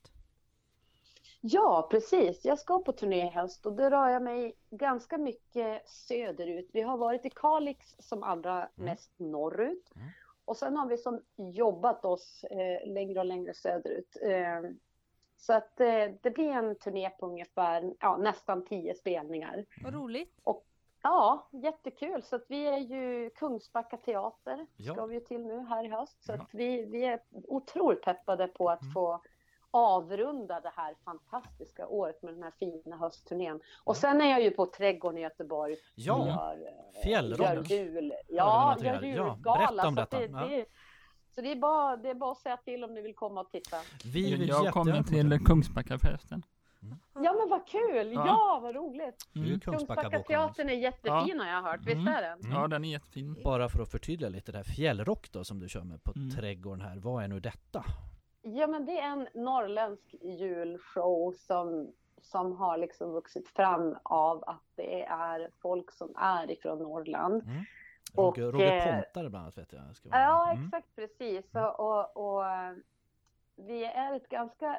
Ja, 1.41 1.89
precis. 1.91 2.45
Jag 2.45 2.59
ska 2.59 2.79
på 2.79 2.93
turné 2.93 3.27
i 3.27 3.31
höst 3.31 3.67
och 3.67 3.73
då 3.73 3.91
rör 3.91 4.09
jag 4.09 4.23
mig 4.23 4.55
ganska 4.71 5.19
mycket 5.19 5.89
söderut. 5.89 6.71
Vi 6.73 6.81
har 6.83 6.97
varit 6.97 7.25
i 7.25 7.31
Kalix 7.31 7.97
som 7.99 8.23
allra 8.23 8.69
mest 8.75 9.13
norrut. 9.19 9.93
Mm. 9.97 10.09
Och 10.45 10.57
sen 10.57 10.77
har 10.77 10.89
vi 10.89 10.97
som 10.97 11.21
jobbat 11.37 12.05
oss 12.05 12.45
eh, 12.51 12.93
längre 12.93 13.19
och 13.21 13.27
längre 13.27 13.55
söderut. 13.55 14.17
Eh, 14.23 14.61
så 15.47 15.53
att 15.53 15.81
eh, 15.81 16.05
det 16.23 16.31
blir 16.31 16.51
en 16.51 16.77
turné 16.79 17.11
på 17.11 17.27
ungefär 17.27 17.95
ja, 18.01 18.17
nästan 18.17 18.65
tio 18.65 18.95
spelningar. 18.95 19.65
Vad 19.85 19.95
roligt. 19.95 20.41
Ja, 21.03 21.49
jättekul. 21.53 22.23
Så 22.23 22.37
att 22.37 22.45
vi 22.49 22.67
är 22.67 22.79
ju 22.79 23.31
Kungsbacka 23.31 23.97
teater 23.97 24.67
Ja. 24.77 24.93
ska 24.95 25.07
vi 25.07 25.15
ju 25.15 25.21
till 25.21 25.47
nu 25.47 25.61
här 25.69 25.85
i 25.85 25.89
höst. 25.89 26.25
Så 26.25 26.33
Ja. 26.33 26.37
att 26.37 26.49
vi, 26.55 26.85
vi 26.85 27.05
är 27.05 27.21
otroligt 27.49 28.03
peppade 28.03 28.49
på 28.49 28.71
att 28.71 28.83
Mm. 28.83 28.93
få 28.93 29.21
avrunda 29.71 30.61
det 30.61 30.73
här 30.77 30.95
fantastiska 31.05 31.87
året 31.87 32.23
med 32.23 32.35
den 32.35 32.43
här 32.43 32.51
fina 32.59 32.97
höstturnén. 32.97 33.61
Och 33.85 33.97
sen 33.97 34.21
är 34.21 34.31
jag 34.31 34.43
ju 34.43 34.51
på 34.51 34.67
Trädgården 34.67 35.19
i 35.19 35.21
Göteborg 35.21 35.73
och 35.73 35.79
Ja, 35.95 36.27
gör, 36.27 36.67
eh, 36.67 37.03
Fjällrocken. 37.03 37.55
gör 37.55 37.63
jul. 37.63 38.13
Ja, 38.29 38.77
gör 38.81 38.85
här? 38.95 39.03
Ja, 39.03 39.07
julgala. 39.09 39.73
berätta 39.83 39.89
om 39.89 39.95
detta. 39.95 40.19
det, 40.19 40.25
Ja. 40.27 40.39
det, 40.49 40.67
så 41.35 41.41
det 41.41 41.53
är, 41.53 41.57
bara, 41.57 41.97
det 41.97 42.11
är 42.11 42.15
bara 42.15 42.33
att 42.33 42.39
säga 42.39 42.57
till 42.57 42.85
om 42.85 42.95
ni 42.95 43.03
vill 43.03 43.15
komma 43.15 43.41
och 43.41 43.51
titta. 43.51 43.77
vi 44.05 44.35
vill 44.35 44.49
Jag 44.49 44.73
kommer 44.73 45.03
till 45.03 45.39
Kungsbacka 45.47 45.99
förresten. 45.99 46.43
Ja 47.15 47.33
men 47.39 47.49
vad 47.49 47.67
kul! 47.67 48.13
Ja. 48.13 48.27
Ja, 48.27 48.59
vad 48.63 48.75
roligt! 48.75 49.29
Mm. 49.37 49.61
Kungsbackateatern 49.61 50.69
är 50.69 50.75
jättefin 50.75 51.41
har 51.41 51.47
jag 51.47 51.63
hört, 51.63 51.81
visst 51.81 51.97
Mm. 51.97 52.09
är 52.09 52.23
den? 52.23 52.39
Ja, 52.53 52.69
den 52.69 52.85
är 52.85 52.89
jättefin. 52.89 53.37
Bara 53.45 53.69
för 53.69 53.83
att 53.83 53.91
förtydliga 53.91 54.31
lite, 54.31 54.53
det 54.53 54.59
här 54.59 54.65
fjällrock 54.65 55.33
då 55.33 55.45
som 55.45 55.61
du 55.61 55.69
kör 55.69 55.81
med 55.85 56.05
på 56.05 56.13
Mm. 56.17 56.31
trädgården 56.31 56.81
här, 56.81 56.97
vad 56.97 57.25
är 57.25 57.29
nu 57.29 57.41
detta? 57.41 57.85
Ja 58.43 58.67
men 58.67 58.87
det 58.87 58.99
är 59.01 59.07
en 59.13 59.29
norrländsk 59.35 60.15
julshow 60.23 61.33
som, 61.39 61.93
som 62.23 62.53
har 62.57 62.79
liksom 62.79 63.13
vuxit 63.13 63.49
fram 63.49 63.97
av 64.03 64.45
att 64.47 64.63
det 64.77 65.03
är 65.05 65.51
folk 65.63 65.91
som 65.93 66.13
är 66.17 66.51
ifrån 66.51 66.79
Norrland. 66.79 67.43
Och, 68.15 68.39
Roger, 68.39 68.53
Roger 68.53 68.77
eh, 68.89 68.95
Pontare 69.03 69.31
bland 69.31 69.43
annat 69.43 69.59
vet 69.59 69.73
jag. 69.73 69.97
Ska 69.97 70.09
vara 70.09 70.21
Ja. 70.21 70.51
Mm. 70.53 70.65
exakt 70.65 70.95
precis. 70.97 71.55
Och, 71.55 71.81
och, 71.81 72.17
och 72.39 72.45
vi 73.57 73.85
är 73.85 74.15
ett 74.17 74.29
ganska 74.29 74.79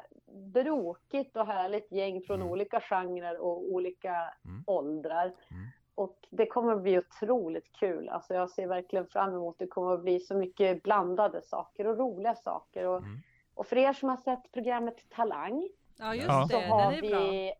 brokigt 0.52 1.36
och 1.36 1.46
härligt 1.46 1.92
gäng 1.92 2.22
från 2.22 2.36
Mm. 2.40 2.48
olika 2.52 2.80
genrer 2.80 3.38
och 3.40 3.72
olika 3.72 4.34
Mm. 4.44 4.64
åldrar. 4.66 5.24
Mm. 5.26 5.66
Och 5.94 6.18
det 6.30 6.46
kommer 6.46 6.72
att 6.72 6.82
bli 6.82 6.98
otroligt 6.98 7.72
kul. 7.72 8.08
Alltså 8.08 8.34
jag 8.34 8.50
ser 8.50 8.66
verkligen 8.66 9.06
fram 9.06 9.34
emot 9.34 9.58
det 9.58 9.66
kommer 9.66 9.92
att 9.94 10.02
bli 10.02 10.20
så 10.20 10.34
mycket 10.34 10.82
blandade 10.82 11.42
saker 11.42 11.86
och 11.86 11.98
roliga 11.98 12.34
saker. 12.34 12.86
Och, 12.86 12.98
Mm. 12.98 13.18
och 13.54 13.66
för 13.66 13.76
er 13.76 13.92
som 13.92 14.08
har 14.08 14.16
sett 14.16 14.52
programmet 14.52 15.08
Talang 15.10 15.68
Ja 15.98 16.14
just 16.14 16.26
Ja. 16.28 16.48
så 16.50 16.56
det, 16.58 16.66
har 16.66 16.92
den 16.92 17.04
är 17.04 17.10
bra. 17.10 17.20
vi 17.20 17.52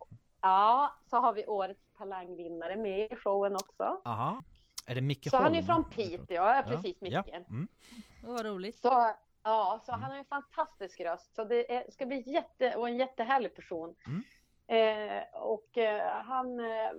Ja, 0.43 0.91
så 1.11 1.17
har 1.17 1.33
vi 1.33 1.47
årets 1.47 1.93
talangvinnare 1.99 2.77
med 2.77 3.13
i 3.13 3.17
showen 3.17 3.55
också. 3.55 4.01
Aha. 4.05 4.43
Är 4.87 4.95
det 4.95 5.01
Micke 5.01 5.31
Så 5.31 5.37
han 5.37 5.55
är 5.55 5.63
Holm? 5.63 5.67
från 5.67 5.91
Piteå, 5.91 6.37
ja 6.37 6.63
precis 6.67 6.97
Ja. 7.01 7.23
Micke. 7.27 7.35
Mm. 7.35 7.69
Det 8.21 8.27
var 8.27 8.45
roligt. 8.45 8.79
Så, 8.79 9.13
ja, 9.43 9.81
så 9.87 9.93
han 9.93 10.03
har 10.03 10.15
en 10.19 10.25
fantastisk 10.25 11.01
röst. 11.01 11.35
Så 11.35 11.45
det 11.45 11.75
är, 11.75 11.91
ska 11.91 12.07
bli 12.07 12.23
jätte, 12.31 12.77
och 12.77 12.89
en 12.89 12.97
jättehärlig 12.97 13.55
person. 13.55 13.95
Mm. 14.07 14.23
Eh, 14.69 15.23
och 15.33 15.79
eh, 15.79 16.23
han, 16.25 16.61
eh, 16.61 16.91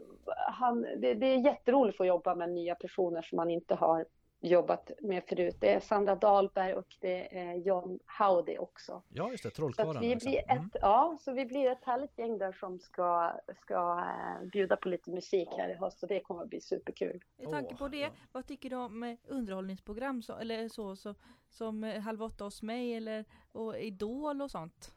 han, 0.47 0.81
det, 0.81 1.13
det 1.13 1.25
är 1.25 1.37
jätteroligt 1.45 1.93
att 1.93 1.97
få 1.97 2.05
jobba 2.05 2.35
med 2.35 2.49
nya 2.49 2.75
personer 2.75 3.21
som 3.21 3.35
man 3.35 3.49
inte 3.49 3.75
har 3.75 4.05
jobbat 4.39 4.91
med 5.01 5.23
förut. 5.23 5.57
Det 5.59 5.73
är 5.73 5.79
Sandra 5.79 6.15
Dahlberg 6.15 6.73
och 6.73 6.95
det 6.99 7.37
är 7.39 7.55
John 7.55 7.99
Howdy 8.19 8.57
också. 8.57 9.01
Ja 9.09 9.31
just 9.31 9.43
det, 9.43 9.49
Trollkarlarna. 9.49 9.99
att 9.99 10.05
vi 10.05 10.09
liksom. 10.09 10.31
blir 10.31 10.51
Mm. 10.51 10.65
ett, 10.65 10.75
ja, 10.81 11.17
så 11.21 11.31
vi 11.31 11.45
blir 11.45 11.71
ett 11.71 11.83
härligt 11.83 12.17
gäng 12.17 12.37
där 12.37 12.51
som 12.51 12.79
ska, 12.79 13.33
ska 13.61 13.99
eh, 13.99 14.47
bjuda 14.47 14.75
på 14.75 14.89
lite 14.89 15.11
musik 15.11 15.47
här 15.57 15.69
i 15.69 15.73
höst 15.73 16.03
och 16.03 16.09
det 16.09 16.19
kommer 16.19 16.41
att 16.43 16.49
bli 16.49 16.61
superkul. 16.61 17.23
Med 17.37 17.49
tanke 17.51 17.75
på 17.75 17.87
det, 17.87 17.97
ja. 17.97 18.09
vad 18.31 18.47
tycker 18.47 18.69
du 18.69 18.75
om 18.75 19.03
eh, 19.03 19.17
underhållningsprogram 19.27 20.21
så, 20.21 20.37
eller 20.37 20.69
så, 20.69 20.95
så 20.95 21.15
som 21.49 21.83
eh, 21.83 22.01
Halv 22.01 22.23
åtta 22.23 22.43
hos 22.43 22.61
mig 22.61 22.93
eller 22.95 23.25
och 23.51 23.79
Idol 23.79 24.41
och 24.41 24.51
sånt? 24.51 24.96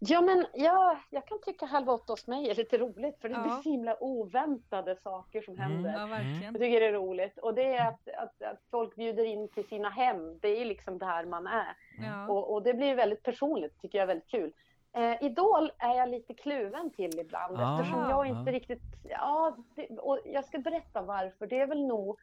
Ja, 0.00 0.20
men 0.20 0.46
ja, 0.54 0.98
jag 1.10 1.26
kan 1.26 1.38
tycka 1.40 1.66
Halv 1.66 1.88
åtta 1.90 2.12
hos 2.12 2.26
mig 2.26 2.50
är 2.50 2.54
lite 2.54 2.78
roligt 2.78 3.20
för 3.20 3.28
det 3.28 3.34
Ja. 3.34 3.42
blir 3.42 3.52
så 3.62 3.70
himla 3.70 3.96
oväntade 4.02 4.96
saker 4.96 5.40
som 5.42 5.54
Mm. 5.54 5.70
händer. 5.72 5.92
Ja 6.00 6.06
verkligen. 6.06 6.42
Jag 6.42 6.54
tycker 6.54 6.80
det 6.80 6.86
är 6.86 6.92
roligt 6.92 7.38
och 7.38 7.54
det 7.54 7.74
är 7.74 7.88
att, 7.88 8.08
att, 8.08 8.42
att 8.42 8.60
folk 8.70 8.96
bjuder 8.96 9.24
in 9.24 9.48
till 9.48 9.68
sina 9.68 9.88
hem. 9.90 10.38
Det 10.38 10.48
är 10.60 10.64
liksom 10.64 10.98
där 10.98 11.24
man 11.24 11.46
är 11.46 11.76
Ja. 11.98 12.28
och, 12.28 12.52
och 12.52 12.62
det 12.62 12.74
blir 12.74 12.94
väldigt 12.94 13.22
personligt, 13.22 13.80
tycker 13.80 13.98
jag 13.98 14.02
är 14.02 14.06
väldigt 14.06 14.30
kul. 14.30 14.52
Eh, 14.92 15.22
Idol 15.22 15.70
är 15.78 15.94
jag 15.94 16.08
lite 16.08 16.34
kluven 16.34 16.90
till 16.90 17.18
ibland 17.18 17.56
Ah, 17.60 17.80
eftersom 17.80 18.00
jag 18.10 18.26
inte 18.26 18.52
riktigt, 18.52 18.82
ja, 19.08 19.56
det, 19.76 19.88
och 19.98 20.18
jag 20.24 20.44
ska 20.44 20.58
berätta 20.58 21.02
varför. 21.02 21.46
Det 21.46 21.60
är 21.60 21.66
väl 21.66 21.86
nog 21.86 22.18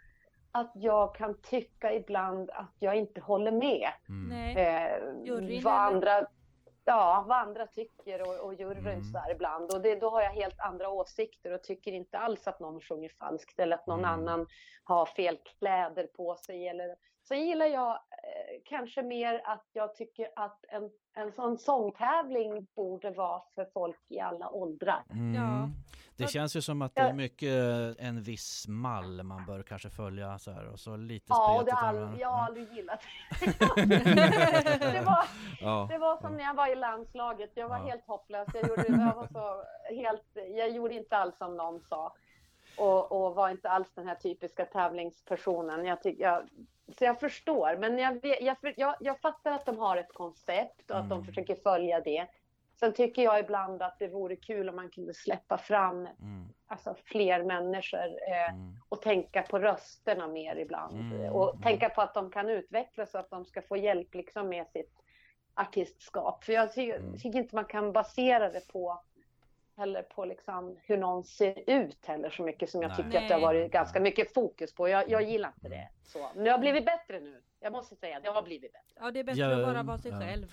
att 0.52 0.72
jag 0.76 1.16
kan 1.16 1.38
tycka 1.42 1.94
ibland 1.94 2.50
att 2.50 2.74
jag 2.80 2.96
inte 2.96 3.22
håller 3.22 3.52
med 3.52 3.90
Mm. 4.10 4.58
eh, 4.58 5.64
vad 5.64 5.74
andra 5.74 6.26
Ja, 6.88 7.26
vad 7.28 7.38
andra 7.38 7.68
tycker 7.68 8.22
och, 8.22 8.46
och 8.46 8.54
juryn 8.54 8.88
Mm. 8.88 9.04
så 9.04 9.20
ibland. 9.32 9.74
Och 9.74 9.82
det, 9.82 9.96
då 9.96 10.10
har 10.10 10.22
jag 10.22 10.32
helt 10.32 10.60
andra 10.60 10.90
åsikter 10.90 11.52
och 11.54 11.64
tycker 11.64 11.92
inte 11.92 12.18
alls 12.18 12.48
att 12.48 12.60
någon 12.60 12.82
sjunger 12.82 13.10
falskt 13.10 13.60
eller 13.60 13.76
att 13.76 13.88
någon 13.88 14.00
Mm. 14.00 14.12
annan 14.12 14.48
har 14.84 15.06
fel 15.06 15.38
kläder 15.60 16.08
på 16.08 16.36
sig. 16.36 16.68
Eller... 16.68 16.96
Så 17.28 17.36
gillar 17.36 17.66
jag 17.66 17.92
eh, 17.92 18.62
kanske 18.66 19.04
mer 19.04 19.42
att 19.46 19.66
jag 19.74 19.96
tycker 19.96 20.28
att 20.36 20.66
en, 20.68 20.90
en 21.14 21.32
sån 21.32 21.58
sångtävling 21.58 22.68
borde 22.76 23.12
vara 23.12 23.42
för 23.56 23.66
folk 23.74 24.00
i 24.08 24.20
alla 24.20 24.50
åldrar. 24.50 25.04
Mm. 25.12 25.34
Ja. 25.36 25.70
Det 26.18 26.28
känns 26.28 26.56
ju 26.56 26.62
som 26.62 26.82
att 26.82 26.96
det 26.96 27.02
är 27.02 27.14
mycket 27.14 27.50
en 28.00 28.22
viss 28.24 28.68
mall 28.68 29.24
man 29.24 29.46
bör 29.46 29.64
kanske 29.64 29.90
följa 29.90 30.40
så 30.40 30.52
här 30.52 30.68
och 30.70 30.80
så 30.80 30.96
lite 30.98 31.26
Ja, 31.30 31.64
det 31.66 31.72
all, 31.72 32.16
jag 32.20 32.30
har 32.30 32.46
aldrig 32.46 32.72
gillat 32.74 33.02
det. 34.94 35.02
var, 35.06 35.26
Ja. 35.62 35.88
Det 35.92 35.98
var 35.98 36.18
som 36.22 36.38
när 36.38 36.44
jag 36.44 36.54
var 36.54 36.72
i 36.72 36.76
landslaget. 36.76 37.52
Jag 37.54 37.70
var 37.70 37.78
Ja. 37.78 37.84
helt 37.86 38.08
hopplös. 38.08 38.48
Jag 38.54 38.70
gjorde, 38.70 38.86
jag 38.88 39.16
var 39.16 39.28
så 39.28 39.64
helt, 39.96 40.38
jag 40.58 40.70
gjorde 40.70 40.94
inte 40.94 41.18
alls 41.18 41.38
som 41.38 41.58
någon 41.58 41.82
sa. 41.82 42.14
Och, 42.78 43.12
och 43.12 43.36
var 43.36 43.50
inte 43.50 43.70
alls 43.70 43.88
den 43.96 44.08
här 44.08 44.16
typiska 44.16 44.66
tävlingspersonen. 44.66 45.86
Jag 45.86 46.04
tycker, 46.04 46.24
jag, 46.24 46.44
så 46.98 47.04
jag 47.04 47.20
förstår. 47.20 47.78
Men 47.80 47.98
jag, 47.98 48.20
jag, 48.42 48.58
jag, 48.78 48.96
jag 49.00 49.20
fattar 49.20 49.52
att 49.52 49.66
de 49.66 49.78
har 49.78 49.98
ett 49.98 50.14
koncept 50.14 50.92
och 50.92 50.98
att 50.98 51.10
de 51.10 51.16
Mm. 51.16 51.26
försöker 51.26 51.56
följa 51.56 52.00
det. 52.02 52.28
Sen 52.80 52.94
tycker 52.94 53.22
jag 53.22 53.40
ibland 53.40 53.82
att 53.82 54.00
det 54.00 54.08
vore 54.08 54.36
kul 54.36 54.70
om 54.70 54.76
man 54.76 54.90
kunde 54.90 55.14
släppa 55.14 55.58
fram 55.58 55.98
Mm. 56.06 56.46
alltså, 56.68 56.96
fler 57.06 57.44
människor 57.44 58.06
eh, 58.30 58.50
Mm. 58.54 58.76
och 58.90 59.02
tänka 59.02 59.42
på 59.42 59.60
rösterna 59.60 60.28
mer 60.28 60.56
ibland. 60.56 61.00
Mm, 61.14 61.34
Och 61.34 61.50
mm. 61.50 61.62
tänka 61.62 61.90
på 61.90 62.02
att 62.02 62.14
de 62.14 62.32
kan 62.32 62.50
utvecklas 62.50 63.12
så 63.12 63.18
att 63.18 63.30
de 63.30 63.46
ska 63.46 63.62
få 63.62 63.78
hjälp 63.78 64.14
liksom 64.16 64.50
med 64.50 64.68
sitt 64.68 64.92
artistskap. 65.54 66.44
För 66.44 66.54
jag 66.54 66.74
tycker, 66.74 66.96
Mm. 67.00 67.18
tycker 67.18 67.40
inte 67.40 67.56
man 67.56 67.66
kan 67.66 67.92
basera 67.94 68.50
det 68.50 68.68
på 68.68 69.04
heller 69.78 70.02
på 70.02 70.26
liksom 70.26 70.78
hur 70.84 70.98
någon 70.98 71.24
ser 71.24 71.64
ut 71.70 72.06
heller 72.06 72.30
så 72.30 72.44
mycket 72.44 72.70
som 72.70 72.82
jag 72.82 72.90
Nej. 72.90 72.98
tycker 72.98 73.22
att 73.22 73.28
det 73.28 73.34
har 73.34 73.42
varit 73.42 73.72
ganska 73.72 74.00
mycket 74.00 74.34
fokus 74.34 74.76
på. 74.76 74.90
Jag, 74.90 75.10
jag 75.10 75.22
gillar 75.24 75.50
inte 75.50 75.68
Mm. 75.68 75.80
det. 75.80 75.90
Så. 76.10 76.28
Men 76.36 76.44
det 76.44 76.52
har 76.52 76.58
blivit 76.60 76.86
bättre 76.86 77.20
nu. 77.20 77.42
Jag 77.60 77.72
måste 77.72 77.96
säga, 77.96 78.20
det 78.20 78.30
har 78.30 78.42
blivit 78.44 78.74
bättre. 78.74 78.94
Ja 79.00 79.12
det 79.12 79.20
är 79.20 79.24
bättre 79.24 79.42
Ja, 79.42 79.60
att 79.60 79.66
bara 79.74 79.84
vara 79.84 79.98
sig 79.98 80.12
ja. 80.12 80.20
själv. 80.20 80.48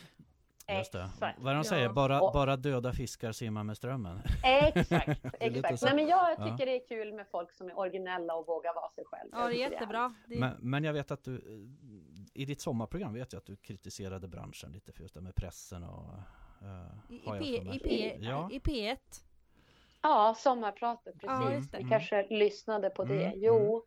Just 0.78 0.92
det. 0.92 1.02
Exakt. 1.14 1.38
Vad 1.38 1.52
de 1.54 1.56
Ja. 1.56 1.64
säger? 1.64 1.88
Bara, 1.88 2.20
Och- 2.22 2.32
bara 2.32 2.56
döda 2.56 2.92
fiskar 2.92 3.32
simmar 3.32 3.64
med 3.64 3.76
strömmen. 3.76 4.20
Exakt, 4.44 5.08
exakt. 5.40 5.82
Nej, 5.82 5.94
men 5.94 6.06
jag 6.08 6.30
Ja. 6.38 6.44
tycker 6.44 6.66
det 6.66 6.76
är 6.84 6.88
kul 6.88 7.12
med 7.12 7.26
folk 7.30 7.52
som 7.52 7.68
är 7.68 7.78
originella 7.78 8.34
och 8.34 8.46
vågar 8.46 8.74
vara 8.74 8.90
sig 8.90 9.04
själv. 9.04 9.30
Ja 9.32 9.48
det 9.48 9.54
är 9.54 9.70
jättebra. 9.70 10.14
Det, 10.26 10.38
Men, 10.40 10.56
men 10.60 10.84
jag 10.84 10.92
vet 10.92 11.10
att 11.10 11.24
du 11.24 11.68
i 12.34 12.44
ditt 12.44 12.60
sommarprogram 12.60 13.14
vet 13.14 13.32
jag 13.32 13.38
att 13.40 13.46
du 13.46 13.56
kritiserade 13.56 14.28
branschen 14.28 14.72
lite 14.72 14.92
för 14.92 15.02
just 15.02 15.14
det 15.14 15.20
med 15.20 15.34
pressen 15.34 15.84
och 15.84 16.14
eh, 16.62 17.42
I, 17.42 17.56
i, 17.56 17.78
P, 17.78 18.16
Ja. 18.20 18.48
I 18.52 18.58
P1. 18.58 18.96
Ja, 20.02 20.34
sommarpratet, 20.38 21.14
Ja, 21.22 21.42
precis. 21.48 21.74
Vi 21.74 21.78
Mm. 21.78 21.90
kanske 21.90 22.26
lyssnade 22.30 22.90
på 22.90 23.04
det. 23.04 23.24
Mm, 23.26 23.38
Jo, 23.40 23.84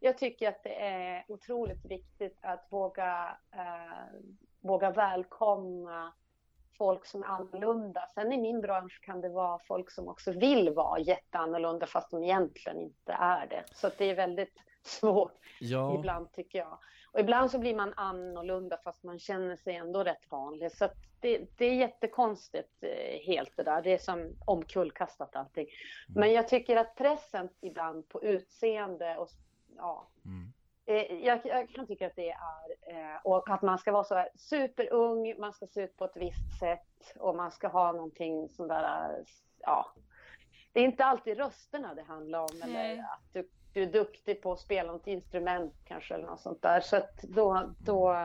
jag 0.00 0.18
tycker 0.18 0.48
att 0.48 0.62
det 0.62 0.80
är 0.82 1.24
otroligt 1.28 1.84
viktigt 1.84 2.38
att 2.42 2.66
våga, 2.70 3.36
eh, 3.52 4.20
våga 4.60 4.90
välkomna 4.90 6.12
folk 6.78 7.06
som 7.06 7.22
är 7.22 7.26
annorlunda. 7.26 8.06
Sen 8.14 8.32
i 8.32 8.36
min 8.36 8.60
bransch 8.60 9.00
kan 9.02 9.20
det 9.20 9.28
vara 9.28 9.58
folk 9.58 9.90
som 9.90 10.08
också 10.08 10.32
vill 10.32 10.70
vara 10.70 11.00
jätteannorlunda 11.00 11.86
fast 11.86 12.10
de 12.10 12.22
egentligen 12.22 12.80
inte 12.80 13.12
är 13.12 13.46
det. 13.46 13.64
Så 13.72 13.86
att 13.86 13.98
det 13.98 14.10
är 14.10 14.14
väldigt 14.14 14.54
svårt 14.82 15.32
Ja, 15.60 15.98
ibland 15.98 16.32
tycker 16.32 16.58
jag. 16.58 16.78
Och 17.12 17.20
ibland 17.20 17.50
så 17.50 17.58
blir 17.58 17.76
man 17.76 17.94
annorlunda 17.96 18.78
fast 18.84 19.04
man 19.04 19.18
känner 19.18 19.56
sig 19.56 19.76
ändå 19.76 20.04
rätt 20.04 20.30
vanlig. 20.30 20.72
Så 20.72 20.88
det, 21.20 21.58
det 21.58 21.64
är 21.64 21.74
jättekonstigt 21.74 22.82
eh, 22.82 23.20
helt 23.26 23.56
det 23.56 23.62
där. 23.62 23.82
Det 23.82 23.92
är 23.92 23.98
som 23.98 24.36
omkullkastat 24.46 25.36
allting. 25.36 25.66
Men 26.08 26.32
jag 26.32 26.48
tycker 26.48 26.76
att 26.76 26.94
pressen 26.96 27.48
ibland 27.60 28.08
på 28.08 28.22
utseende 28.24 29.16
och 29.16 29.28
ja, 29.76 30.08
mm. 30.24 30.52
Eh, 30.88 31.24
jag, 31.24 31.40
jag 31.44 31.68
kan 31.70 31.86
tycka 31.86 32.06
att 32.06 32.16
det 32.16 32.30
är 32.30 32.70
eh, 32.86 33.20
och 33.24 33.50
att 33.50 33.62
man 33.62 33.78
ska 33.78 33.92
vara 33.92 34.04
så 34.04 34.14
här 34.14 34.28
superung, 34.36 35.34
man 35.38 35.52
ska 35.52 35.66
se 35.66 35.82
ut 35.82 35.96
på 35.96 36.04
ett 36.04 36.16
visst 36.16 36.58
sätt 36.58 37.16
och 37.18 37.36
man 37.36 37.50
ska 37.50 37.68
ha 37.68 37.92
någonting 37.92 38.48
sån 38.48 38.68
där, 38.68 39.24
ja. 39.58 39.86
Det 40.72 40.80
är 40.80 40.84
inte 40.84 41.04
alltid 41.04 41.36
rösterna 41.36 41.94
det 41.94 42.02
handlar 42.02 42.40
om 42.40 42.62
eller 42.62 42.72
Nej. 42.72 42.98
att 42.98 43.32
du, 43.32 43.48
du 43.72 43.82
är 43.82 43.92
duktig 43.92 44.42
på 44.42 44.52
att 44.52 44.60
spela 44.60 44.92
något 44.92 45.06
instrument 45.06 45.74
kanske 45.84 46.14
eller 46.14 46.26
något 46.26 46.40
sånt 46.40 46.62
där. 46.62 46.80
Så 46.80 46.96
att 46.96 47.22
då, 47.22 47.74
då 47.78 48.16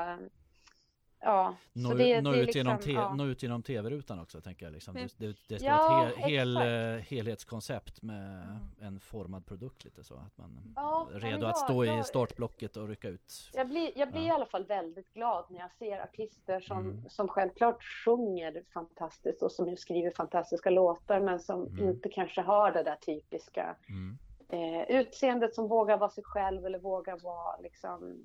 ja. 1.24 1.56
Nå, 1.74 1.90
så 1.90 1.96
det, 1.96 2.22
nå, 2.22 2.32
det 2.32 2.38
ut 2.42 2.56
genom 2.56 2.74
liksom, 2.76 2.94
te, 2.94 3.00
ja. 3.00 3.14
nå 3.16 3.26
ut 3.26 3.44
genom 3.44 3.64
tv-rutan 3.64 4.20
också 4.20 4.42
tänker 4.42 4.66
jag. 4.66 4.74
Liksom. 4.74 4.94
Det, 4.94 5.14
det, 5.18 5.36
det 5.48 5.60
ska 5.60 5.68
Ja, 5.68 5.88
vara 5.90 6.10
ett 6.10 6.16
hel, 6.18 6.58
hel, 6.58 6.96
eh, 6.98 7.02
helhetskoncept 7.04 8.02
med 8.02 8.60
en 8.82 9.00
formad 9.00 9.46
produkt 9.46 9.86
lite 9.86 10.04
så. 10.04 10.14
Att 10.16 10.38
man 10.38 10.74
Ja, 10.76 11.08
är 11.14 11.20
redo 11.20 11.42
jag- 11.42 11.50
att 11.50 11.58
stå 11.58 11.84
i 11.86 11.88
jag- 11.88 12.06
startblocket 12.06 12.78
och 12.78 12.88
rycka 12.88 13.08
ut. 13.10 13.34
Jag 13.54 13.68
blir, 13.70 13.92
jag 13.96 14.12
blir 14.12 14.22
i 14.22 14.30
alla 14.30 14.46
fall 14.46 14.66
väldigt 14.66 15.14
glad 15.14 15.46
när 15.50 15.60
jag 15.60 15.72
ser 15.72 16.00
artister 16.04 16.60
som, 16.60 16.78
Mm. 16.78 17.10
som 17.10 17.28
självklart 17.28 17.84
sjunger 17.84 18.64
fantastiskt 18.74 19.42
och 19.44 19.52
som 19.52 19.78
skriver 19.78 20.12
fantastiska 20.12 20.70
låtar 20.70 21.20
men 21.20 21.40
som 21.40 21.68
Mm. 21.68 21.90
inte 21.90 22.10
kanske 22.10 22.42
har 22.42 22.72
det 22.72 22.84
där 22.84 22.96
typiska 22.96 23.76
Mm. 23.90 24.18
Eh, 24.54 24.82
utseendet 25.00 25.56
som 25.56 25.68
vågar 25.68 25.98
vara 25.98 26.10
sig 26.10 26.24
själv 26.24 26.66
eller 26.66 26.80
vågar 26.80 27.18
vara 27.18 27.58
liksom 27.58 28.04
Mm. 28.04 28.22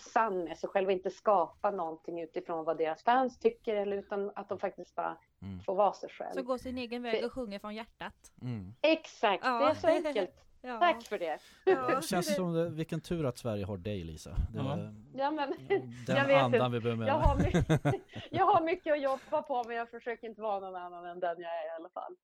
sann 0.00 0.44
med 0.44 0.58
sig 0.58 0.68
själv 0.68 0.86
och 0.86 0.92
inte 0.92 1.10
skapa 1.10 1.70
någonting 1.70 2.20
utifrån 2.20 2.64
vad 2.64 2.78
deras 2.78 3.02
fans 3.02 3.38
tycker 3.38 3.74
eller 3.76 3.96
utan 3.96 4.32
att 4.34 4.48
de 4.48 4.58
faktiskt 4.58 4.94
bara 4.94 5.16
Mm. 5.42 5.60
får 5.60 5.74
vara 5.74 5.92
sig 5.92 6.10
själv. 6.10 6.32
Så 6.34 6.42
gå 6.42 6.58
sin 6.58 6.78
egen 6.78 7.02
väg 7.02 7.24
och 7.24 7.32
sjunger 7.32 7.58
från 7.58 7.74
hjärtat. 7.74 8.14
Mm. 8.42 8.74
Exakt, 8.80 9.44
Ja. 9.44 9.58
det 9.58 9.64
är 9.70 9.74
så 9.74 9.86
enkelt. 10.08 10.44
Ja. 10.62 10.78
Tack 10.80 11.02
för 11.02 11.18
det. 11.18 11.38
Ja. 11.64 12.00
Känns 12.10 12.34
som 12.36 12.52
det, 12.54 12.68
vilken 12.68 13.00
tur 13.00 13.26
att 13.26 13.38
Sverige 13.38 13.64
har 13.64 13.76
dig 13.76 14.04
Lisa. 14.04 14.30
Det, 14.30 14.58
Ja. 14.58 14.78
Ja, 15.14 15.30
men, 15.30 15.54
Den 16.06 16.16
Jag 16.16 16.26
vet 16.26 16.42
andan 16.42 16.72
vi 16.72 16.80
behöver 16.80 17.06
jag, 17.06 17.18
med. 17.18 17.26
har 17.28 17.36
mycket, 17.36 17.94
jag 18.30 18.44
har 18.46 18.60
mycket 18.64 18.92
att 18.92 19.02
jobba 19.02 19.42
på 19.42 19.64
men 19.66 19.76
jag 19.76 19.90
försöker 19.90 20.28
inte 20.28 20.40
vara 20.42 20.60
någon 20.60 20.76
annan 20.76 21.06
än 21.06 21.20
den 21.20 21.36
jag 21.40 21.50
är 21.50 21.66
i 21.66 21.70
alla 21.78 21.88
fall. 21.88 22.16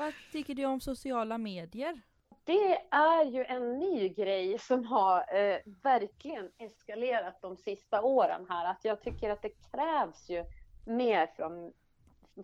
Vad 0.00 0.14
tycker 0.32 0.54
du 0.54 0.64
om 0.64 0.80
sociala 0.80 1.38
medier? 1.38 2.00
Det 2.44 2.78
är 2.90 3.24
ju 3.24 3.44
en 3.44 3.78
ny 3.78 4.08
grej 4.08 4.58
som 4.58 4.84
har 4.84 5.18
eh, 5.18 5.58
verkligen 5.82 6.50
eskalerat 6.58 7.42
de 7.42 7.56
sista 7.56 8.02
åren 8.02 8.46
här. 8.48 8.70
Att 8.70 8.84
jag 8.84 9.02
tycker 9.02 9.30
att 9.30 9.42
det 9.42 9.70
krävs 9.70 10.28
ju 10.28 10.44
mer 10.86 11.26
från, 11.26 11.72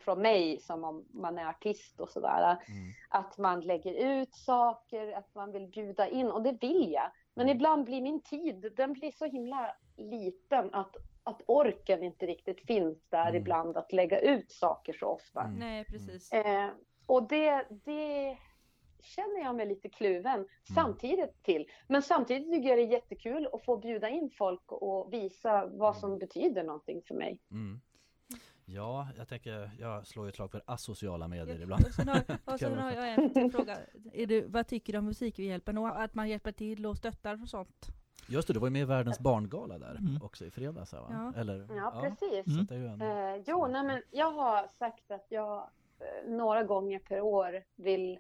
från 0.00 0.22
mig 0.22 0.60
som 0.60 0.84
om 0.84 1.04
man 1.10 1.38
är 1.38 1.46
artist 1.46 2.00
och 2.00 2.08
sådär. 2.08 2.42
Mm. 2.50 2.92
Att 3.08 3.38
man 3.38 3.60
lägger 3.60 3.92
ut 3.94 4.34
saker, 4.34 5.12
att 5.12 5.34
man 5.34 5.52
vill 5.52 5.66
bjuda 5.66 6.08
in 6.08 6.26
och 6.26 6.42
det 6.42 6.58
vill 6.60 6.92
jag. 6.92 7.10
Men 7.34 7.48
ibland 7.48 7.84
blir 7.84 8.02
min 8.02 8.20
tid, 8.20 8.72
den 8.76 8.92
blir 8.92 9.10
så 9.10 9.24
himla 9.24 9.76
liten 9.96 10.74
att, 10.74 10.96
att 11.22 11.42
orken 11.46 12.02
inte 12.02 12.26
riktigt 12.26 12.66
finns 12.66 13.08
där 13.08 13.28
Mm. 13.28 13.36
ibland 13.36 13.76
att 13.76 13.92
lägga 13.92 14.20
ut 14.20 14.52
saker 14.52 14.92
så 14.92 15.06
ofta. 15.06 15.40
Mm. 15.40 15.58
Nej 15.58 15.84
precis. 15.84 16.32
Eh, 16.32 16.68
och 17.06 17.28
det, 17.28 17.66
det 17.84 18.38
känner 19.00 19.40
jag 19.44 19.56
mig 19.56 19.66
lite 19.66 19.88
kluven 19.88 20.48
samtidigt 20.74 21.42
till. 21.42 21.66
Men 21.88 22.02
samtidigt 22.02 22.52
tycker 22.52 22.68
jag 22.68 22.78
det 22.78 22.82
är 22.82 22.92
jättekul 22.92 23.48
att 23.52 23.64
få 23.64 23.76
bjuda 23.76 24.08
in 24.08 24.30
folk 24.30 24.72
och 24.72 25.12
visa 25.12 25.66
vad 25.66 25.96
som 25.96 26.18
betyder 26.18 26.62
någonting 26.64 27.02
för 27.02 27.14
mig. 27.14 27.40
Mm. 27.50 27.80
Ja, 28.68 29.08
jag 29.16 29.28
tänker, 29.28 29.70
jag 29.78 30.06
slår 30.06 30.24
ju 30.24 30.28
ett 30.28 30.34
slag 30.34 30.50
för 30.50 30.62
asociala 30.66 31.28
medier 31.28 31.62
ibland. 31.62 31.84
Och 31.86 31.94
sen 31.94 32.08
har, 32.08 32.22
och 32.52 32.58
sen 32.58 32.78
har 32.78 32.92
jag 32.92 33.08
en 33.08 33.34
till 33.34 33.50
fråga. 33.50 33.76
Är 34.12 34.26
du, 34.26 34.46
vad 34.48 34.66
tycker 34.66 34.92
du 34.92 34.98
om 34.98 35.04
Musikhjälpen 35.04 35.78
och 35.78 36.02
att 36.02 36.14
man 36.14 36.28
hjälper 36.28 36.52
till 36.52 36.86
och 36.86 36.96
stöttar 36.96 37.42
och 37.42 37.48
sånt? 37.48 37.86
Just 38.28 38.48
det, 38.48 38.54
du 38.54 38.60
var 38.60 38.66
ju 38.66 38.72
med 38.72 38.82
i 38.82 38.84
Världens 38.84 39.20
barngala 39.20 39.78
där 39.78 39.90
Mm. 39.94 40.22
också 40.22 40.44
i 40.44 40.50
fredags 40.50 40.92
va? 40.92 41.06
Ja. 41.34 41.40
Eller? 41.40 41.66
Ja, 41.76 42.00
precis. 42.02 42.70
Är 42.70 42.76
ju 42.76 42.86
en... 42.86 43.02
Eh, 43.02 43.42
jo, 43.46 43.66
nej, 43.66 43.84
men 43.84 44.02
jag 44.10 44.30
har 44.30 44.68
sagt 44.78 45.10
att 45.10 45.26
jag 45.28 45.58
eh, 46.00 46.30
några 46.30 46.62
gånger 46.64 46.98
per 46.98 47.20
år 47.20 47.64
vill... 47.76 48.18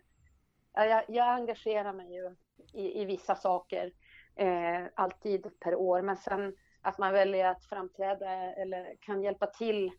Ja, 0.72 0.84
jag, 0.84 1.04
jag 1.08 1.28
engagerar 1.34 1.92
mig 1.92 2.14
ju 2.14 2.34
i, 2.72 3.02
i 3.02 3.04
vissa 3.04 3.34
saker 3.34 3.92
eh, 4.36 4.84
alltid 4.94 5.60
per 5.60 5.74
år, 5.74 6.02
men 6.02 6.16
sen 6.16 6.56
att 6.80 6.98
man 6.98 7.12
väljer 7.12 7.46
att 7.46 7.64
framträda 7.64 8.30
eller 8.30 8.94
kan 9.00 9.22
hjälpa 9.22 9.46
till 9.46 9.92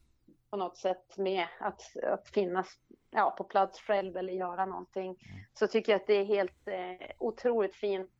på 0.50 0.58
något 0.58 0.78
sätt 0.78 1.18
med 1.18 1.48
att, 1.60 1.82
att 2.04 2.30
finnas 2.30 2.68
ja, 3.12 3.36
på 3.38 3.44
plats 3.44 3.80
själv 3.80 4.18
eller 4.18 4.34
göra 4.34 4.66
någonting 4.66 5.16
så 5.54 5.68
tycker 5.68 5.92
jag 5.92 6.02
att 6.02 6.08
det 6.08 6.14
är 6.14 6.26
helt 6.26 6.68
eh, 6.68 7.08
otroligt 7.18 7.76
fint. 7.76 8.12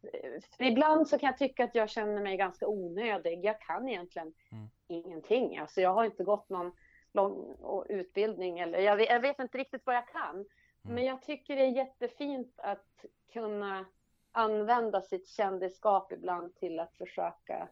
För 0.58 0.64
ibland 0.64 1.08
så 1.08 1.18
kan 1.18 1.28
jag 1.28 1.38
tycka 1.38 1.64
att 1.64 1.76
jag 1.76 1.90
känner 1.90 2.22
mig 2.22 2.38
ganska 2.38 2.68
onödig. 2.68 3.46
Jag 3.46 3.62
kan 3.62 3.90
egentligen 3.90 4.34
Mm. 4.52 4.70
ingenting. 4.88 5.58
Alltså 5.58 5.82
jag 5.82 5.94
har 5.94 6.06
inte 6.06 6.24
gått 6.24 6.50
någon 6.50 6.72
lång 7.12 7.56
utbildning 7.90 8.60
eller 8.60 8.80
jag 8.80 8.96
vet, 8.96 9.10
jag 9.10 9.20
vet 9.20 9.40
inte 9.40 9.58
riktigt 9.58 9.86
vad 9.86 9.96
jag 9.96 10.08
kan. 10.08 10.46
Men 10.82 11.06
jag 11.06 11.22
tycker 11.22 11.56
det 11.56 11.62
är 11.62 11.72
jättefint 11.72 12.54
att 12.58 13.06
kunna 13.34 13.86
använda 14.32 15.02
sitt 15.02 15.28
kändisskap 15.28 16.12
ibland 16.12 16.56
till 16.56 16.80
att 16.80 16.96
försöka 16.98 17.68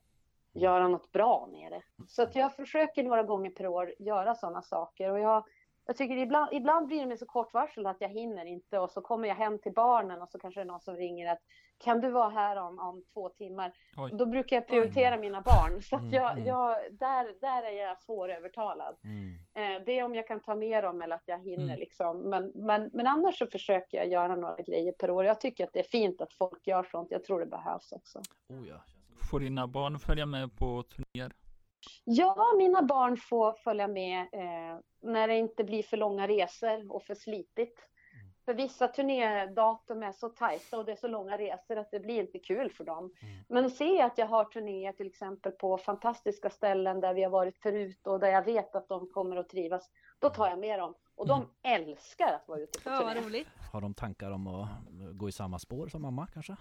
göra 0.55 0.87
något 0.87 1.11
bra 1.11 1.47
med 1.51 1.71
det. 1.71 1.81
Så 2.07 2.23
att 2.23 2.35
jag 2.35 2.55
försöker 2.55 3.03
några 3.03 3.23
gånger 3.23 3.49
per 3.49 3.67
år 3.67 3.93
göra 3.99 4.35
sådana 4.35 4.61
saker 4.61 5.11
och 5.11 5.19
jag, 5.19 5.43
jag 5.85 5.97
tycker 5.97 6.17
ibland, 6.17 6.53
ibland 6.53 6.87
blir 6.87 6.99
det 6.99 7.05
med 7.05 7.19
så 7.19 7.25
kort 7.25 7.53
varsel 7.53 7.85
att 7.85 7.97
jag 8.01 8.09
hinner 8.09 8.45
inte 8.45 8.79
och 8.79 8.91
så 8.91 9.01
kommer 9.01 9.27
jag 9.27 9.35
hem 9.35 9.59
till 9.59 9.73
barnen 9.73 10.21
och 10.21 10.29
så 10.29 10.39
kanske 10.39 10.59
det 10.59 10.63
är 10.63 10.65
någon 10.65 10.81
som 10.81 10.95
ringer 10.95 11.31
att 11.31 11.39
kan 11.77 12.01
du 12.01 12.09
vara 12.09 12.29
här 12.29 12.55
om, 12.55 12.79
om 12.79 13.03
två 13.13 13.29
timmar? 13.29 13.73
Oj. 13.97 14.11
Då 14.13 14.25
brukar 14.25 14.55
jag 14.55 14.67
prioritera 14.67 15.17
mina 15.17 15.41
barn 15.41 15.81
så 15.89 15.95
Mm, 15.95 16.07
att 16.07 16.13
jag, 16.13 16.31
mm. 16.31 16.45
jag, 16.45 16.77
där, 16.91 17.41
där 17.41 17.63
är 17.63 17.87
jag 17.87 17.99
svårövertalad. 17.99 18.95
Mm. 19.03 19.33
Eh, 19.77 19.83
det 19.85 19.99
är 19.99 20.03
om 20.03 20.15
jag 20.15 20.27
kan 20.27 20.39
ta 20.39 20.55
med 20.55 20.83
dem 20.83 21.01
eller 21.01 21.15
att 21.15 21.23
jag 21.25 21.39
hinner 21.39 21.63
Mm. 21.63 21.79
liksom. 21.79 22.17
Men, 22.19 22.51
men, 22.55 22.89
men 22.93 23.07
annars 23.07 23.37
så 23.37 23.47
försöker 23.47 23.97
jag 23.97 24.07
göra 24.07 24.35
några 24.35 24.55
grejer 24.55 24.91
per 24.91 25.11
år. 25.11 25.25
Jag 25.25 25.41
tycker 25.41 25.63
att 25.63 25.73
det 25.73 25.79
är 25.79 25.83
fint 25.83 26.21
att 26.21 26.33
folk 26.33 26.67
gör 26.67 26.83
sånt. 26.83 27.11
Jag 27.11 27.23
tror 27.23 27.39
det 27.39 27.45
behövs 27.45 27.91
också. 27.91 28.19
Oh, 28.49 28.67
ja. 28.69 28.75
Får 29.31 29.39
dina 29.39 29.67
barn 29.67 29.99
följa 29.99 30.25
med 30.25 30.55
på 30.57 30.83
turnéer? 30.83 31.31
Ja, 32.03 32.53
mina 32.57 32.81
barn 32.83 33.17
får 33.17 33.53
följa 33.53 33.87
med 33.87 34.19
eh, 34.21 34.79
när 35.01 35.27
det 35.27 35.35
inte 35.37 35.63
blir 35.63 35.83
för 35.83 35.97
långa 35.97 36.27
resor 36.27 36.91
och 36.91 37.03
för 37.03 37.15
slitigt. 37.15 37.79
För 38.45 38.53
vissa 38.53 38.87
turnédatum 38.87 40.03
är 40.03 40.11
så 40.11 40.29
tajta 40.29 40.77
och 40.77 40.85
det 40.85 40.91
är 40.91 40.95
så 40.95 41.07
långa 41.07 41.37
resor 41.37 41.77
att 41.77 41.91
det 41.91 41.99
blir 41.99 42.19
inte 42.21 42.39
kul 42.39 42.71
för 42.71 42.83
dem. 42.83 43.13
Men 43.49 43.69
se 43.69 44.01
att 44.01 44.17
jag 44.17 44.27
har 44.27 44.45
turnéer 44.45 44.93
till 44.93 45.07
exempel 45.07 45.51
på 45.51 45.77
fantastiska 45.77 46.49
ställen 46.49 46.99
där 46.99 47.13
vi 47.13 47.23
har 47.23 47.29
varit 47.31 47.57
förut 47.57 48.07
och 48.07 48.19
där 48.19 48.27
jag 48.27 48.45
vet 48.45 48.75
att 48.75 48.87
de 48.87 49.07
kommer 49.09 49.35
att 49.35 49.49
trivas. 49.49 49.89
Då 50.19 50.29
tar 50.29 50.49
jag 50.49 50.59
med 50.59 50.79
dem. 50.79 50.93
Och 51.15 51.27
de 51.27 51.45
älskar 51.63 52.33
att 52.33 52.47
vara 52.47 52.59
ute 52.59 52.79
på 52.81 52.89
Ja, 52.89 53.01
vad 53.03 53.13
turné. 53.13 53.27
roligt. 53.27 53.47
Har 53.73 53.81
de 53.81 53.93
tankar 53.93 54.31
om 54.31 54.47
att 54.47 54.67
gå 55.13 55.29
i 55.29 55.31
samma 55.31 55.59
spår 55.59 55.87
som 55.87 56.01
mamma 56.01 56.27
kanske? 56.33 56.55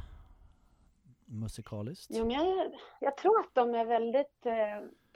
Musikaliskt? 1.40 2.06
Jo, 2.10 2.24
men 2.26 2.30
jag, 2.36 2.72
jag 3.00 3.16
tror 3.16 3.40
att 3.40 3.54
de 3.54 3.74
är 3.74 3.84
väldigt 3.84 4.46
eh, 4.46 4.54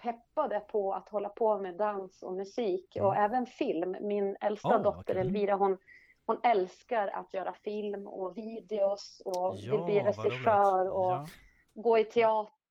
peppade 0.03 0.61
på 0.61 0.93
att 0.95 1.09
hålla 1.09 1.29
på 1.29 1.59
med 1.59 1.75
dans 1.77 2.23
och 2.23 2.33
musik 2.33 2.97
och 3.01 3.15
Mm. 3.17 3.25
även 3.25 3.47
film. 3.47 3.97
Min 4.01 4.37
äldsta 4.41 4.69
vad 4.69 4.83
dotter 4.83 5.15
kul. 5.15 5.21
Elvira, 5.21 5.55
hon, 5.55 5.79
hon 6.27 6.41
älskar 6.43 7.09
att 7.09 7.35
göra 7.35 7.53
film 7.53 8.07
och 8.07 8.37
videos 8.37 9.23
och 9.25 9.55
vill 9.55 9.83
bli 9.85 10.01
regissör 10.01 10.91
och 10.91 11.13
Ja. 11.13 11.27
gå 11.75 11.99
i 11.99 12.05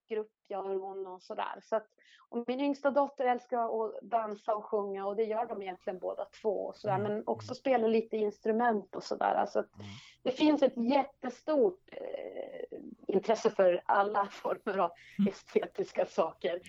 teatergrupp 0.08 0.32
gör 0.50 0.80
hon 0.80 1.08
och 1.08 1.22
sådär. 1.22 1.60
Så 1.64 1.76
att, 1.76 1.88
och 2.30 2.44
min 2.48 2.60
yngsta 2.62 2.92
dotter 2.92 3.26
älskar 3.26 3.86
att 3.86 4.02
dansa 4.02 4.56
och 4.56 4.66
sjunga 4.66 5.06
och 5.08 5.16
det 5.16 5.24
gör 5.24 5.46
de 5.46 5.62
egentligen 5.62 6.00
båda 6.00 6.26
två. 6.42 6.50
Och 6.66 6.76
sådär. 6.76 6.96
Mm. 6.96 7.14
Men 7.14 7.24
också 7.28 7.56
spela 7.56 7.88
lite 7.88 8.18
instrument 8.18 8.96
och 8.96 9.04
sådär. 9.04 9.34
Alltså 9.36 9.60
att 9.60 9.76
Mm. 9.76 9.86
det 10.24 10.32
finns 10.32 10.62
ett 10.64 10.78
jättestort 10.78 11.82
eh, 11.92 12.78
intresse 13.08 13.50
för 13.50 13.82
alla 13.86 14.26
former 14.32 14.78
av 14.78 14.92
Mm. 15.20 15.32
estetiska 15.32 16.06
saker. 16.06 16.62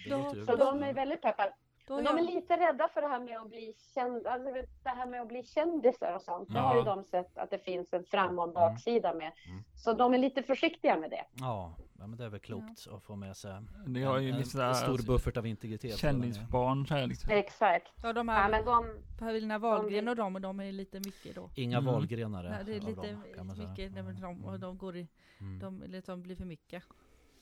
Så 0.47 0.57
de 0.57 0.83
är 0.83 0.93
väldigt 0.95 1.23
peppade. 1.23 1.55
Men 1.91 2.05
de 2.05 2.19
är 2.19 2.23
lite 2.23 2.57
rädda 2.57 2.89
för 2.89 3.01
det 3.03 3.09
här 3.09 3.21
med 3.21 3.39
att 3.41 3.49
bli 3.49 3.75
känd, 3.95 4.27
alltså 4.27 4.53
det 4.83 4.89
här 4.89 5.07
med 5.07 5.21
att 5.23 5.29
bli 5.29 5.43
kändisar 5.45 6.15
och 6.15 6.23
sånt. 6.23 6.49
Det 6.53 6.59
har 6.59 6.75
ju 6.75 6.81
Ja. 6.81 6.85
de 6.95 7.05
sett 7.05 7.39
att 7.39 7.51
det 7.51 7.59
finns 7.59 7.93
en 7.93 8.05
fram 8.05 8.39
och 8.39 8.45
en 8.45 8.53
baksida 8.53 9.15
med. 9.15 9.33
Mm. 9.49 9.65
Så 9.77 9.93
de 9.93 10.15
är 10.15 10.19
lite 10.19 10.43
försiktiga 10.43 10.97
med 10.97 11.11
det. 11.11 11.25
Ja, 11.33 11.75
ja, 11.99 12.07
men 12.07 12.19
det 12.19 12.25
är 12.25 12.29
väl 12.29 12.41
klokt 12.41 12.87
att 12.91 13.03
få 13.03 13.17
med 13.17 13.37
sig 13.37 13.53
Det 13.87 14.03
har 14.03 14.19
ju 14.19 14.29
en, 14.31 14.37
en 14.37 14.75
stor 14.75 15.07
buffert 15.07 15.37
av 15.37 15.47
integritet. 15.47 15.99
kändisbarn 15.99 16.87
så 16.87 16.95
här 16.95 17.07
liksom. 17.07 17.31
Exakt. 17.33 17.93
Ja, 18.03 18.13
de 18.13 18.29
Ja, 18.29 18.35
här 18.35 18.51
men 18.51 18.65
de, 18.65 18.87
Paulina 19.19 19.59
Wahlgren 19.59 20.09
och 20.09 20.17
de, 20.17 20.35
och 20.35 20.41
de 20.41 20.61
är 20.61 20.73
lite 20.73 21.01
mycket 21.01 21.35
då. 21.35 21.51
Inga 21.55 21.79
Mm. 21.79 21.93
valgrenare 21.95 22.51
Nej, 22.51 22.65
det 22.65 22.73
är 22.77 22.81
lite 22.81 23.13
dem, 23.13 23.25
kan 23.37 23.47
man 23.47 23.57
säga. 23.57 23.69
mycket, 23.69 23.93
nej, 23.93 24.03
men 24.03 24.21
de, 24.21 24.45
och 24.45 24.61
de 24.61 24.79
går 24.79 24.97
i, 24.97 25.09
Mm. 25.41 25.59
de 25.59 25.83
liksom 25.87 26.23
blir 26.23 26.37
för 26.37 26.45
mycket. 26.45 26.83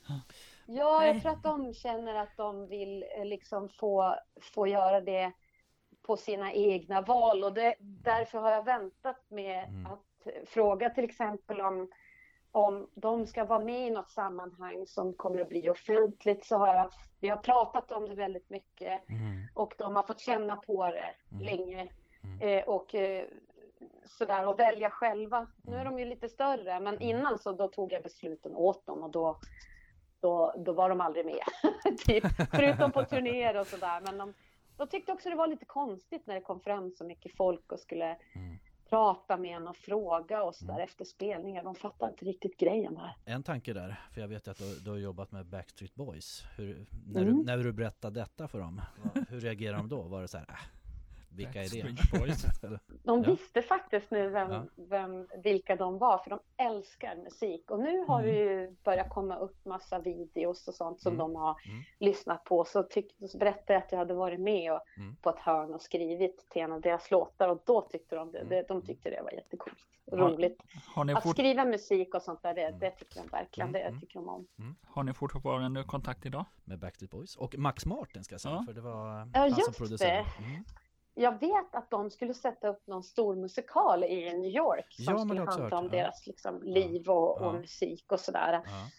ja, 0.06 0.20
Nej. 1.00 1.06
jag 1.08 1.22
tror 1.22 1.32
att 1.32 1.42
de 1.42 1.74
känner 1.74 2.14
att 2.14 2.36
de 2.36 2.68
vill 2.68 3.04
eh, 3.18 3.24
liksom 3.24 3.68
få, 3.68 4.16
få 4.54 4.66
göra 4.66 5.00
det 5.00 5.32
på 6.02 6.16
sina 6.16 6.52
egna 6.52 7.00
val 7.00 7.44
och 7.44 7.54
det, 7.54 7.74
därför 7.80 8.38
har 8.38 8.50
jag 8.50 8.64
väntat 8.64 9.24
med 9.28 9.64
Mm. 9.68 9.86
att 9.86 10.02
fråga 10.46 10.90
till 10.90 11.04
exempel 11.04 11.60
om 11.60 11.90
om 12.56 12.88
de 12.94 13.26
ska 13.26 13.44
vara 13.44 13.58
med 13.64 13.86
i 13.86 13.90
något 13.90 14.10
sammanhang 14.10 14.86
som 14.86 15.12
kommer 15.14 15.40
att 15.40 15.48
bli 15.48 15.70
offentligt 15.70 16.44
så 16.44 16.56
har 16.56 16.74
jag, 16.74 16.90
vi 17.20 17.28
har 17.28 17.36
pratat 17.36 17.92
om 17.92 18.08
det 18.08 18.14
väldigt 18.14 18.50
mycket 18.50 19.08
Mm. 19.08 19.46
och 19.54 19.74
de 19.78 19.96
har 19.96 20.02
fått 20.02 20.20
känna 20.20 20.56
på 20.56 20.86
det 20.86 21.14
Mm. 21.32 21.44
länge 21.44 21.88
Mm. 22.24 22.40
eh, 22.58 22.64
och 22.64 22.94
eh, 22.94 23.24
sådär 24.04 24.46
och 24.48 24.58
välja 24.58 24.90
själva. 24.90 25.46
Nu 25.64 25.76
är 25.76 25.80
Mm. 25.80 25.92
de 25.94 25.98
ju 26.02 26.04
lite 26.08 26.28
större 26.28 26.80
men 26.80 27.00
innan 27.02 27.38
så 27.38 27.52
då 27.52 27.68
tog 27.68 27.92
jag 27.92 28.02
besluten 28.02 28.56
åt 28.56 28.86
dem 28.86 29.02
och 29.02 29.10
då, 29.10 29.38
då, 30.20 30.54
då 30.58 30.72
var 30.72 30.88
de 30.88 31.00
aldrig 31.00 31.26
med. 31.26 31.40
typ, 32.06 32.24
förutom 32.50 32.92
på 32.92 33.04
turnéer 33.04 33.60
och 33.60 33.66
sådär. 33.66 34.00
Men 34.00 34.18
de, 34.18 34.34
de 34.76 34.88
tyckte 34.88 35.12
också 35.12 35.30
det 35.30 35.36
var 35.36 35.46
lite 35.46 35.64
konstigt 35.64 36.26
när 36.26 36.34
det 36.34 36.40
kom 36.40 36.60
fram 36.60 36.90
så 36.90 37.04
mycket 37.04 37.36
folk 37.36 37.72
och 37.72 37.80
skulle 37.80 38.06
Mm. 38.34 38.58
Prata 38.90 39.36
med 39.36 39.56
en 39.56 39.68
och 39.68 39.76
fråga 39.76 40.42
och 40.42 40.54
sådär 40.54 40.78
efter 40.80 41.04
spelningar. 41.04 41.64
De 41.64 41.74
fattar 41.74 42.08
inte 42.08 42.24
riktigt 42.24 42.56
grejen 42.56 42.94
där. 42.94 43.16
En 43.24 43.42
tanke 43.42 43.72
där, 43.72 44.00
för 44.12 44.20
jag 44.20 44.28
vet 44.28 44.48
att 44.48 44.58
du, 44.58 44.78
du 44.84 44.90
har 44.90 44.96
jobbat 44.98 45.32
med 45.32 45.46
Backstreet 45.46 45.94
Boys. 45.94 46.44
Hur, 46.56 46.86
när, 47.06 47.22
Mm. 47.22 47.36
du, 47.36 47.44
när 47.44 47.56
du 47.56 47.72
berättade 47.72 48.20
detta 48.20 48.48
för 48.48 48.58
dem, 48.58 48.80
hur 49.28 49.40
reagerade 49.40 49.78
de 49.78 49.88
då? 49.88 50.02
Var 50.02 50.22
det 50.22 50.28
så 50.28 50.38
här, 50.38 50.46
äh, 50.48 50.54
vilka 51.36 51.62
är 51.62 51.68
det? 51.82 52.18
Boys. 52.18 52.44
De 53.04 53.22
visste 53.22 53.62
faktiskt 53.62 54.10
nu 54.10 54.28
vem, 54.28 54.50
Ja. 54.52 54.64
vem, 54.76 55.26
vilka 55.42 55.76
de 55.76 55.98
var, 55.98 56.18
för 56.18 56.30
de 56.30 56.38
älskar 56.56 57.16
musik. 57.16 57.70
Och 57.70 57.78
nu 57.80 58.04
har 58.08 58.20
Mm. 58.22 58.34
det 58.34 58.40
ju 58.40 58.76
börjat 58.84 59.10
komma 59.10 59.36
upp 59.36 59.64
massa 59.64 59.98
videos 59.98 60.68
och 60.68 60.74
sånt 60.74 61.00
som 61.00 61.12
Mm. 61.14 61.18
de 61.18 61.36
har 61.36 61.56
Mm. 61.66 61.82
lyssnat 61.98 62.44
på. 62.44 62.64
Så, 62.64 62.82
tyck, 62.82 63.14
så 63.30 63.38
berättade 63.38 63.72
jag 63.72 63.82
att 63.82 63.92
jag 63.92 63.98
hade 63.98 64.14
varit 64.14 64.40
med 64.40 64.72
och, 64.72 64.80
Mm. 64.96 65.16
på 65.16 65.30
ett 65.30 65.38
hörn 65.38 65.74
och 65.74 65.82
skrivit 65.82 66.48
till 66.50 66.62
en 66.62 66.72
av 66.72 66.80
deras 66.80 67.10
låtar 67.10 67.48
och 67.48 67.62
då 67.66 67.80
tyckte 67.80 68.16
de 68.16 68.32
det. 68.32 68.38
Mm. 68.38 68.64
de 68.68 68.82
tyckte 68.82 69.10
det 69.10 69.22
var 69.22 69.30
jättecoolt 69.32 69.76
och 70.06 70.18
roligt. 70.18 70.62
Har 70.94 71.04
ni, 71.04 71.12
Att 71.12 71.22
fort, 71.22 71.32
skriva 71.36 71.64
musik 71.64 72.14
och 72.14 72.22
sånt 72.22 72.42
där, 72.42 72.54
det, 72.54 72.70
det 72.80 72.90
tycker 72.90 73.22
de 73.22 73.28
verkligen. 73.28 73.68
Mm, 73.68 73.80
Det 73.82 73.86
mm. 73.88 74.00
tycker 74.00 74.14
de 74.14 74.28
om. 74.28 74.46
har 74.86 75.02
ni 75.02 75.14
fortfarande 75.14 75.82
kontakt 75.84 76.26
idag? 76.26 76.44
Med 76.64 76.78
Backstreet 76.78 77.10
Boys 77.10 77.36
och 77.36 77.58
Max 77.58 77.86
Martin 77.86 78.24
ska 78.24 78.32
jag 78.34 78.40
säga, 78.40 78.54
Ja. 78.54 78.62
för 78.66 78.72
det 78.72 78.80
var 78.80 79.18
Ja, 79.34 79.40
han 79.40 79.50
som 79.54 79.74
producerade. 79.74 80.14
det. 80.38 80.64
Mm. 81.16 81.22
Jag 81.24 81.40
vet 81.40 81.74
att 81.74 81.90
de 81.90 82.10
skulle 82.10 82.34
sätta 82.34 82.68
upp 82.68 82.86
någon 82.86 83.02
stor 83.02 83.36
musikal 83.36 84.04
i 84.04 84.32
New 84.38 84.50
York 84.50 84.86
som 84.94 85.14
Ja, 85.14 85.18
skulle 85.18 85.40
handla 85.40 85.78
om 85.78 85.84
ja. 85.84 85.90
deras 85.90 86.26
liksom, 86.26 86.62
liv 86.62 87.08
och, 87.10 87.40
och 87.40 87.46
Ja. 87.46 87.52
musik 87.52 88.12
och 88.12 88.20
sådär. 88.20 88.52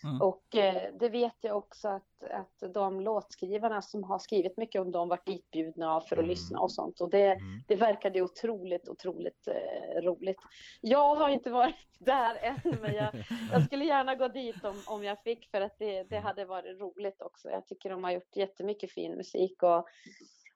Mm. 0.03 0.21
Och 0.21 0.55
eh, 0.55 0.93
det 0.99 1.09
vet 1.09 1.35
jag 1.41 1.57
också 1.57 1.87
att, 1.87 2.23
att 2.31 2.73
de 2.73 3.01
låtskrivarna 3.01 3.81
som 3.81 4.03
har 4.03 4.19
skrivit 4.19 4.57
mycket 4.57 4.81
om 4.81 4.91
dem 4.91 5.09
varit 5.09 5.25
ditbjudna 5.25 6.01
för 6.01 6.15
att 6.15 6.19
Mm. 6.19 6.29
lyssna 6.29 6.59
och 6.59 6.71
sånt. 6.71 7.01
Och 7.01 7.09
det, 7.09 7.27
Mm. 7.31 7.61
det 7.67 7.75
verkade 7.75 8.21
otroligt, 8.21 8.89
otroligt 8.89 9.47
eh, 9.47 10.01
roligt. 10.01 10.37
Jag 10.81 11.15
har 11.15 11.29
inte 11.29 11.49
varit 11.49 11.75
där 11.99 12.35
än, 12.41 12.77
men 12.81 12.93
jag, 12.93 13.09
jag 13.51 13.63
skulle 13.65 13.85
gärna 13.85 14.15
gå 14.15 14.27
dit 14.27 14.63
om, 14.65 14.81
om 14.87 15.03
jag 15.03 15.19
fick 15.23 15.49
för 15.51 15.61
att 15.61 15.75
det, 15.79 16.03
det 16.03 16.17
hade 16.19 16.45
varit 16.45 16.79
roligt 16.79 17.21
också. 17.21 17.49
Jag 17.49 17.67
tycker 17.67 17.89
de 17.89 18.03
har 18.03 18.11
gjort 18.11 18.35
jättemycket 18.35 18.91
fin 18.91 19.15
musik 19.15 19.63
och, 19.63 19.87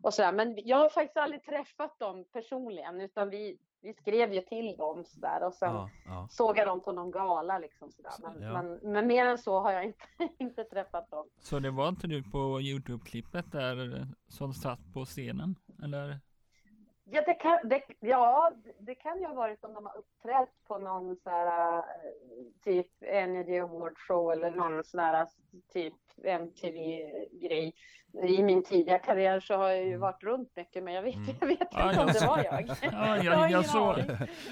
och 0.02 0.14
sådär. 0.14 0.32
Men 0.32 0.58
jag 0.66 0.78
har 0.78 0.90
faktiskt 0.90 1.18
aldrig 1.18 1.44
träffat 1.44 2.00
dem 2.00 2.26
personligen, 2.34 3.02
utan 3.02 3.30
vi, 3.30 3.58
vi 3.82 3.94
skrev 3.94 4.34
ju 4.34 4.42
till 4.42 4.76
dem 4.78 5.04
sådär 5.06 5.44
och 5.44 5.54
sen 5.54 5.74
Ja, 5.76 5.90
ja. 6.06 6.28
såg 6.32 6.58
jag 6.58 6.68
dem 6.68 6.82
på 6.82 6.92
någon 6.92 7.12
gala 7.12 7.60
liksom 7.60 7.92
sådär. 7.92 8.12
Men, 8.22 8.42
Ja. 8.42 8.54
men, 8.54 8.80
men 8.94 9.08
mer 9.08 9.26
än 9.26 9.38
så 9.38 9.60
har 9.60 9.72
jag 9.72 9.84
inte, 9.86 10.04
inte 10.40 10.64
träffat 10.64 11.10
dem. 11.12 11.28
Så 11.40 11.60
det 11.60 11.72
var 11.72 11.90
inte 11.90 12.08
du 12.08 12.24
på 12.24 12.62
Youtube-klippet 12.62 13.52
där 13.52 14.08
som 14.28 14.54
satt 14.54 14.94
på 14.94 15.06
scenen? 15.06 15.56
Eller? 15.84 16.20
Ja, 17.14 17.22
det 17.26 17.34
kan, 17.34 17.60
det, 17.64 17.82
ja, 18.00 18.52
det 18.80 18.96
kan 18.96 19.20
ju 19.20 19.26
ha 19.26 19.34
varit 19.34 19.64
om 19.66 19.74
de 19.74 19.86
har 19.86 19.98
uppträtt 19.98 20.50
på 20.68 20.78
någon 20.78 21.16
så 21.16 21.30
här, 21.30 21.78
eh, 21.78 21.84
typ 22.64 22.88
Energy 23.02 23.60
Award 23.60 23.98
show 23.98 24.32
eller 24.32 24.52
någon 24.52 24.84
sån 24.84 25.00
här 25.00 25.28
typ 25.74 25.94
MTV-grej. 26.24 27.74
I 28.24 28.44
min 28.44 28.64
tidiga 28.64 29.00
karriär 29.00 29.40
så 29.40 29.56
har 29.56 29.70
jag 29.70 29.86
ju 29.86 29.98
varit 29.98 30.24
runt 30.24 30.56
mycket 30.56 30.84
men 30.84 30.94
jag 30.94 31.02
vet, 31.02 31.16
Mm. 31.16 31.36
jag 31.40 31.48
vet 31.48 31.62
inte 31.62 31.68
Ja, 31.78 31.90
om 31.90 31.96
jag- 32.08 32.14
det 32.14 32.28
var 32.28 32.38
jag. 32.44 32.64
Ja, 32.92 33.18
Jag 33.18 33.26
jag, 33.42 33.52
jag, 33.52 33.66
såg, 33.66 33.96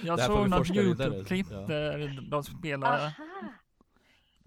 jag 0.04 0.20
såg 0.20 0.50
något. 0.50 0.70
Youtube-klipp 0.70 1.48
Ja. 1.52 1.58
där 1.58 2.30
de 2.32 2.44
spelade. 2.44 2.94
Aha. 2.98 3.14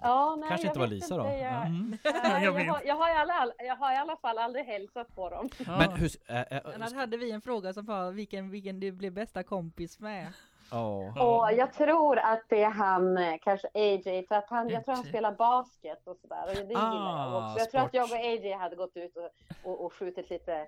Ja, 0.02 0.36
nej, 0.38 0.48
Kanske 0.48 0.66
inte 0.66 0.78
var 0.78 0.86
Lisa 0.86 1.14
inte. 1.14 1.28
då? 1.28 1.34
Jag, 1.34 1.40
Ja. 1.40 1.62
Mm. 1.64 1.98
nej, 2.24 2.44
jag 2.44 2.52
har, 2.52 2.82
jag, 2.84 2.94
har 2.94 3.10
i 3.10 3.12
alla, 3.12 3.52
jag 3.58 3.76
har 3.76 3.92
i 3.92 3.96
alla 3.96 4.16
fall 4.16 4.38
aldrig 4.38 4.64
hälsat 4.64 5.14
på 5.14 5.30
dem. 5.30 5.48
Ja. 5.66 5.78
Men 5.78 5.90
hur, 5.92 6.10
äh, 6.28 6.40
äh, 6.40 6.60
Annars 6.74 6.94
hade 6.94 7.16
vi 7.16 7.30
en 7.30 7.40
fråga 7.40 7.72
som 7.72 7.84
var 7.86 8.10
vilken, 8.10 8.50
vilken 8.50 8.80
du 8.80 8.92
blev 8.92 9.12
bästa 9.12 9.42
kompis 9.42 10.00
med. 10.00 10.26
Ja. 10.70 11.22
Och 11.22 11.52
jag 11.52 11.72
tror 11.72 12.18
att 12.18 12.42
det 12.48 12.62
är 12.62 12.70
han, 12.70 13.16
eh, 13.18 13.34
kanske 13.42 13.68
AJ, 13.74 14.26
för 14.28 14.34
att 14.34 14.48
han, 14.50 14.68
jag 14.68 14.84
tror 14.84 14.94
han 14.94 15.04
spelar 15.04 15.32
basket 15.32 16.06
och 16.06 16.16
sådär. 16.16 16.42
Och 16.48 16.54
det 16.54 16.60
gillar 16.60 16.80
jag 16.82 16.92
Ah, 16.94 17.52
också. 17.52 17.58
Jag 17.58 17.70
tror 17.70 17.80
att 17.80 17.94
jag 17.94 18.04
och 18.10 18.16
AJ 18.16 18.52
hade 18.52 18.76
gått 18.76 18.96
ut 18.96 19.16
och, 19.16 19.30
och, 19.70 19.84
och 19.84 19.92
skjutit 19.92 20.30
lite 20.30 20.66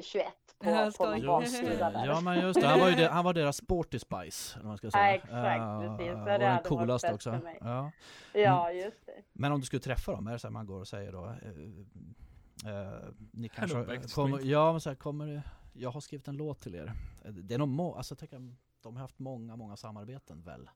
21 0.00 0.26
på, 0.58 0.70
Ja, 0.70 0.90
på 0.98 1.06
någon 1.06 1.42
det. 1.42 1.76
där. 1.76 2.06
Ja 2.06 2.20
men 2.20 2.40
just 2.40 2.60
det, 2.60 2.66
han 2.66 2.80
var 2.80 2.88
ju 2.88 2.94
det, 2.94 3.08
han 3.08 3.24
var 3.24 3.34
deras 3.34 3.56
sporty 3.56 3.98
spice. 3.98 4.60
Om 4.60 4.66
man 4.66 4.76
ska 4.78 4.90
säga. 4.90 5.06
Ja, 5.06 5.14
exakt, 5.14 5.28
precis. 5.98 6.12
Så 6.12 6.18
och 6.18 6.24
det 6.26 6.38
den 6.38 6.52
hade 6.52 6.68
coolaste 6.68 7.14
också. 7.14 7.30
för 7.30 7.38
mig. 7.38 7.58
Ja. 7.60 7.90
Ja, 8.34 8.72
just 8.72 9.06
det. 9.06 9.22
Men 9.32 9.52
om 9.52 9.60
du 9.60 9.66
skulle 9.66 9.80
träffa 9.80 10.12
dem, 10.12 10.26
är 10.26 10.32
det 10.32 10.38
så 10.38 10.46
här 10.46 10.52
man 10.52 10.66
går 10.66 10.80
och 10.80 10.88
säger 10.88 11.12
då? 11.12 11.24
Eh, 11.26 12.72
eh, 12.74 12.92
ni 13.32 13.48
kanske 13.48 13.76
Backstreet. 13.76 14.12
kommer, 14.14 14.40
ja 14.40 14.72
men 14.72 14.80
så 14.80 14.90
här, 14.90 14.96
kommer 14.96 15.42
jag 15.72 15.90
har 15.90 16.00
skrivit 16.00 16.28
en 16.28 16.36
låt 16.36 16.60
till 16.60 16.74
er. 16.74 16.92
Det 17.30 17.54
är 17.54 17.58
nog 17.58 17.68
må, 17.68 17.94
alltså 17.94 18.12
jag 18.12 18.18
tänker, 18.18 18.54
de 18.82 18.94
har 18.96 19.00
haft 19.00 19.18
många, 19.18 19.56
många 19.56 19.76
samarbeten 19.76 20.42
väl? 20.42 20.70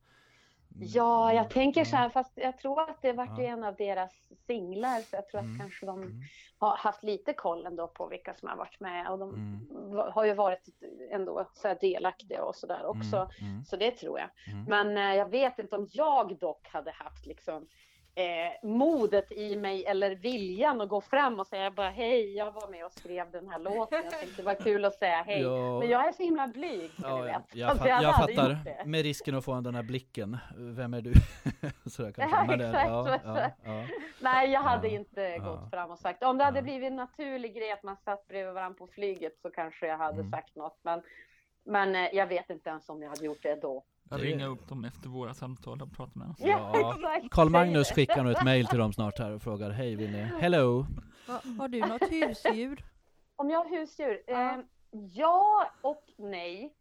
Mm. 0.74 0.88
Ja, 0.88 1.32
jag 1.32 1.50
tänker 1.50 1.84
så 1.84 1.96
här, 1.96 2.08
fast 2.08 2.32
jag 2.36 2.58
tror 2.58 2.80
att 2.90 3.02
det 3.02 3.12
vart 3.12 3.38
Ja. 3.38 3.44
en 3.44 3.64
av 3.64 3.76
deras 3.76 4.12
singlar, 4.46 5.00
så 5.00 5.16
jag 5.16 5.28
tror 5.28 5.40
Mm. 5.40 5.52
att 5.52 5.60
kanske 5.60 5.86
de 5.86 6.02
Mm. 6.02 6.20
har 6.58 6.76
haft 6.76 7.02
lite 7.02 7.32
koll 7.32 7.66
ändå 7.66 7.88
på 7.88 8.06
vilka 8.06 8.34
som 8.34 8.48
har 8.48 8.56
varit 8.56 8.80
med 8.80 9.08
och 9.10 9.18
de 9.18 9.34
Mm. 9.34 10.12
har 10.12 10.24
ju 10.24 10.34
varit 10.34 10.64
ändå 11.10 11.46
så 11.54 11.68
här 11.68 11.78
delaktiga 11.80 12.44
och 12.44 12.56
sådär 12.56 12.86
också. 12.86 13.16
Mm. 13.16 13.52
Mm. 13.52 13.64
Så 13.64 13.76
det 13.76 13.90
tror 13.90 14.18
jag. 14.18 14.28
Mm. 14.54 14.64
Men 14.64 14.96
eh, 15.10 15.16
jag 15.18 15.30
vet 15.30 15.58
inte 15.58 15.76
om 15.76 15.88
jag 15.92 16.38
dock 16.38 16.68
hade 16.68 16.90
haft 16.90 17.26
liksom 17.26 17.66
eh, 18.18 18.68
modet 18.68 19.32
i 19.32 19.56
mig 19.56 19.84
eller 19.84 20.14
viljan 20.14 20.80
att 20.80 20.88
gå 20.88 21.00
fram 21.00 21.40
och 21.40 21.46
säga 21.46 21.70
bara 21.70 21.90
hej, 21.90 22.36
jag 22.36 22.52
var 22.52 22.68
med 22.68 22.84
och 22.86 22.92
skrev 22.92 23.30
den 23.30 23.48
här 23.48 23.58
låten. 23.58 24.02
Jag 24.04 24.10
tänkte 24.10 24.36
det 24.36 24.42
var 24.42 24.54
kul 24.54 24.84
att 24.84 24.94
säga 24.94 25.22
hej. 25.26 25.42
Ja. 25.42 25.78
Men 25.78 25.88
jag 25.88 26.08
är 26.08 26.12
så 26.12 26.22
himla 26.22 26.46
blyg, 26.46 26.90
Ja, 27.02 27.22
ni 27.22 27.28
jag, 27.30 27.42
jag, 27.52 27.70
Alltså, 27.70 27.88
jag 27.88 28.04
aldrig 28.04 28.36
fattar, 28.36 28.84
med 28.84 29.02
risken 29.02 29.34
att 29.34 29.44
få 29.44 29.60
den 29.60 29.74
här 29.74 29.82
blicken. 29.82 30.36
Vem 30.56 30.94
är 30.94 31.00
du? 31.00 31.12
Sådär 31.90 32.14
Ja, 32.16 32.44
det- 32.48 32.54
exakt, 32.66 32.88
ja, 32.88 33.08
ja, 33.08 33.14
exakt. 33.14 33.58
ja. 33.64 33.82
Nej, 34.20 34.50
jag 34.50 34.60
hade 34.60 34.88
Ja, 34.88 34.94
inte 34.94 35.20
ja. 35.20 35.38
gått 35.38 35.70
fram 35.70 35.90
och 35.90 35.98
sagt. 35.98 36.22
Om 36.22 36.38
det 36.38 36.44
hade 36.44 36.58
Ja. 36.58 36.62
blivit 36.62 36.86
en 36.86 36.96
naturlig 36.96 37.54
grej 37.54 37.72
att 37.72 37.82
man 37.82 37.96
satt 37.96 38.28
bredvid 38.28 38.54
varandra 38.54 38.78
på 38.78 38.86
flyget 38.86 39.38
så 39.42 39.50
kanske 39.50 39.86
jag 39.86 39.98
hade 39.98 40.18
Mm. 40.20 40.30
sagt 40.30 40.56
något. 40.56 40.78
Men, 40.82 41.02
men 41.64 41.94
eh, 41.96 42.08
jag 42.14 42.26
vet 42.26 42.50
inte 42.50 42.70
ens 42.70 42.88
om 42.88 43.02
jag 43.02 43.08
hade 43.10 43.24
gjort 43.24 43.42
det 43.42 43.54
då. 43.62 43.84
Jag 44.10 44.18
Det- 44.20 44.24
ringer 44.24 44.46
upp 44.48 44.68
dem 44.68 44.84
efter 44.84 45.08
våra 45.08 45.34
samtal 45.34 45.82
och 45.82 45.92
pratar 45.96 46.18
med 46.18 46.26
dem. 46.26 46.34
Ja. 46.38 46.72
exakt. 46.96 47.30
Karl 47.34 47.48
Magnus 47.50 47.86
Säg 47.88 47.94
det. 47.94 48.02
skickar 48.02 48.24
nu 48.24 48.32
ett 48.32 48.44
mail 48.44 48.66
till 48.66 48.78
dem 48.78 48.92
snart 48.92 49.18
här 49.18 49.32
och 49.32 49.42
frågar 49.42 49.70
hej 49.70 49.96
vill 49.96 50.10
ni? 50.12 50.18
Hello! 50.40 50.86
Ha, 51.26 51.40
har 51.58 51.68
du 51.68 51.80
något 51.80 52.02
husdjur? 52.10 52.84
Om 53.36 53.50
jag 53.50 53.58
har 53.64 53.70
husdjur? 53.70 54.22
Ja. 54.26 54.52
Eh, 54.52 54.58
ja 54.90 55.70
och 55.80 56.04
nej. 56.18 56.74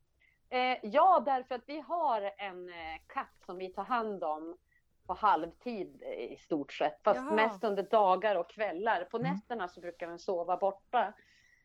Eh, 0.49 0.77
ja, 0.83 1.23
därför 1.25 1.55
att 1.55 1.63
vi 1.67 1.79
har 1.81 2.21
en 2.37 2.69
eh, 2.69 2.75
katt 3.07 3.35
som 3.45 3.57
vi 3.57 3.67
tar 3.69 3.83
hand 3.83 4.23
om 4.23 4.57
på 5.07 5.13
halvtid 5.13 6.03
eh, 6.05 6.33
i 6.33 6.37
stort 6.37 6.73
sett. 6.73 7.03
Fast 7.03 7.17
Jaha. 7.19 7.35
mest 7.35 7.63
under 7.63 7.83
dagar 7.83 8.35
och 8.35 8.49
kvällar. 8.49 9.03
På 9.11 9.17
Mm. 9.17 9.33
nätterna 9.33 9.67
så 9.67 9.81
brukar 9.81 10.07
den 10.07 10.19
sova 10.19 10.57
borta. 10.57 11.13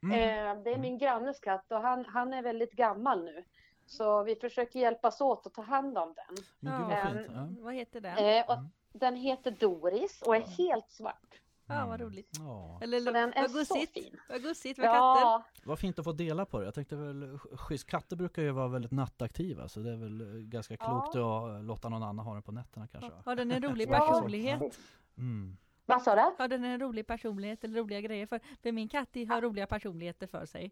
Mm. 0.02 0.12
Eh, 0.56 0.62
det 0.62 0.70
är 0.72 0.78
min 0.78 0.98
grannes 0.98 1.40
katt 1.40 1.72
och 1.72 1.80
han, 1.80 2.04
han 2.08 2.32
är 2.32 2.42
väldigt 2.42 2.72
gammal 2.72 3.24
nu. 3.24 3.44
Så 3.90 4.22
vi 4.22 4.36
försöker 4.36 4.80
hjälpas 4.80 5.20
åt 5.20 5.46
att 5.46 5.54
ta 5.54 5.62
hand 5.62 5.98
om 5.98 6.14
den. 6.16 6.44
Men 6.60 6.80
gud 6.82 6.90
Ja. 6.90 7.02
vad 7.04 7.16
fint. 7.22 7.32
Ja. 7.34 7.48
Vad 7.64 7.74
heter 7.74 8.00
den? 8.00 8.18
Eh, 8.18 8.44
och 8.48 8.54
Mm. 8.54 8.70
Den 8.92 9.16
heter 9.16 9.50
Doris 9.50 10.22
och 10.22 10.36
är 10.36 10.40
helt 10.40 10.90
svart. 10.90 11.40
Ja, 11.66 11.86
vad 11.86 12.00
roligt. 12.00 12.28
Ja. 12.38 12.78
Eller 12.82 13.00
Så 13.00 13.12
den 13.12 13.32
är 13.32 13.40
vad 13.42 13.50
så 13.50 13.58
gussigt. 13.74 13.92
fin. 13.92 14.16
Vad 14.28 14.42
gussigt 14.42 14.78
med 14.78 14.84
katter. 14.86 15.20
Ja, 15.20 15.44
Vad 15.64 15.78
fint 15.78 15.98
att 15.98 16.04
få 16.04 16.12
dela 16.12 16.44
på 16.46 16.58
det. 16.58 16.64
Jag 16.64 16.74
tänkte 16.74 16.96
väl 16.96 17.38
schysst. 17.38 17.86
Katter 17.86 18.16
brukar 18.16 18.42
ju 18.42 18.50
vara 18.50 18.68
väldigt 18.68 18.90
nattaktiva 18.90 19.68
så 19.68 19.80
det 19.80 19.90
är 19.92 19.96
väl 19.96 20.20
eh, 20.20 20.26
ganska 20.42 20.76
Ja. 20.80 20.86
klokt 20.86 21.16
att 21.16 21.64
låta 21.64 21.88
någon 21.88 22.02
annan 22.02 22.24
ha 22.26 22.32
den 22.34 22.42
på 22.42 22.52
nätterna 22.52 22.86
kanske. 22.86 23.10
Har 23.24 23.36
den 23.36 23.50
en 23.50 23.62
rolig 23.62 23.88
Ja. 23.90 23.98
personlighet? 23.98 24.78
Mm. 25.18 25.56
vad 25.86 26.02
sa 26.02 26.14
du? 26.14 26.42
Har 26.42 26.48
den 26.48 26.64
en 26.64 26.80
rolig 26.80 27.06
personlighet 27.06 27.64
eller 27.64 27.80
roliga 27.80 28.00
grejer 28.00 28.26
för? 28.26 28.40
För 28.62 28.72
min 28.72 28.88
katt 28.88 29.08
har 29.28 29.40
roliga 29.40 29.66
personligheter 29.66 30.26
för 30.26 30.46
sig. 30.46 30.70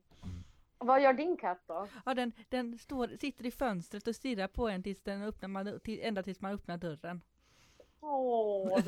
Vad 0.79 1.03
gör 1.03 1.13
din 1.13 1.37
katt 1.37 1.63
då? 1.67 1.89
Ja, 2.07 2.15
den, 2.15 2.33
den 2.49 2.79
står, 2.79 3.09
sitter 3.21 3.47
i 3.47 3.51
fönstret 3.51 4.07
och 4.07 4.15
stirrar 4.15 4.49
på 4.49 4.69
en 4.69 4.83
tills 4.83 5.03
den 5.03 5.23
öppnar 5.23 5.49
man, 5.49 5.81
till, 5.81 6.01
ända 6.03 6.23
tills 6.23 6.41
man 6.41 6.53
öppnar 6.53 6.77
dörren. 6.77 7.21
Åh, 8.01 8.79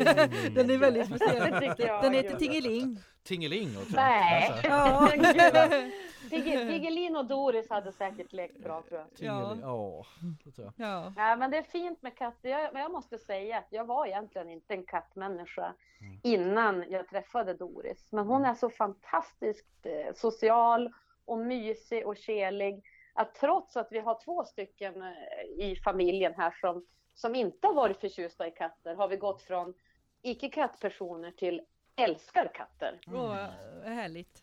Den 0.54 0.70
är 0.70 0.78
väldigt 0.78 1.06
speciell. 1.06 1.50
Det 1.52 1.60
tycker 1.60 1.86
jag 1.86 2.02
Den 2.02 2.14
är 2.14 2.22
heter. 2.22 2.36
Tingeling. 2.36 2.98
Tingeling 3.22 3.76
också. 3.78 3.96
Nej. 3.96 4.50
Alltså, 4.70 5.90
Tiggelin 6.68 7.16
och 7.16 7.24
Doris 7.26 7.70
hade 7.70 7.92
säkert 7.92 8.32
lekt 8.32 8.58
bra 8.58 8.82
tror 8.88 9.00
jag. 9.00 9.14
Tingeling. 9.14 9.60
Ja. 9.62 10.06
det 10.44 10.50
tror 10.50 10.72
jag. 10.76 10.88
ja. 10.88 11.12
Ja, 11.16 11.36
men 11.36 11.50
det 11.50 11.56
är 11.56 11.62
fint 11.62 12.02
med 12.02 12.16
katter. 12.16 12.48
Jag, 12.48 12.72
men 12.72 12.82
jag 12.82 12.92
måste 12.92 13.18
säga 13.18 13.58
att 13.58 13.66
jag 13.70 13.84
var 13.84 14.06
egentligen 14.06 14.50
inte 14.50 14.74
en 14.74 14.84
kattmänniska 14.84 15.74
Mm. 16.00 16.20
innan 16.22 16.84
jag 16.90 17.08
träffade 17.08 17.54
Doris. 17.54 18.06
Men 18.12 18.26
hon 18.26 18.44
är 18.44 18.54
så 18.54 18.70
fantastiskt 18.70 19.86
eh, 19.86 20.14
social 20.14 20.92
och 21.30 21.38
mysig 21.38 22.06
och 22.06 22.16
kärlig. 22.16 22.84
Att 23.12 23.34
trots 23.34 23.76
att 23.76 23.88
vi 23.90 23.98
har 23.98 24.20
två 24.24 24.44
stycken 24.44 25.02
eh, 25.02 25.66
i 25.66 25.80
familjen 25.84 26.34
här 26.36 26.54
som, 26.60 26.84
som 27.14 27.34
inte 27.34 27.66
har 27.66 27.74
varit 27.74 28.00
förtjusta 28.00 28.46
i 28.46 28.50
katter 28.50 28.94
har 28.94 29.08
vi 29.08 29.16
gått 29.16 29.42
från 29.42 29.74
icke 30.22 30.48
kattpersoner 30.48 31.30
till 31.30 31.62
älskar 31.96 32.50
katter. 32.54 33.00
Åh, 33.06 33.46
vad 33.82 33.92
härligt. 33.92 34.42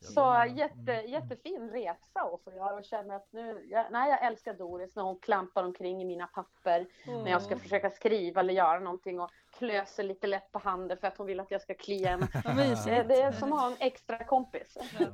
Så 0.00 0.44
jätte, 0.56 0.92
jättefin 0.92 1.70
resa 1.70 2.20
att 2.20 2.44
få 2.44 2.52
göra 2.52 2.74
och 2.74 2.84
känna 2.84 3.16
att 3.16 3.32
nu, 3.32 3.66
jag, 3.70 3.86
nej 3.90 4.10
jag 4.10 4.24
älskar 4.24 4.54
Doris 4.54 4.96
när 4.96 5.02
hon 5.02 5.18
klampar 5.18 5.64
omkring 5.64 6.02
i 6.02 6.04
mina 6.04 6.26
papper 6.26 6.86
när 7.06 7.30
jag 7.30 7.42
ska 7.42 7.58
försöka 7.58 7.90
skriva 7.90 8.40
eller 8.40 8.54
göra 8.54 8.80
någonting 8.80 9.20
och 9.20 9.30
klöser 9.58 10.02
lite 10.02 10.26
lätt 10.26 10.52
på 10.52 10.58
handen 10.58 10.98
för 10.98 11.08
att 11.08 11.18
hon 11.18 11.26
vill 11.26 11.40
att 11.40 11.50
jag 11.50 11.60
ska 11.60 11.74
klia 11.74 12.08
henne. 12.10 12.28
Det, 12.86 13.02
det 13.02 13.20
är 13.22 13.32
som 13.32 13.52
att 13.52 13.60
ha 13.60 13.66
en 13.70 13.76
extra 13.80 14.24
kompis. 14.24 14.76
Ja. 14.98 15.06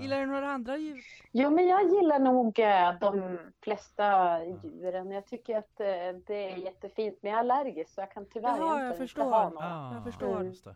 Gillar 0.00 0.20
du 0.20 0.26
några 0.26 0.50
andra 0.50 0.76
djur? 0.76 1.00
Jo, 1.32 1.50
men 1.50 1.66
jag 1.68 1.82
gillar 1.90 2.18
nog 2.18 2.58
eh, 2.58 2.94
de 3.00 3.38
flesta 3.62 4.38
djuren. 4.44 5.10
Jag 5.10 5.26
tycker 5.26 5.58
att 5.58 5.80
eh, 5.80 5.86
det 6.26 6.52
är 6.52 6.56
jättefint, 6.56 7.18
men 7.22 7.30
jag 7.32 7.36
är 7.36 7.40
allergisk 7.40 7.94
så 7.94 8.00
jag 8.00 8.10
kan 8.10 8.26
tyvärr 8.28 8.48
Jaha, 8.48 8.58
jag 8.58 8.80
egentligen 8.80 9.08
förstår. 9.08 9.24
inte 9.24 9.36
ha 9.36 9.50
några. 9.50 9.66
Ah, 9.66 9.94
Jag 9.94 10.04
förstår. 10.04 10.44
just 10.44 10.64
det. 10.64 10.74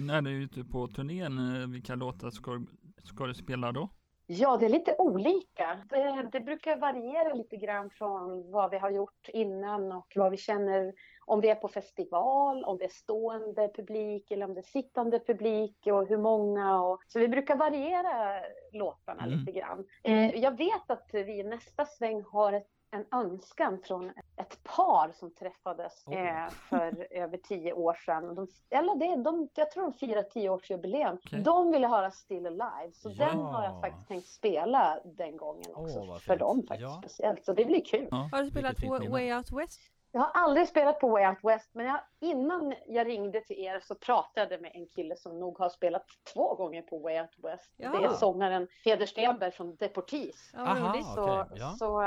När 0.00 0.22
du 0.22 0.30
är 0.36 0.40
ute 0.44 0.64
på 0.64 0.86
turnén, 0.88 1.62
eh, 1.62 1.68
vilka 1.68 1.94
låtar 1.94 2.30
ska, 2.30 2.60
ska 3.04 3.26
du 3.26 3.34
spela 3.34 3.72
då? 3.72 3.88
Ja, 4.30 4.56
det 4.56 4.66
är 4.66 4.70
lite 4.70 4.94
olika. 4.98 5.78
Det, 5.88 6.28
det 6.32 6.40
brukar 6.40 6.76
variera 6.76 7.34
lite 7.34 7.56
grann 7.56 7.90
från 7.90 8.50
vad 8.50 8.70
vi 8.70 8.78
har 8.78 8.90
gjort 8.90 9.28
innan 9.28 9.92
och 9.92 10.12
vad 10.16 10.30
vi 10.30 10.36
känner 10.36 10.92
om 11.28 11.40
vi 11.40 11.48
är 11.50 11.54
på 11.54 11.68
festival, 11.68 12.64
om 12.64 12.78
det 12.78 12.84
är 12.84 12.88
stående 12.88 13.68
publik 13.76 14.30
eller 14.30 14.44
om 14.46 14.54
det 14.54 14.60
är 14.60 14.70
sittande 14.70 15.18
publik 15.20 15.76
och 15.86 16.06
hur 16.06 16.18
många. 16.18 16.82
Och, 16.82 16.98
så 17.06 17.18
vi 17.18 17.28
brukar 17.28 17.56
variera 17.56 18.40
låtarna 18.72 19.22
Mm. 19.24 19.38
lite 19.38 19.52
grann. 19.52 19.86
Eh, 20.04 20.36
jag 20.36 20.56
vet 20.56 20.90
att 20.90 21.08
vi 21.12 21.38
i 21.40 21.44
nästa 21.44 21.84
sväng 21.86 22.22
har 22.22 22.52
ett, 22.52 22.66
en 22.90 23.06
önskan 23.12 23.78
från 23.84 24.10
ett 24.36 24.62
par 24.62 25.12
som 25.14 25.34
träffades 25.34 26.04
Oj. 26.06 26.16
eh, 26.16 26.48
för 26.48 27.06
över 27.10 27.36
tio 27.38 27.72
år 27.72 27.94
sedan. 27.94 28.34
De, 28.34 28.46
eller 28.70 28.94
det, 28.94 29.22
de, 29.22 29.48
jag 29.54 29.70
tror 29.70 29.82
de 29.82 29.92
firar 29.92 30.22
tioårsjubileum. 30.22 31.16
Okej. 31.24 31.40
De 31.40 31.70
ville 31.72 31.86
höra 31.86 32.10
Still 32.10 32.46
Alive, 32.46 32.92
så 32.92 33.10
Ja. 33.10 33.26
den 33.26 33.38
har 33.38 33.64
jag 33.64 33.80
faktiskt 33.80 34.08
tänkt 34.08 34.26
spela 34.28 35.00
den 35.04 35.36
gången 35.36 35.74
också. 35.74 35.98
Vad 36.04 36.22
för 36.22 36.32
fint. 36.32 36.40
dem 36.40 36.62
faktiskt 36.68 36.80
Ja. 36.90 36.98
speciellt. 37.02 37.44
Så 37.44 37.52
det 37.52 37.64
blir 37.64 37.84
kul. 37.84 38.08
Har 38.10 38.42
du 38.42 38.50
spelat. 38.50 39.10
Way 39.10 39.34
Out 39.34 39.52
West? 39.52 39.80
Jag 40.12 40.20
har 40.20 40.30
aldrig 40.42 40.68
spelat 40.68 41.00
på 41.00 41.08
Way 41.08 41.26
Out 41.28 41.38
West, 41.42 41.70
men 41.74 41.86
jag, 41.86 42.00
innan 42.20 42.74
jag 42.86 43.06
ringde 43.06 43.40
till 43.40 43.56
er 43.58 43.80
så 43.80 43.94
pratade 43.94 44.54
jag 44.54 44.62
med 44.62 44.70
en 44.74 44.86
kille 44.86 45.16
som 45.16 45.40
nog 45.40 45.58
har 45.58 45.68
spelat 45.68 46.04
två 46.34 46.54
gånger 46.54 46.82
på 46.82 46.98
Way 46.98 47.20
Out 47.20 47.30
West. 47.42 47.72
Ja. 47.76 47.98
Det 47.98 48.04
är 48.04 48.10
sångaren 48.12 48.68
Peder 48.84 49.06
Stenberg 49.06 49.50
från 49.52 49.76
Deportees. 49.76 50.54
Aha. 50.56 51.02
Så, 51.14 51.40
okej, 51.42 51.58
ja. 51.58 51.70
så 51.78 52.02
eh, 52.02 52.06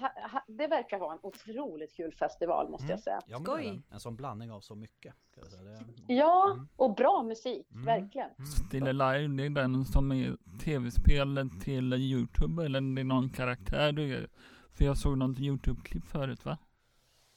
ha, 0.00 0.10
ha, 0.32 0.44
det 0.48 0.66
verkar 0.66 0.98
vara 0.98 1.12
en 1.12 1.18
otroligt 1.22 1.96
kul 1.96 2.14
festival 2.14 2.70
måste 2.70 2.86
jag 2.86 3.00
säga. 3.00 3.20
Ja, 3.26 3.38
Skoj. 3.38 3.68
en, 3.68 3.82
en 3.90 4.00
sån 4.00 4.16
blandning 4.16 4.52
av 4.52 4.60
så 4.60 4.74
mycket. 4.74 5.14
Ska 5.30 5.40
jag 5.40 5.50
säga. 5.50 5.62
Det, 5.62 6.14
Ja, 6.14 6.50
Mm. 6.54 6.68
och 6.76 6.94
bra 6.94 7.22
musik, 7.22 7.66
Mm. 7.72 7.84
verkligen. 7.84 8.30
Still 8.66 8.88
Alive, 9.02 9.34
det 9.36 9.44
är 9.46 9.50
den 9.50 9.84
som 9.84 10.12
är 10.12 10.36
tv-spel 10.64 11.50
till 11.64 11.92
Youtube 11.94 12.64
eller 12.64 12.80
det 12.94 13.00
är 13.00 13.04
någon 13.04 13.30
karaktär 13.30 13.92
du 13.92 14.14
är? 14.16 14.28
För 14.72 14.84
jag 14.84 14.98
såg 14.98 15.18
något 15.18 15.38
Youtube-klipp 15.38 16.04
förut 16.04 16.44
va? 16.44 16.58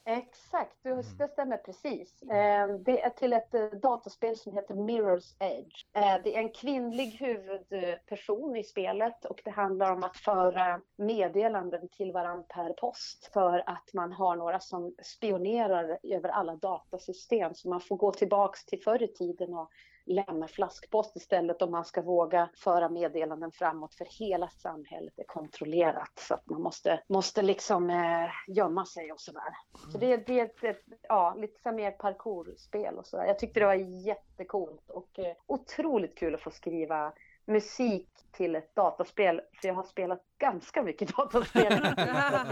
Exakt, 0.04 0.84
Mm. 0.84 1.02
det 1.18 1.28
stämmer 1.28 1.56
precis. 1.56 2.22
Eh, 2.22 2.68
Det 2.68 3.02
är 3.02 3.10
till 3.10 3.32
ett 3.32 3.54
eh, 3.54 3.64
dataspel 3.66 4.36
som 4.36 4.52
heter 4.52 4.74
Mirror's 4.74 5.36
Edge. 5.40 5.86
Eh, 5.92 6.22
Det 6.24 6.34
är 6.36 6.38
en 6.38 6.52
kvinnlig 6.52 7.06
huvudperson 7.06 8.56
i 8.56 8.64
spelet 8.64 9.24
och 9.24 9.40
det 9.44 9.50
handlar 9.50 9.92
om 9.92 10.02
att 10.04 10.16
föra 10.16 10.80
meddelanden 10.96 11.88
till 11.88 12.12
varandra 12.12 12.44
per 12.48 12.72
post 12.72 13.30
för 13.32 13.62
att 13.66 13.90
man 13.94 14.12
har 14.12 14.36
några 14.36 14.60
som 14.60 14.94
spionerar 15.02 15.98
över 16.02 16.28
alla 16.28 16.56
datasystem. 16.56 17.54
Så 17.54 17.68
man 17.68 17.80
får 17.80 17.96
gå 17.96 18.12
tillbaks 18.12 18.64
till 18.64 18.82
förr 18.82 19.02
i 19.02 19.08
tiden 19.08 19.54
och 19.54 19.70
lämna 20.04 20.48
flaskpost 20.48 21.16
istället 21.16 21.62
om 21.62 21.70
man 21.70 21.84
ska 21.84 22.02
våga 22.02 22.48
föra 22.54 22.88
meddelanden 22.88 23.52
framåt 23.52 23.94
för 23.94 24.06
hela 24.18 24.48
samhället 24.48 25.18
är 25.18 25.24
kontrollerat. 25.24 26.12
Så 26.14 26.34
att 26.34 26.50
man 26.50 26.62
måste, 26.62 27.02
måste 27.08 27.42
liksom 27.42 27.90
eh, 27.90 28.30
gömma 28.48 28.86
sig 28.86 29.12
och 29.12 29.20
sådär. 29.20 29.56
Så 29.92 29.98
det, 29.98 30.16
det 30.16 30.40
är 30.40 30.44
ett, 30.44 30.64
ett, 30.64 30.82
ja, 31.02 31.34
lite 31.38 31.60
så 31.62 31.72
mer 31.72 31.90
parkourspel 31.90 32.98
och 32.98 33.06
sådär. 33.06 33.26
Jag 33.26 33.38
tyckte 33.38 33.60
det 33.60 33.66
var 33.66 33.74
jättecoolt 33.74 34.90
och 34.90 35.18
eh, 35.18 35.36
otroligt 35.46 36.18
kul 36.18 36.34
att 36.34 36.40
få 36.40 36.50
skriva 36.50 37.12
musik 37.44 38.08
till 38.32 38.56
ett 38.56 38.74
dataspel. 38.74 39.40
För 39.60 39.68
jag 39.68 39.74
har 39.74 39.82
spelat 39.82 40.24
ganska 40.38 40.82
mycket 40.82 41.16
dataspel. 41.16 41.94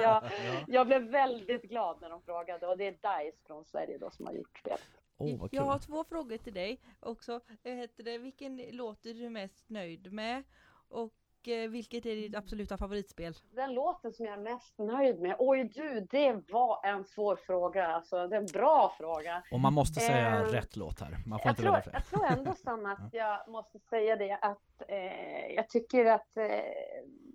Jag, 0.01 0.23
jag 0.67 0.87
blev 0.87 1.03
väldigt 1.03 1.63
glad 1.63 2.01
när 2.01 2.11
de 2.11 2.23
frågade 2.23 2.67
och 2.67 2.79
det 2.79 2.87
är 2.87 2.93
DICE 2.93 3.47
från 3.47 3.65
Sverige 3.65 3.99
då 3.99 4.11
som 4.11 4.27
har 4.27 4.33
gjort 4.33 4.59
spelet. 4.59 5.00
Kul. 5.27 5.49
jag 5.51 5.63
har 5.63 5.79
två 5.79 6.05
frågor 6.05 6.37
till 6.37 6.55
dig 6.55 6.81
också. 7.01 7.41
Eh, 7.63 7.75
Heter 7.75 8.03
det, 8.05 8.19
vilken 8.19 8.57
låt 8.71 9.07
är 9.07 9.15
du 9.15 9.31
mest 9.31 9.71
nöjd 9.71 10.13
med? 10.13 10.43
Och 10.89 11.49
eh, 11.49 11.71
vilket 11.71 12.07
är 12.07 12.17
ditt 12.17 12.37
absoluta 12.37 12.77
favoritspel? 12.77 13.35
Den 13.51 13.75
låten 13.75 14.13
som 14.13 14.25
jag 14.25 14.35
är 14.35 14.43
mest 14.43 14.79
nöjd 14.79 15.21
med, 15.21 15.37
oj 15.39 15.65
du, 15.75 16.07
det 16.11 16.43
var 16.53 16.87
en 16.87 17.05
svår 17.05 17.37
fråga. 17.37 17.87
Alltså, 17.87 18.27
det 18.27 18.37
är 18.37 18.41
en 18.41 18.47
bra 18.47 18.95
fråga. 18.99 19.43
Och 19.51 19.61
man 19.61 19.73
måste 19.73 20.01
säga 20.01 20.41
Eh, 20.41 20.45
rätt 20.45 20.77
låt 20.77 21.01
här. 21.01 21.11
Man 21.27 21.39
får 21.39 21.47
Jag 21.47 21.53
inte 21.53 21.63
tror, 21.63 21.83
jag 21.93 22.07
tror 22.07 22.27
ändå 22.27 22.55
Sanna 22.55 22.93
att 22.93 23.09
jag 23.15 23.49
måste 23.49 23.79
säga 23.79 24.17
det 24.17 24.39
att 24.43 24.83
eh, 24.89 25.55
jag 25.55 25.69
tycker 25.69 26.05
att 26.05 26.37
eh, 26.37 26.45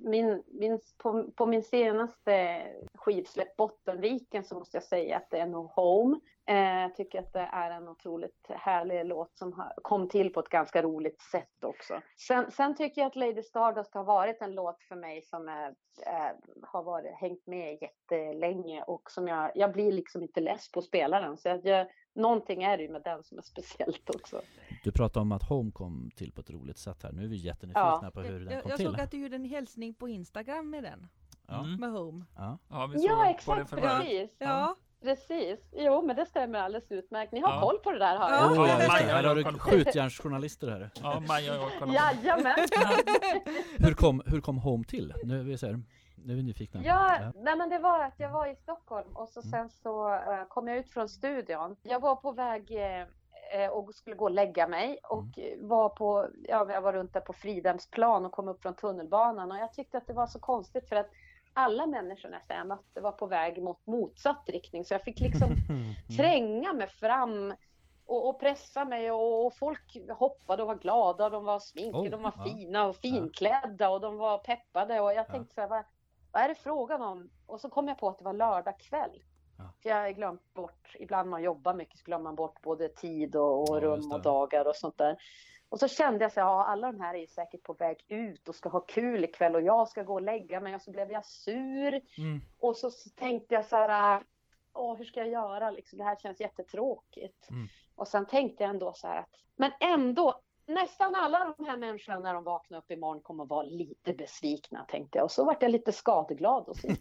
min, 0.06 0.44
min, 0.48 0.80
på, 0.98 1.32
på 1.36 1.46
min 1.46 1.64
senaste 1.64 2.62
skivsläpp 2.94 3.56
Bottenviken 3.56 4.44
så 4.44 4.56
måste 4.56 4.78
jag 4.78 4.84
säga 4.84 5.18
att 5.18 5.30
det 5.30 5.40
är 5.40 5.46
nog 5.46 5.66
Home. 5.66 6.20
Eh, 6.48 6.82
jag 6.82 6.96
tycker 6.96 7.20
att 7.20 7.34
det 7.34 7.50
är 7.54 7.72
en 7.72 7.88
otroligt 7.88 8.48
härlig 8.50 9.06
låt 9.06 9.38
som 9.38 9.54
har, 9.54 9.74
kom 9.82 10.10
till 10.10 10.34
på 10.34 10.40
ett 10.40 10.50
ganska 10.50 10.82
roligt 10.82 11.22
sätt 11.22 11.64
också. 11.64 12.02
Sen, 12.28 12.52
sen 12.52 12.76
tycker 12.76 13.02
jag 13.02 13.08
att 13.08 13.16
Lady 13.16 13.44
Stardust 13.44 13.94
har 13.94 14.04
varit 14.04 14.42
en 14.42 14.56
låt 14.56 14.84
för 14.84 14.96
mig 14.96 15.22
som 15.22 15.48
är, 15.48 15.76
är, 16.06 16.36
har 16.64 16.84
varit, 16.84 17.16
hängt 17.16 17.48
med 17.48 17.78
jättelänge 17.82 18.84
och 18.84 19.12
som 19.12 19.28
jag, 19.28 19.52
jag 19.56 19.72
blir 19.72 19.92
liksom 19.92 20.24
inte 20.24 20.40
less 20.40 20.72
på 20.72 20.80
att 20.80 20.86
spela 20.86 21.20
den. 21.20 21.38
Så 21.38 21.48
jag, 21.50 21.66
jag, 21.66 21.88
någonting 22.16 22.64
är 22.64 22.78
det 22.78 22.84
ju 22.84 22.90
med 22.90 23.02
den 23.04 23.24
som 23.24 23.38
är 23.38 23.42
speciellt 23.42 24.10
också. 24.10 24.42
Du 24.84 24.92
pratade 24.92 25.22
om 25.22 25.32
att 25.32 25.44
Home 25.50 25.72
kom 25.72 26.12
till 26.16 26.32
på 26.32 26.42
ett 26.42 26.50
roligt 26.50 26.78
sätt 26.78 27.04
här. 27.04 27.12
Nu 27.12 27.24
är 27.24 27.28
vi 27.28 27.36
jättenyfikna 27.36 28.00
Ja. 28.04 28.12
på 28.14 28.22
hur 28.22 28.40
den 28.40 28.54
Jag, 28.54 28.62
kom 28.62 28.70
jag 28.70 28.78
till. 28.78 28.86
såg 28.86 29.00
att 29.00 29.12
du 29.12 29.18
gjorde 29.18 29.36
en 29.36 29.46
hälsning 29.46 29.94
på 29.94 30.10
Instagram 30.10 30.70
med 30.70 30.84
den, 30.84 31.08
Ja. 31.48 31.60
Mm. 31.60 31.80
med 31.80 31.92
Home. 31.92 32.26
Ja. 32.36 32.58
Ja, 32.70 32.86
vi 32.88 33.00
såg 33.00 33.10
Ja, 33.12 33.30
exakt, 33.30 33.70
precis. 33.72 34.30
Ja, 34.40 34.76
Precis. 35.02 35.60
Jo, 35.78 36.02
men 36.06 36.16
det 36.16 36.26
stämmer 36.26 36.60
alldeles 36.60 36.92
utmärkt. 36.92 37.32
Ni 37.32 37.40
har 37.40 37.50
Ja. 37.54 37.62
koll 37.62 37.78
på 37.84 37.92
det 37.92 38.00
där, 38.00 38.16
Ja. 38.16 38.30
jag. 38.32 38.52
Oh, 38.52 38.68
Ja. 38.70 38.78
Maja, 38.88 39.16
Här 39.16 39.24
har 39.24 39.36
du 39.36 39.42
jag 39.42 39.62
skjutjärnsjournalister 39.62 40.68
här. 40.68 40.90
Ja, 41.02 41.20
Maja 41.28 41.62
och 41.66 41.72
jag 41.82 41.94
Jajamän! 41.94 42.56
Hur 43.78 43.94
kom, 43.94 44.22
hur 44.26 44.42
kom 44.42 44.58
Home 44.58 44.84
till? 44.84 45.14
Nu 45.24 45.44
vi, 45.44 45.52
här, 45.52 45.84
nu 46.26 46.34
är 46.34 46.38
vi 46.38 46.44
nyfikna. 46.44 46.82
Ja, 46.84 47.32
nej 47.36 47.56
men 47.56 47.70
det 47.70 47.80
var 47.80 48.04
att 48.04 48.14
jag 48.20 48.30
var 48.30 48.48
i 48.48 48.56
Stockholm 48.56 49.16
och 49.16 49.30
så 49.30 49.40
Mm. 49.40 49.52
sen 49.52 49.70
så 49.70 50.14
eh, 50.14 50.44
kom 50.48 50.68
jag 50.68 50.78
ut 50.78 50.90
från 50.90 51.10
studion. 51.10 51.76
Jag 51.84 52.00
var 52.00 52.16
på 52.16 52.32
väg 52.32 52.72
eh, 52.72 53.02
eh, 53.64 53.70
och 53.72 53.96
skulle 53.96 54.16
gå 54.16 54.26
och 54.26 54.32
lägga 54.32 54.68
mig 54.68 55.00
och 55.04 55.38
Mm. 55.38 55.68
var 55.68 55.90
på, 55.90 56.28
ja, 56.44 56.72
jag 56.74 56.82
var 56.82 56.94
runt 56.94 57.14
där 57.14 57.22
på 57.22 57.34
Fridhemsplan 57.34 58.26
och 58.26 58.32
kom 58.32 58.48
upp 58.48 58.62
från 58.62 58.76
tunnelbanan 58.76 59.52
och 59.52 59.58
jag 59.58 59.74
tyckte 59.74 59.98
att 59.98 60.08
det 60.08 60.14
var 60.14 60.28
så 60.28 60.40
konstigt 60.40 60.90
för 60.90 60.96
att 60.96 61.10
alla 61.54 61.86
människorna 61.86 62.40
som 62.40 62.56
jag 62.56 62.68
mötte 62.68 63.02
var 63.02 63.12
på 63.12 63.26
väg 63.26 63.64
mot 63.64 63.86
motsatt 63.88 64.44
riktning 64.50 64.86
så 64.86 64.94
jag 64.94 65.02
fick 65.04 65.20
liksom 65.20 65.50
Mm. 65.70 65.94
tränga 66.18 66.74
mig 66.74 66.88
fram 66.88 67.54
och, 68.06 68.30
och 68.30 68.40
pressa 68.40 68.86
mig 68.86 69.12
och, 69.12 69.46
och 69.46 69.54
folk 69.58 69.98
hoppade 70.18 70.62
och 70.64 70.68
var 70.68 70.76
glada 70.76 71.26
och 71.26 71.32
de 71.32 71.46
var 71.46 71.60
sminkade, 71.60 72.08
Oh, 72.08 72.12
de 72.12 72.24
var 72.24 72.34
ja. 72.38 72.44
fina 72.44 72.86
och 72.88 72.96
finklädda 72.96 73.90
och 73.90 74.02
de 74.02 74.18
var 74.18 74.38
peppade 74.38 75.00
och 75.00 75.10
jag 75.10 75.16
Ja. 75.18 75.24
tänkte 75.24 75.54
så 75.56 75.62
här, 75.62 75.68
vad, 75.68 75.84
vad 76.36 76.44
är 76.44 76.48
det 76.48 76.56
frågan 76.56 77.02
om? 77.02 77.30
Och 77.46 77.62
så 77.62 77.70
kom 77.70 77.88
jag 77.88 77.98
på 77.98 78.10
att 78.10 78.18
det 78.18 78.24
var 78.24 78.34
lördag 78.34 78.80
kväll. 78.80 79.24
Ja. 79.58 79.74
För 79.82 79.90
jag 79.90 79.96
har 79.96 80.12
glömt 80.12 80.54
bort, 80.54 80.96
ibland 81.00 81.30
man 81.30 81.44
jobbar 81.44 81.74
mycket 81.74 82.00
så 82.00 82.04
glömmer 82.06 82.24
man 82.24 82.36
bort 82.36 82.62
både 82.62 82.90
tid 82.90 83.36
och, 83.36 83.70
och 83.70 83.78
Ja, 83.78 83.82
rum 83.82 84.12
och 84.12 84.22
dagar 84.22 84.68
och 84.68 84.76
sånt 84.76 84.98
där. 84.98 85.18
Och 85.70 85.80
så 85.80 85.88
kände 85.88 86.26
jag 86.26 86.32
så 86.32 86.40
här, 86.40 86.48
ja, 86.48 86.66
alla 86.66 86.92
de 86.92 87.02
här 87.02 87.16
är 87.16 87.28
säkert 87.28 87.64
på 87.64 87.74
väg 87.74 88.06
ut 88.08 88.50
och 88.50 88.56
ska 88.56 88.70
ha 88.70 88.80
kul 88.80 89.24
ikväll 89.24 89.56
och 89.56 89.62
jag 89.62 89.88
ska 89.88 90.04
gå 90.04 90.14
och 90.14 90.22
lägga 90.22 90.60
mig 90.60 90.76
och 90.76 90.82
så 90.82 90.92
blev 90.92 91.12
jag 91.12 91.26
sur. 91.26 92.02
Mm. 92.18 92.42
Och 92.60 92.78
så 92.78 92.92
tänkte 93.16 93.56
jag 93.56 93.66
så 93.66 93.76
här, 93.76 94.24
åh, 94.74 94.98
hur 94.98 95.06
ska 95.06 95.20
jag 95.20 95.30
göra? 95.30 95.72
Liksom, 95.72 95.98
det 95.98 96.04
här 96.04 96.16
känns 96.16 96.40
jättetråkigt. 96.40 97.50
Mm. 97.50 97.68
Och 97.96 98.08
sen 98.08 98.26
tänkte 98.26 98.64
jag 98.64 98.70
ändå 98.70 98.94
så 98.94 99.08
här 99.08 99.20
att, 99.20 99.36
men 99.56 99.72
ändå, 99.80 100.42
nästan 100.68 101.16
alla 101.16 101.54
de 101.58 101.66
här 101.66 101.78
människorna 101.78 102.20
när 102.20 102.34
de 102.34 102.44
vaknar 102.44 102.78
upp 102.78 102.92
imorgon 102.92 103.22
kommer 103.22 103.44
att 103.44 103.50
vara 103.50 103.64
lite 103.64 104.14
besvikna, 104.14 104.86
tänkte 104.88 105.18
jag. 105.18 105.26
Och 105.26 105.32
så 105.32 105.46
vart 105.46 105.62
jag 105.62 105.72
lite 105.72 105.92
skadeglad 105.92 106.64
och 106.68 106.76
så. 106.78 106.88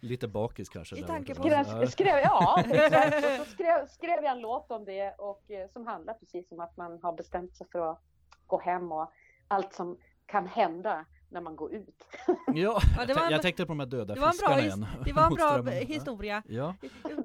Lite 0.00 0.28
bakis 0.28 0.68
kanske. 0.68 0.96
I 0.98 1.02
tanke 1.02 1.34
på- 1.34 1.42
skrev, 1.42 1.86
skrev, 1.86 2.16
ja, 2.18 2.62
exakt. 2.70 3.16
Och 3.16 3.46
så 3.46 3.52
skrev, 3.52 3.86
skrev 3.88 4.24
jag 4.24 4.32
en 4.32 4.40
låt 4.40 4.70
om 4.70 4.84
det 4.84 5.14
och 5.18 5.50
eh, 5.50 5.68
som 5.72 5.86
handlar 5.86 6.14
precis 6.14 6.52
om 6.52 6.60
att 6.60 6.76
man 6.76 6.98
har 7.02 7.12
bestämt 7.12 7.56
sig 7.56 7.66
för 7.72 7.90
att 7.90 8.00
gå 8.46 8.60
hem 8.60 8.92
och 8.92 9.12
allt 9.48 9.72
som 9.74 9.98
kan 10.26 10.46
hända 10.46 11.04
när 11.30 11.40
man 11.40 11.56
går 11.56 11.74
ut. 11.74 12.04
Ja, 12.54 12.80
Ja, 12.98 13.04
det 13.06 13.14
var 13.14 13.22
en- 13.24 13.30
jag 13.32 13.42
tänkte 13.42 13.66
på 13.66 13.72
de 13.72 13.80
här 13.80 13.86
döda 13.86 14.14
det 14.14 14.20
var 14.20 14.28
en 14.28 14.34
bra, 14.40 14.48
fiskarna 14.56 14.56
his- 14.56 14.64
igen. 14.66 14.86
det 15.04 15.12
var 15.12 15.26
en 15.26 15.62
bra 15.62 15.72
historia. 15.72 16.42
Ja. 16.48 16.74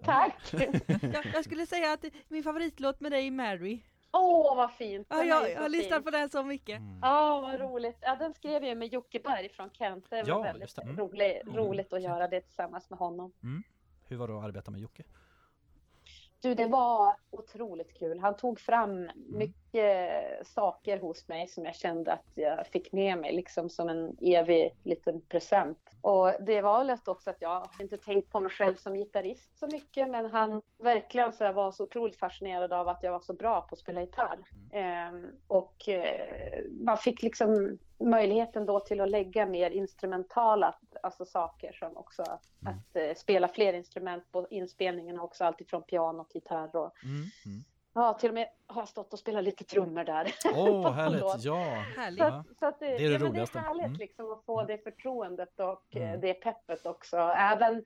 Tack! 0.03 0.53
Jag, 1.13 1.25
jag 1.33 1.45
skulle 1.45 1.65
säga 1.65 1.93
att 1.93 2.05
min 2.27 2.43
favoritlåt 2.43 2.99
med 2.99 3.11
dig 3.11 3.27
är 3.27 3.31
Mary. 3.31 3.79
Åh, 4.13 4.55
vad 4.55 4.71
fint! 4.71 5.07
Ja, 5.09 5.15
Den 5.17 5.27
jag, 5.27 5.51
jag 5.51 5.71
lyssnat 5.71 6.03
på 6.05 6.11
den 6.11 6.29
så 6.29 6.43
mycket. 6.43 6.79
Mm. 6.79 6.99
Ja, 7.01 7.39
vad 7.41 7.59
roligt. 7.59 7.97
Ja, 8.01 8.15
den 8.15 8.33
skrev 8.33 8.63
jag 8.65 8.77
med 8.77 8.87
Jocke 8.93 9.19
Berg 9.19 9.49
från 9.49 9.69
Kent. 9.69 10.05
Det 10.09 10.23
var 10.23 10.29
Ja, 10.29 10.41
väldigt. 10.41 10.77
Mm. 10.77 10.97
rolig, 10.97 11.41
Mm. 11.43 11.55
roligt 11.57 11.93
att 11.93 12.01
göra 12.01 12.27
det 12.27 12.41
tillsammans 12.41 12.89
med 12.89 12.99
honom. 12.99 13.31
Hur 14.07 14.17
var 14.17 14.27
det 14.27 14.37
att 14.37 14.43
arbeta 14.43 14.71
med 14.71 14.81
Jocke? 14.81 15.03
Du, 16.41 16.53
det 16.55 16.67
var 16.67 17.15
otroligt 17.31 17.99
kul. 17.99 18.19
Han 18.19 18.35
tog 18.35 18.59
fram 18.59 18.91
Mm. 18.91 19.09
mycket 19.17 20.47
saker 20.47 20.99
hos 20.99 21.27
mig 21.27 21.47
som 21.47 21.65
jag 21.65 21.75
kände 21.75 22.13
att 22.13 22.25
jag 22.35 22.67
fick 22.67 22.91
med 22.91 23.17
mig, 23.17 23.33
liksom 23.33 23.69
som 23.69 23.89
en 23.89 24.17
evig 24.21 24.75
liten 24.83 25.21
present. 25.21 25.77
Och 26.01 26.31
det 26.39 26.61
var 26.61 26.83
lätt 26.83 27.07
också 27.07 27.29
att 27.29 27.41
jag 27.41 27.69
inte 27.79 27.97
tänkt 27.97 28.31
på 28.31 28.39
mig 28.39 28.51
själv 28.51 28.75
som 28.75 28.93
gitarrist 28.93 29.59
så 29.59 29.67
mycket, 29.67 30.09
men 30.09 30.25
han 30.25 30.61
verkligen 30.77 31.33
så 31.33 31.51
var 31.51 31.71
så 31.71 31.83
otroligt 31.83 32.19
fascinerad 32.19 32.73
av 32.73 32.87
att 32.87 33.03
jag 33.03 33.11
var 33.11 33.19
så 33.19 33.33
bra 33.33 33.61
på 33.61 33.73
att 33.73 33.79
spela 33.79 34.01
gitarr. 34.01 34.39
Ehm, 34.71 35.27
och 35.47 35.89
eh, 35.89 36.63
man 36.81 36.97
fick 36.97 37.21
liksom 37.21 37.77
möjligheten 37.99 38.65
då 38.65 38.79
till 38.79 39.01
att 39.01 39.09
lägga 39.09 39.45
mer 39.45 39.71
instrumentala 39.71 40.75
alltså 41.03 41.25
saker 41.25 41.71
som 41.71 41.97
också 41.97 42.21
Mm. 42.61 42.73
att 42.73 42.95
eh, 42.95 43.13
spela 43.15 43.47
fler 43.47 43.73
instrument 43.73 44.31
på 44.31 44.47
inspelningen 44.49 45.19
också, 45.19 45.43
alltifrån 45.45 45.83
piano, 45.83 46.25
gitarr 46.33 46.75
och 46.75 46.91
Mm. 47.03 47.15
Mm. 47.45 47.63
ja, 47.93 48.13
till 48.13 48.29
och 48.29 48.33
med 48.35 48.47
har 48.67 48.81
jag 48.81 48.89
stått 48.89 49.13
och 49.13 49.19
spelat 49.19 49.43
lite 49.43 49.63
trummor 49.63 50.03
där. 50.03 50.33
Åh, 50.55 50.83
På 50.83 50.89
härligt! 50.89 51.21
låt. 51.21 51.43
Ja! 51.43 51.63
Härligt. 51.97 52.19
Så, 52.19 52.25
att, 52.25 52.45
så 52.59 52.65
att 52.65 52.79
det, 52.79 52.85
Det 52.85 52.95
är 53.05 53.09
det 53.09 53.13
ja, 53.13 53.19
roligaste. 53.29 53.57
Det 53.59 53.63
är 53.63 53.67
härligt 53.67 53.85
Mm. 53.85 53.97
liksom 53.97 54.31
att 54.31 54.45
få 54.45 54.63
det 54.63 54.77
förtroendet 54.77 55.59
och 55.59 55.95
eh, 55.95 56.09
Mm. 56.09 56.21
det 56.21 56.33
peppet 56.33 56.85
också. 56.85 57.17
Även 57.37 57.83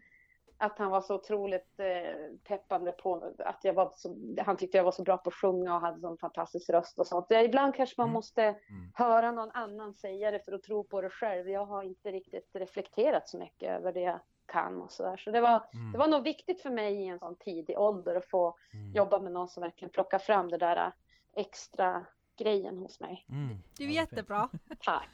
att 0.58 0.80
han 0.80 0.92
var 0.92 1.02
så 1.02 1.16
otroligt 1.16 1.80
eh, 1.80 2.36
peppande 2.48 2.92
på 2.92 3.34
att 3.40 3.60
jag 3.64 3.74
var 3.74 3.92
så, 3.96 4.16
han 4.46 4.58
tyckte 4.58 4.78
jag 4.78 4.84
var 4.84 4.92
så 4.92 5.04
bra 5.04 5.18
på 5.18 5.30
att 5.30 5.34
sjunga 5.34 5.76
och 5.76 5.82
hade 5.82 6.00
sån 6.02 6.18
fantastisk 6.18 6.70
röst 6.70 7.00
och 7.00 7.08
sånt. 7.08 7.26
Ja, 7.30 7.42
ibland 7.42 7.76
kanske 7.76 7.96
man 7.98 8.06
Mm. 8.08 8.14
måste 8.14 8.44
Mm. 8.44 8.58
höra 8.94 9.32
någon 9.32 9.52
annan 9.52 9.94
säga 9.94 10.32
det 10.32 10.40
för 10.40 10.52
att 10.52 10.64
tro 10.64 10.84
på 10.84 11.02
det 11.02 11.10
själv. 11.10 11.50
Jag 11.50 11.66
har 11.66 11.84
inte 11.84 12.12
riktigt 12.12 12.50
reflekterat 12.54 13.30
så 13.30 13.38
mycket 13.38 13.70
över 13.70 13.94
det 13.94 14.00
jag 14.02 14.20
kan 14.46 14.82
och 14.82 14.92
så 14.92 15.04
där. 15.04 15.18
Så 15.18 15.32
det 15.32 15.42
var, 15.42 15.64
Mm. 15.74 15.92
det 15.92 15.98
var 15.98 16.08
nog 16.08 16.24
viktigt 16.24 16.62
för 16.62 16.70
mig 16.70 16.94
i 16.96 17.08
en 17.08 17.20
sån 17.20 17.36
tidig 17.36 17.80
ålder 17.80 18.16
att 18.16 18.26
få 18.26 18.58
Mm. 18.74 18.92
jobba 18.94 19.20
med 19.20 19.32
någon 19.32 19.48
som 19.48 19.62
verkligen 19.64 19.90
plockar 19.92 20.20
fram 20.20 20.50
det 20.50 20.58
där 20.58 20.92
extra 21.36 22.06
grejen 22.38 22.78
hos 22.78 23.00
mig. 23.00 23.26
Mm. 23.30 23.48
Du 23.48 23.56
Ja, 23.84 23.90
är 24.02 24.06
fint. 24.06 24.12
jättebra. 24.12 24.50
Tack! 24.86 25.10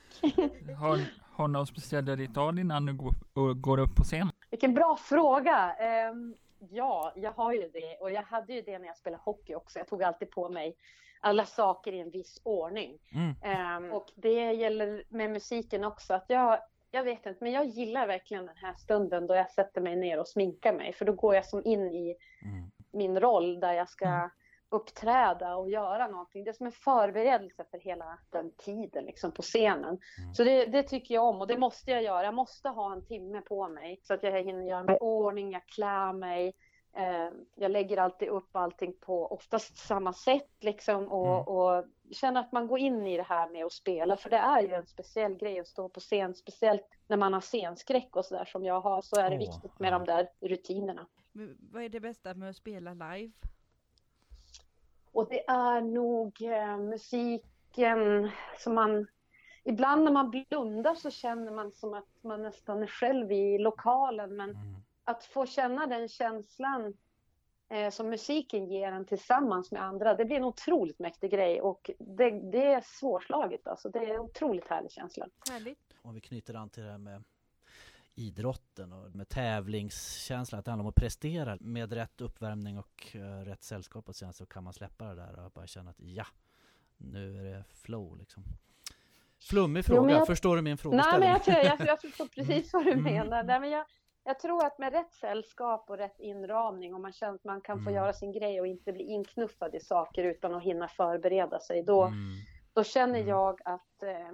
Har, 0.80 1.00
har 1.36 1.48
någon 1.48 1.68
speciell 1.68 2.16
ritual 2.18 2.60
innan 2.60 2.86
du 2.86 2.94
går, 2.94 3.14
och 3.34 3.62
går 3.62 3.78
upp 3.80 3.96
på 3.96 4.04
scen? 4.04 4.32
Vilken 4.52 4.74
bra 4.74 4.96
fråga! 4.96 5.76
Ehm, 5.80 6.36
ja, 6.70 7.14
jag 7.16 7.32
har 7.32 7.54
ju 7.54 7.70
det 7.70 7.98
och 8.00 8.12
jag 8.12 8.22
hade 8.22 8.54
ju 8.54 8.62
det 8.62 8.80
när 8.80 8.88
jag 8.88 8.98
spelade 8.98 9.24
hockey 9.26 9.56
också. 9.56 9.80
Jag 9.80 9.88
tog 9.88 10.04
alltid 10.04 10.32
på 10.32 10.50
mig 10.50 10.76
alla 11.20 11.46
saker 11.46 11.92
i 11.94 12.00
en 12.00 12.10
viss 12.10 12.42
ordning. 12.44 12.98
Mm. 13.14 13.36
Ehm, 13.44 13.92
och 13.92 14.12
det 14.16 14.52
gäller 14.54 15.04
med 15.10 15.32
musiken 15.32 15.84
också. 15.84 16.14
Att 16.14 16.26
jag, 16.28 16.60
jag 16.92 17.04
vet 17.04 17.26
inte, 17.26 17.44
men 17.44 17.54
jag 17.54 17.66
gillar 17.66 18.08
verkligen 18.08 18.46
den 18.46 18.58
här 18.58 18.74
stunden 18.74 19.28
då 19.28 19.36
jag 19.36 19.52
sätter 19.52 19.82
mig 19.82 19.96
ner 19.96 20.20
och 20.20 20.28
sminkar 20.28 20.74
mig. 20.74 20.94
För 20.94 21.06
då 21.06 21.14
går 21.14 21.36
jag 21.36 21.46
som 21.46 21.62
in 21.66 21.88
i 21.88 22.16
Mm. 22.44 22.72
min 22.92 23.20
roll 23.20 23.60
där 23.60 23.74
jag 23.74 23.90
ska 23.90 24.06
Mm. 24.06 24.30
Uppträda 24.72 25.56
och 25.56 25.70
göra 25.70 26.08
någonting. 26.08 26.44
Det 26.44 26.50
är 26.50 26.54
som 26.54 26.66
en 26.66 26.72
förberedelse 26.72 27.66
för 27.72 27.78
hela 27.80 28.20
den 28.30 28.52
tiden 28.58 29.06
liksom 29.06 29.32
på 29.32 29.42
scenen. 29.42 30.00
Mm. 30.20 30.34
Så 30.34 30.44
det, 30.44 30.66
det 30.66 30.84
tycker 30.84 31.16
jag 31.16 31.24
om 31.24 31.42
och 31.42 31.48
det 31.48 31.58
måste 31.58 31.92
jag 31.92 32.04
göra. 32.04 32.24
Jag 32.24 32.34
måste 32.34 32.70
ha 32.70 32.94
en 32.94 33.06
timme 33.06 33.42
på 33.42 33.68
mig 33.68 34.00
så 34.04 34.14
att 34.14 34.24
jag 34.24 34.44
hinner 34.44 34.64
göra 34.64 34.84
mig 34.84 34.98
ordning, 34.98 35.52
jag 35.52 35.66
klär 35.66 36.14
mig. 36.14 36.54
Eh, 36.96 37.30
jag 37.56 37.72
lägger 37.72 37.98
alltid 37.98 38.28
upp 38.28 38.56
allting 38.56 38.94
på 39.00 39.28
oftast 39.28 39.78
samma 39.78 40.14
sätt 40.14 40.50
liksom 40.60 41.08
och, 41.08 41.28
Mm. 41.28 41.48
och 41.48 41.86
känner 42.12 42.42
att 42.42 42.52
man 42.52 42.68
går 42.68 42.80
in 42.80 43.08
i 43.08 43.18
det 43.18 43.24
här 43.24 43.50
med 43.50 43.66
att 43.66 43.72
spela. 43.72 44.18
För 44.18 44.30
det 44.30 44.38
är 44.38 44.62
ju 44.62 44.74
en 44.74 44.86
speciell 44.88 45.36
grej 45.36 45.60
att 45.60 45.68
stå 45.68 45.90
på 45.90 46.00
scen, 46.00 46.36
speciellt 46.36 46.88
när 47.08 47.18
man 47.18 47.34
har 47.34 47.42
scenskräck 47.42 48.16
och 48.16 48.26
sådär 48.26 48.46
som 48.46 48.66
jag 48.66 48.82
har, 48.82 49.02
så 49.02 49.16
är 49.20 49.30
det 49.30 49.36
Åh, 49.36 49.40
viktigt 49.40 49.80
med 49.80 49.94
ja. 49.94 50.00
de 50.00 50.06
där 50.06 50.30
rutinerna. 50.42 51.08
Men 51.32 51.58
Vad 51.72 51.84
är 51.84 51.90
det 51.90 52.00
bästa 52.00 52.34
med 52.34 52.50
att 52.50 52.56
spela 52.56 52.94
live? 52.94 53.32
Och 55.12 55.30
det 55.30 55.48
är 55.50 55.82
nog 55.82 56.42
eh, 56.42 56.78
musiken 56.78 58.32
som 58.58 58.76
man... 58.76 59.08
Ibland 59.64 60.04
när 60.04 60.12
man 60.12 60.30
blundar 60.30 60.96
så 60.96 61.10
känner 61.12 61.52
man 61.52 61.72
som 61.72 61.94
att 61.94 62.24
man 62.24 62.42
nästan 62.42 62.84
är 62.84 62.88
själv 62.88 63.32
i 63.32 63.58
lokalen. 63.58 64.36
Men 64.36 64.50
Mm. 64.50 64.76
att 65.04 65.24
få 65.24 65.46
känna 65.46 65.88
den 65.88 66.08
känslan 66.08 66.94
eh, 67.70 67.90
som 67.90 68.10
musiken 68.10 68.66
ger 68.68 68.92
en 68.92 69.06
tillsammans 69.06 69.72
med 69.72 69.84
andra, 69.84 70.14
det 70.16 70.26
blir 70.26 70.38
en 70.38 70.44
otroligt 70.44 71.00
mäktig 71.00 71.32
grej. 71.32 71.62
Och 71.62 71.92
det, 72.00 72.30
det 72.30 72.66
är 72.74 72.82
svårslaget 72.86 73.68
alltså. 73.68 73.90
Det 73.90 74.00
är 74.00 74.14
en 74.14 74.20
otroligt 74.20 74.68
härlig 74.68 74.92
känsla. 74.92 75.28
Härligt. 75.52 75.80
Om 76.02 76.14
vi 76.14 76.22
knyter 76.22 76.54
an 76.54 76.70
till 76.70 76.84
det 76.84 76.92
här 76.92 76.98
med 76.98 77.24
idrotten 78.16 78.94
och 78.94 79.16
med 79.16 79.30
tävlingskänslan, 79.30 80.60
att 80.60 80.66
det 80.66 80.72
handlar 80.72 80.84
om 80.84 80.90
att 80.90 80.96
prestera 80.96 81.58
med 81.62 81.94
rätt 81.94 82.22
uppvärmning 82.22 82.78
och 82.80 83.08
eh, 83.16 83.46
rätt 83.46 83.64
sällskap 83.64 84.10
och 84.10 84.16
sen 84.16 84.34
så 84.34 84.46
kan 84.46 84.64
man 84.64 84.74
släppa 84.74 85.06
det 85.06 85.16
där 85.16 85.46
och 85.46 85.52
bara 85.52 85.68
känna 85.68 85.90
att 85.90 86.00
ja, 86.00 86.26
nu 86.98 87.38
är 87.40 87.44
det 87.44 87.64
flow 87.74 88.18
liksom. 88.18 88.44
Flummig 89.50 89.80
Jo, 89.80 89.84
fråga, 89.84 90.02
men 90.02 90.16
jag- 90.16 90.28
förstår 90.28 90.56
du 90.56 90.62
min 90.62 90.72
Nej, 90.72 90.78
frågeställning? 90.78 91.20
men 91.20 91.30
jag, 91.30 91.44
tror, 91.44 91.58
jag, 91.58 91.88
jag 91.88 92.02
förstår 92.12 92.26
precis 92.28 92.74
vad 92.74 92.86
du 92.86 92.92
Mm. 92.92 93.04
menar. 93.04 93.44
Nej, 93.44 93.60
men 93.60 93.70
jag, 93.70 93.86
jag 94.24 94.40
tror 94.40 94.66
att 94.66 94.80
med 94.80 94.94
rätt 94.94 95.14
sällskap 95.14 95.90
och 95.90 95.98
rätt 95.98 96.20
inramning, 96.20 96.94
om 96.96 97.02
man 97.02 97.12
känner 97.14 97.36
att 97.36 97.44
man 97.44 97.62
kan 97.62 97.78
få 97.78 97.82
Mm. 97.90 97.94
göra 97.94 98.14
sin 98.14 98.32
grej 98.32 98.60
och 98.62 98.68
inte 98.68 98.94
bli 98.94 99.04
inknuffad 99.04 99.76
i 99.76 99.80
saker 99.80 100.24
utan 100.24 100.56
att 100.56 100.64
hinna 100.64 100.88
förbereda 100.88 101.60
sig, 101.60 101.84
då, 101.84 102.04
Mm. 102.04 102.18
då 102.74 102.84
känner 102.84 103.16
Mm. 103.20 103.28
jag 103.30 103.60
att, 103.66 104.04
eh, 104.04 104.32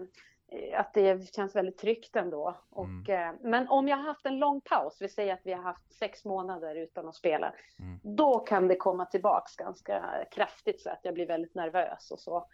att 0.74 0.94
det 0.94 1.34
känns 1.36 1.56
väldigt 1.56 1.78
tryggt 1.78 2.16
ändå. 2.16 2.56
Och, 2.70 3.10
eh, 3.10 3.34
men 3.42 3.68
om 3.68 3.88
jag 3.88 3.98
har 3.98 4.04
haft 4.04 4.26
en 4.26 4.40
lång 4.40 4.62
paus, 4.62 4.98
vi 5.02 5.10
säger 5.10 5.34
att 5.34 5.42
vi 5.46 5.54
har 5.54 5.64
haft 5.64 5.94
sex 5.94 6.26
månader 6.26 6.76
utan 6.76 7.08
att 7.08 7.16
spela, 7.16 7.54
Mm. 7.80 8.00
då 8.04 8.40
kan 8.40 8.68
det 8.68 8.76
komma 8.76 9.06
tillbaks 9.06 9.56
ganska 9.56 10.26
kraftigt 10.32 10.82
så 10.82 10.90
att 10.90 11.00
jag 11.02 11.14
blir 11.14 11.28
väldigt 11.28 11.56
nervös 11.56 12.12
och 12.12 12.20
så. 12.20 12.48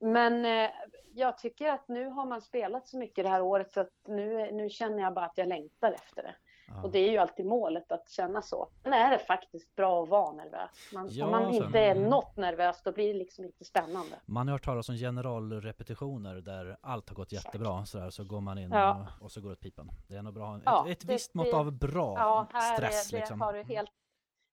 Men 0.00 0.44
eh, 0.44 0.70
jag 1.14 1.38
tycker 1.38 1.68
att 1.68 1.88
nu 1.88 2.06
har 2.06 2.26
man 2.26 2.40
spelat 2.42 2.88
så 2.88 2.98
mycket 2.98 3.24
det 3.24 3.30
här 3.30 3.42
året 3.42 3.72
så 3.72 3.80
att 3.80 3.92
nu, 4.08 4.52
nu 4.52 4.68
känner 4.70 5.02
jag 5.02 5.14
bara 5.14 5.24
att 5.24 5.38
jag 5.38 5.48
längtar 5.48 5.92
efter 5.92 6.22
det. 6.22 6.34
Ja. 6.68 6.82
Och 6.82 6.90
det 6.90 6.98
är 6.98 7.10
ju 7.10 7.18
alltid 7.18 7.46
målet 7.46 7.92
att 7.92 8.08
känna 8.08 8.42
så. 8.42 8.68
Men 8.82 8.92
är 8.92 9.10
det 9.10 9.18
faktiskt 9.18 9.74
bra 9.76 10.02
att 10.02 10.08
vara 10.08 10.32
nervös. 10.32 10.70
Man, 10.92 11.08
Ja, 11.10 11.24
om 11.24 11.30
man 11.30 11.54
så- 11.54 11.64
inte 11.64 11.78
är 11.80 11.96
mm. 11.96 12.08
något 12.10 12.36
nervös 12.36 12.82
då 12.84 12.92
blir 12.92 13.12
det 13.12 13.18
liksom 13.18 13.44
inte 13.44 13.64
spännande. 13.64 14.20
Man 14.26 14.48
har 14.48 14.52
hört 14.52 14.64
talas 14.64 14.88
om 14.88 14.94
generalrepetitioner 14.96 16.34
där 16.34 16.76
allt 16.80 17.08
har 17.08 17.16
gått 17.16 17.32
jättebra 17.32 17.84
sådär, 17.86 18.10
så 18.10 18.24
går 18.24 18.40
man 18.40 18.58
in 18.58 18.70
Ja. 18.70 19.06
och, 19.18 19.24
och 19.24 19.32
så 19.32 19.40
går 19.40 19.48
det 19.48 19.52
åt 19.52 19.60
pipan. 19.60 19.90
Det 20.08 20.16
är 20.16 20.22
nog 20.22 20.34
bra. 20.34 20.56
Ett, 20.56 20.62
Ja, 20.64 20.88
ett 20.88 21.00
det- 21.06 21.12
visst 21.12 21.34
mått 21.34 21.54
av 21.54 21.72
bra 21.72 22.14
Ja, 22.18 22.46
här 22.52 22.76
stress 22.76 23.08
är, 23.08 23.12
det 23.12 23.18
liksom. 23.20 23.40
har 23.40 23.52
du 23.52 23.62
helt, 23.62 23.90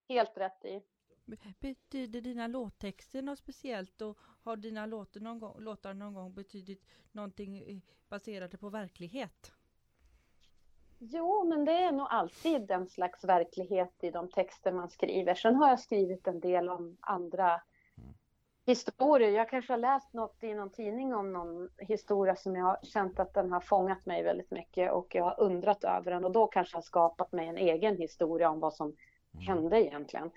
helt 0.10 0.38
rätt 0.38 0.66
i. 0.66 0.82
Be- 1.26 1.38
Betyder 1.60 2.22
dina 2.22 2.48
låttexter 2.48 3.22
något 3.22 3.40
speciellt 3.40 4.02
och 4.02 4.18
har 4.44 4.56
dina 4.56 4.86
låtar 4.86 5.20
någon 5.20 5.40
gång, 5.40 5.56
låtar 5.62 5.94
någon 5.94 6.14
gång 6.14 6.34
betydit 6.34 6.86
någonting 7.12 7.58
eh, 7.58 7.78
baserat 8.10 8.60
på 8.60 8.70
verklighet? 8.70 9.52
Jo, 11.08 11.44
men 11.44 11.66
det 11.66 11.72
är 11.72 11.92
nog 11.92 12.08
alltid 12.10 12.72
en 12.72 12.88
slags 12.88 13.24
verklighet 13.24 13.94
i 14.02 14.12
de 14.12 14.30
texter 14.30 14.72
man 14.72 14.90
skriver. 14.90 15.36
Sen 15.36 15.56
har 15.56 15.70
jag 15.70 15.80
skrivit 15.80 16.28
en 16.28 16.40
del 16.40 16.70
om 16.70 16.98
andra 17.00 17.62
historier. 18.66 19.30
Jag 19.30 19.50
kanske 19.50 19.74
har 19.74 19.78
läst 19.78 20.14
något 20.14 20.44
i 20.44 20.54
någon 20.54 20.72
tidning 20.72 21.16
om 21.16 21.34
någon 21.34 21.70
historia 21.78 22.36
som 22.36 22.56
jag 22.56 22.66
har 22.66 22.80
känt 22.84 23.20
att 23.20 23.34
den 23.34 23.52
har 23.52 23.62
fångat 23.62 24.06
mig 24.06 24.24
väldigt 24.24 24.52
mycket 24.52 24.92
och 24.92 25.16
jag 25.16 25.24
har 25.24 25.40
undrat 25.40 25.84
över 25.84 26.12
den 26.12 26.26
och 26.26 26.32
då 26.32 26.48
kanske 26.48 26.78
har 26.78 26.82
skapat 26.82 27.32
mig 27.32 27.48
en 27.48 27.58
egen 27.58 27.98
historia 27.98 28.50
om 28.50 28.60
vad 28.60 28.74
som 28.74 28.96
Mm. 29.36 29.48
hände 29.48 29.82
egentligen. 29.84 30.32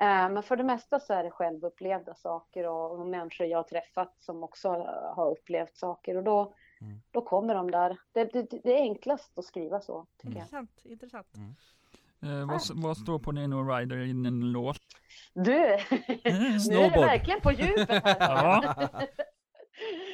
Eh, 0.00 0.30
Men 0.30 0.42
för 0.42 0.56
det 0.56 0.64
mesta 0.64 1.00
så 1.00 1.14
är 1.14 1.24
det 1.24 1.30
självupplevda 1.30 2.14
saker 2.14 2.68
och 2.68 2.92
och 3.00 3.06
människor 3.06 3.46
jag 3.46 3.58
har 3.58 3.62
träffat 3.62 4.14
som 4.18 4.42
också 4.42 4.68
har 5.16 5.30
upplevt 5.30 5.76
saker 5.76 6.16
och 6.16 6.24
då, 6.24 6.54
Mm. 6.80 7.02
då 7.10 7.22
kommer 7.22 7.54
de 7.54 7.70
där. 7.70 7.96
Det, 8.12 8.24
det, 8.24 8.42
det 8.62 8.78
är 8.78 8.82
enklast 8.82 9.38
att 9.38 9.44
skriva 9.44 9.80
så, 9.80 10.06
tycker 10.16 10.34
jag. 10.34 10.42
Intressant, 10.42 10.80
intressant. 10.84 11.28
Eh, 12.22 12.46
vad, 12.46 12.60
vad 12.74 12.98
står 12.98 13.18
på 13.18 13.32
din 13.32 13.68
Rider 13.68 13.98
i 13.98 14.10
en 14.10 14.52
låt? 14.52 14.80
Du, 15.34 15.52
nu 16.70 16.76
är 16.76 16.90
det 16.90 17.00
verkligen 17.00 17.40
på 17.40 17.52
djupet 17.52 18.04
här. 18.04 18.88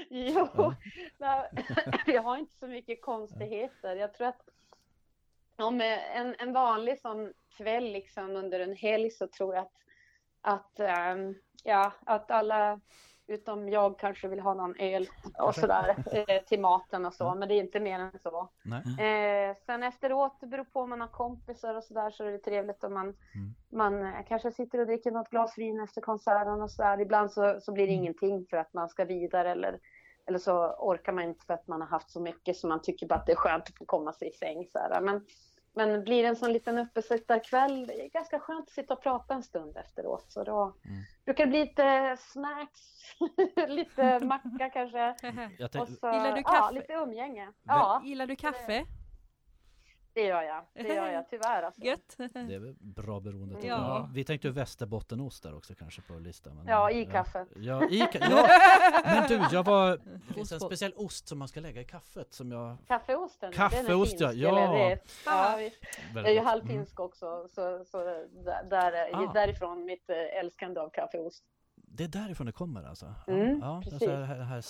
Ja. 0.09 0.45
jo, 0.59 0.73
men 1.19 2.15
jag 2.15 2.23
har 2.23 2.37
inte 2.37 2.55
så 2.55 2.67
mycket 2.67 3.03
konstigheter. 3.03 3.97
Jag 3.97 4.15
tror 4.15 4.27
att 4.27 4.49
om 5.57 5.81
eh, 5.81 6.17
en, 6.17 6.35
en 6.39 6.53
vanlig 6.53 7.01
sån 7.01 7.33
kväll 7.57 7.93
liksom 7.93 8.37
under 8.37 8.61
en 8.61 8.77
helg 8.77 9.11
så 9.11 9.27
tror 9.27 9.55
jag 9.55 9.65
att, 9.65 9.73
att, 10.41 10.81
ehm, 10.81 11.35
ja, 11.63 11.93
att 12.07 12.31
alla 12.31 12.81
Utom 13.27 13.69
jag 13.69 13.99
kanske 13.99 14.29
vill 14.29 14.41
ha 14.41 14.55
någon 14.55 14.75
öl 14.79 15.07
och 15.39 15.55
sådär 15.55 15.97
eh, 16.13 16.43
till 16.43 16.61
maten 16.61 17.05
och 17.05 17.15
så, 17.15 17.35
men 17.35 17.49
det 17.49 17.55
är 17.55 17.61
inte 17.61 17.81
mer 17.81 17.99
än 18.01 18.19
så. 18.19 18.49
Eh, 19.01 19.57
sen 19.67 19.83
efteråt, 19.83 20.37
det 20.41 20.47
beror 20.47 20.65
på 20.65 20.81
om 20.81 20.91
man 20.91 21.01
har 21.01 21.09
kompisar 21.09 21.75
och 21.75 21.85
sådär, 21.85 22.11
så 22.11 22.25
är 22.25 22.33
det 22.33 22.39
trevligt 22.39 22.85
om 22.85 22.95
man, 22.95 23.07
Mm. 23.07 23.55
man 23.73 24.03
eh, 24.03 24.25
kanske 24.29 24.53
sitter 24.53 24.79
och 24.81 24.87
dricker 24.87 25.11
något 25.11 25.31
glas 25.31 25.59
vin 25.59 25.81
efter 25.81 26.01
konserten 26.01 26.63
och 26.63 26.71
sådär. 26.71 27.01
Ibland 27.01 27.33
så, 27.33 27.61
så 27.61 27.73
blir 27.73 27.87
det 27.87 27.93
ingenting 27.93 28.47
för 28.51 28.57
att 28.57 28.75
man 28.75 28.89
ska 28.89 29.05
vidare 29.05 29.51
eller, 29.51 29.79
eller 30.27 30.39
så 30.39 30.75
orkar 30.79 31.13
man 31.13 31.25
inte 31.25 31.45
för 31.47 31.55
att 31.55 31.67
man 31.69 31.81
har 31.81 31.89
haft 31.89 32.11
så 32.11 32.21
mycket 32.21 32.57
så 32.57 32.67
man 32.69 32.83
tycker 32.83 33.07
bara 33.07 33.19
att 33.19 33.27
det 33.27 33.33
är 33.33 33.37
skönt 33.37 33.69
att 33.69 33.79
få 33.79 33.85
komma 33.85 34.13
sig 34.13 34.29
i 34.29 34.33
säng. 34.33 34.67
Så 34.73 34.79
här. 34.79 35.01
Men, 35.01 35.27
men 35.75 36.05
blir 36.05 36.23
det 36.23 36.29
en 36.29 36.37
sån 36.37 36.53
liten 36.53 36.79
uppesittarkväll, 36.79 37.87
det 37.87 38.05
är 38.05 38.09
ganska 38.09 38.39
skönt 38.41 38.69
att 38.69 38.75
sitta 38.75 38.95
och 38.95 39.03
prata 39.03 39.35
en 39.35 39.43
stund 39.43 39.77
efteråt. 39.77 40.25
Så 40.29 40.45
då 40.45 40.63
Mm. 40.85 41.03
brukar 41.25 41.45
det 41.45 41.51
bli 41.51 41.61
lite 41.61 42.17
snacks, 42.21 42.81
lite 43.69 44.21
macka 44.21 44.71
kanske. 44.71 45.15
Jag 45.59 45.81
Och 45.83 45.89
så, 45.89 46.07
Gillar 46.07 46.33
du 46.33 46.41
Ja, 46.45 46.51
kaffe? 46.53 46.75
lite 46.75 46.93
umgänge. 46.93 47.53
Ja, 47.67 48.01
Gillar 48.05 48.27
du 48.27 48.37
kaffe? 48.37 48.85
Det 50.15 50.23
gör 50.23 50.43
jag. 50.43 50.65
Det 50.75 50.95
gör 50.95 51.07
jag 51.13 51.29
tyvärr. 51.29 51.63
Alltså. 51.63 51.81
Gött! 51.85 52.15
det 52.19 52.55
är 52.55 52.59
väl 52.59 52.75
bra 52.81 53.21
beroende. 53.21 53.55
tycker 53.55 53.69
Ja. 53.69 53.99
jag. 53.99 54.15
Vi 54.15 54.25
tänkte 54.25 54.51
västerbottenost 54.51 55.43
där 55.43 55.57
också 55.57 55.75
kanske 55.75 56.03
på 56.03 56.15
listan. 56.15 56.57
Men, 56.57 56.67
Ja, 56.67 56.91
i 56.91 57.07
kaffet. 57.07 57.49
Ja, 57.57 57.85
i 57.89 58.01
ka- 58.03 58.27
ja, 58.31 58.49
men 59.05 59.29
du, 59.29 59.57
jag 59.57 59.65
var... 59.65 59.99
Det 60.29 60.35
finns 60.35 60.53
en 60.53 60.61
speciell 60.61 60.93
ost 60.97 61.29
som 61.29 61.39
man 61.39 61.49
ska 61.49 61.61
lägga 61.61 61.81
i 61.81 61.85
kaffet 61.85 62.33
som 62.35 62.53
jag... 62.53 62.77
Kaffeosten, 62.89 63.53
Kaffeost, 63.53 64.19
den 64.19 64.29
är 64.29 64.31
ja. 64.31 64.37
finsk, 64.37 64.43
Ja. 64.43 64.49
eller 64.49 64.91
är- 64.91 64.99
ja 65.27 65.57
visst. 65.59 65.77
Jag 66.15 66.27
är 66.27 66.31
ju 66.31 66.37
gott. 66.39 66.47
halvfinsk 66.47 67.01
också, 67.01 67.49
så, 67.49 67.85
så 67.85 67.99
där, 68.71 69.15
Ah. 69.15 69.33
därifrån 69.35 69.85
mitt 69.85 70.11
eh, 70.11 70.17
älskande 70.41 70.81
av 70.81 70.91
kaffeost. 70.91 71.45
Det 71.77 72.05
är 72.05 72.09
därifrån 72.09 72.47
det 72.47 72.53
kommer 72.53 72.85
alltså? 72.85 73.15
Mm, 73.27 73.59
ja, 73.63 73.81
precis. 73.85 73.93
alltså 74.03 74.11
här, 74.17 74.41
här 74.41 74.61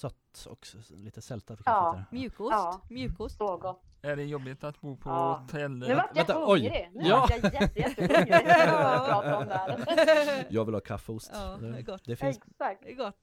sött 0.00 0.46
och 0.50 0.66
lite 0.90 1.22
sältat 1.22 1.60
Ja. 1.64 2.02
Mjukost, 2.10 2.50
Ja. 2.52 2.80
mjukost. 2.90 3.36
Så 3.38 3.56
gott. 3.56 3.82
Är 4.02 4.16
det 4.16 4.24
jobbigt 4.24 4.64
att 4.64 4.80
bo 4.80 4.96
på 4.96 5.10
Ja. 5.10 5.32
hotell? 5.42 5.70
Nu 5.70 5.94
vart 5.94 6.06
jag 6.14 6.26
vänta, 6.26 6.46
oj. 6.46 6.60
hungrig. 6.60 6.90
Nu 6.94 7.08
Ja. 7.08 7.16
vart 7.20 7.30
jag 7.30 7.54
jätte, 7.62 7.80
jättehungrig 7.80 8.34
jag 10.50 10.64
vill 10.64 10.74
ha 10.74 10.80
kaffeost. 10.80 11.30
Ja, 11.34 11.56
det 11.60 11.78
är 11.78 11.82
gott. 11.82 12.02
det 12.04 12.16
finns 12.16 12.36
Exakt. 12.36 12.82
Det 12.82 12.90
är 12.92 12.96
gott. 12.96 13.16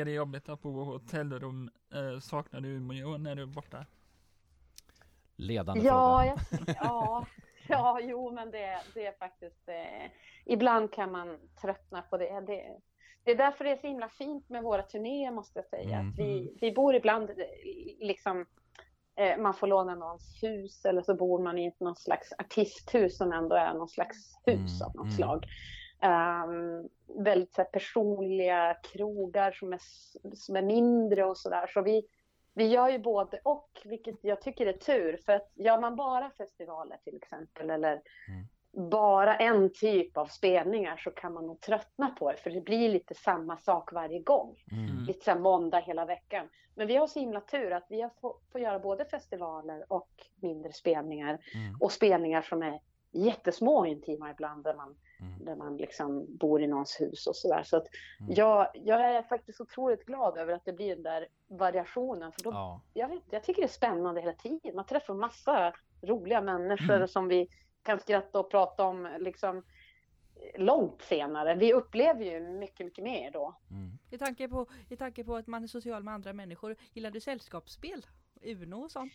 Är 0.00 0.04
det 0.04 0.10
jobbigt 0.10 0.48
att 0.48 0.62
bo 0.62 0.74
på 0.74 0.84
hotellrum? 0.84 1.70
Eh, 1.94 2.20
saknar 2.20 2.60
du 2.60 2.68
Umeå 2.68 3.18
när 3.18 3.34
du 3.34 3.42
är 3.42 3.46
borta? 3.46 3.86
ledande 5.36 5.84
Ja, 5.84 6.34
fråga. 6.50 6.66
jag, 6.66 6.76
ja, 6.82 7.26
ja, 7.68 8.00
jo, 8.02 8.32
men 8.32 8.50
det, 8.50 8.78
det 8.94 9.06
är 9.06 9.12
faktiskt... 9.12 9.68
Eh, 9.68 10.10
ibland 10.46 10.92
kan 10.92 11.12
man 11.12 11.38
tröttna 11.62 12.02
på 12.02 12.16
det. 12.16 12.40
det. 12.46 12.78
Det 13.24 13.30
är 13.30 13.36
därför 13.36 13.64
det 13.64 13.70
är 13.70 13.76
så 13.76 13.86
himla 13.86 14.08
fint 14.08 14.48
med 14.48 14.62
våra 14.62 14.82
turnéer, 14.82 15.30
måste 15.30 15.58
jag 15.58 15.66
säga. 15.66 15.96
Mm. 15.98 16.08
Att 16.08 16.18
vi, 16.18 16.58
vi 16.60 16.72
bor 16.72 16.94
ibland, 16.94 17.30
eh, 17.30 17.36
liksom, 18.00 18.46
eh, 19.16 19.38
man 19.38 19.54
får 19.54 19.66
låna 19.66 19.94
någons 19.94 20.38
hus 20.42 20.84
eller 20.84 21.02
så 21.02 21.14
bor 21.14 21.42
man 21.42 21.58
i 21.58 21.72
någon 21.80 21.96
slags 21.96 22.32
artisthus 22.38 23.16
som 23.16 23.32
ändå 23.32 23.56
är 23.56 23.74
någon 23.74 23.88
slags 23.88 24.18
hus 24.46 24.80
Mm, 24.80 24.86
av 24.86 24.94
något 24.94 25.04
mm. 25.04 25.16
slag. 25.16 25.46
Um, 26.02 26.88
väldigt 27.24 27.54
så 27.54 27.62
här, 27.62 27.68
personliga 27.68 28.76
krogar 28.82 29.52
som 29.52 29.72
är, 29.72 29.80
som 30.34 30.56
är 30.56 30.62
mindre 30.62 31.24
och 31.24 31.36
sådär. 31.36 31.66
Så 31.66 31.82
vi, 31.82 32.02
vi 32.54 32.66
gör 32.66 32.88
ju 32.88 32.98
både 32.98 33.40
och, 33.44 33.70
vilket 33.84 34.24
jag 34.24 34.40
tycker 34.42 34.66
är 34.66 34.72
tur. 34.72 35.16
För 35.26 35.32
att 35.32 35.50
gör 35.54 35.80
man 35.80 35.96
bara 35.96 36.30
festivaler 36.30 36.96
till 37.04 37.16
exempel, 37.16 37.70
eller 37.70 38.00
Mm. 38.74 38.90
bara 38.90 39.36
en 39.36 39.72
typ 39.72 40.16
av 40.16 40.26
spelningar 40.26 40.96
så 40.96 41.10
kan 41.10 41.32
man 41.32 41.46
nog 41.46 41.60
tröttna 41.60 42.10
på 42.10 42.32
det. 42.32 42.36
För 42.36 42.50
det 42.50 42.60
blir 42.60 42.88
lite 42.88 43.14
samma 43.14 43.56
sak 43.56 43.92
varje 43.92 44.20
gång. 44.20 44.56
Mm. 44.72 45.04
Lite 45.06 45.24
så 45.24 45.30
här 45.30 45.38
måndag 45.38 45.80
hela 45.80 46.04
veckan. 46.04 46.48
Men 46.74 46.86
vi 46.86 46.96
har 46.96 47.06
så 47.06 47.18
himla 47.20 47.40
tur 47.40 47.72
att 47.72 47.86
vi 47.88 48.00
har 48.00 48.10
få, 48.20 48.38
får 48.52 48.60
göra 48.60 48.78
både 48.78 49.04
festivaler 49.04 49.84
och 49.92 50.10
mindre 50.40 50.72
spelningar. 50.72 51.28
Mm. 51.28 51.76
Och 51.80 51.92
spelningar 51.92 52.42
som 52.42 52.62
är 52.62 52.80
jättesmå 53.12 53.86
intima 53.86 54.30
ibland 54.30 54.64
där 54.64 54.74
man, 54.74 54.96
Mm. 55.20 55.44
där 55.44 55.56
man 55.56 55.76
liksom 55.76 56.36
bor 56.36 56.62
i 56.62 56.66
någons 56.66 57.00
hus 57.00 57.26
och 57.26 57.36
sådär. 57.36 57.62
Så 57.62 57.76
att 57.76 57.86
Mm. 58.20 58.34
jag, 58.34 58.68
jag 58.74 59.00
är 59.00 59.22
faktiskt 59.22 59.60
otroligt 59.60 60.04
glad 60.06 60.38
över 60.38 60.52
att 60.52 60.64
det 60.64 60.72
blir 60.72 60.94
den 60.94 61.02
där 61.02 61.26
variationen. 61.48 62.32
För 62.32 62.42
då, 62.42 62.50
Ja. 62.50 62.80
jag, 62.94 63.08
vet, 63.08 63.22
jag 63.30 63.42
tycker 63.44 63.62
det 63.62 63.66
är 63.66 63.72
spännande 63.72 64.20
hela 64.20 64.32
tiden. 64.32 64.74
Man 64.76 64.84
träffar 64.86 65.14
massa 65.14 65.72
roliga 66.02 66.40
människor 66.40 66.94
Mm. 66.96 67.08
som 67.08 67.28
vi 67.28 67.48
kan 67.82 68.00
skratta 68.00 68.40
och 68.40 68.50
prata 68.50 68.84
om 68.84 69.08
liksom 69.20 69.62
långt 70.58 71.02
senare. 71.02 71.54
Vi 71.54 71.72
upplever 71.72 72.24
ju 72.24 72.40
mycket, 72.40 72.86
mycket 72.86 73.04
mer 73.04 73.30
då. 73.30 73.54
Mm. 73.70 73.98
I 74.10 74.18
tanke, 74.18 74.48
på, 74.48 74.66
I 74.88 74.96
tanke 74.96 75.24
på 75.24 75.36
att 75.36 75.46
man 75.46 75.62
är 75.64 75.66
social 75.68 76.02
med 76.02 76.14
andra 76.14 76.32
människor, 76.32 76.76
gillar 76.92 77.10
du 77.10 77.20
sällskapsspel? 77.20 78.06
Uno 78.42 78.74
och 78.84 78.90
sånt? 78.90 79.12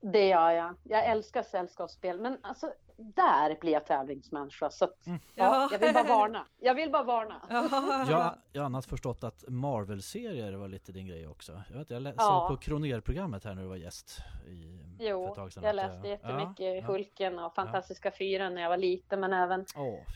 Det 0.00 0.28
gör 0.28 0.50
jag. 0.50 0.74
Jag 0.82 1.06
älskar 1.06 1.42
sällskapsspel. 1.42 2.20
Men 2.20 2.38
alltså, 2.42 2.72
där 2.96 3.60
blir 3.60 3.72
jag 3.72 3.86
tävlingsmänniska. 3.86 4.70
Så 4.70 4.84
att, 4.84 5.06
Mm. 5.06 5.18
ja, 5.34 5.44
Ja. 5.44 5.68
jag 5.72 5.78
vill 5.78 5.94
bara 5.94 6.04
varna. 6.04 6.46
Jag 6.58 6.74
vill 6.74 6.90
bara 6.90 7.02
varna. 7.02 7.42
Jag, 8.10 8.34
jag 8.52 8.62
har 8.62 8.66
annars 8.66 8.86
förstått 8.86 9.24
att 9.24 9.44
Marvel-serier 9.48 10.52
var 10.52 10.68
lite 10.68 10.92
din 10.92 11.06
grej 11.06 11.26
också. 11.28 11.62
Jag, 11.70 11.78
vet, 11.78 11.90
jag 11.90 12.02
lä- 12.02 12.14
Ja. 12.16 12.22
såg 12.48 12.56
på 12.56 12.62
Kroner-programmet 12.62 13.44
här 13.44 13.54
när 13.54 13.62
du 13.62 13.68
var 13.68 13.76
gäst 13.76 14.18
i, 14.46 14.78
för 14.98 15.04
Jo, 15.04 15.28
ett 15.28 15.34
tag 15.34 15.52
sedan. 15.52 15.62
jag 15.62 15.70
att, 15.70 15.76
läste 15.76 15.98
eh, 16.08 16.10
jättemycket 16.10 16.66
ja, 16.66 16.74
ja. 16.74 16.82
Hulken 16.86 17.38
och 17.38 17.54
Fantastiska 17.54 18.10
fyren 18.10 18.54
när 18.54 18.62
jag 18.62 18.68
var 18.68 18.76
liten. 18.76 19.20
Men 19.20 19.32
även 19.32 19.64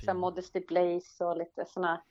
fin. 0.06 0.16
Modesty 0.16 0.60
Blaze 0.60 1.24
och 1.24 1.36
lite 1.36 1.64
sådana 1.64 2.02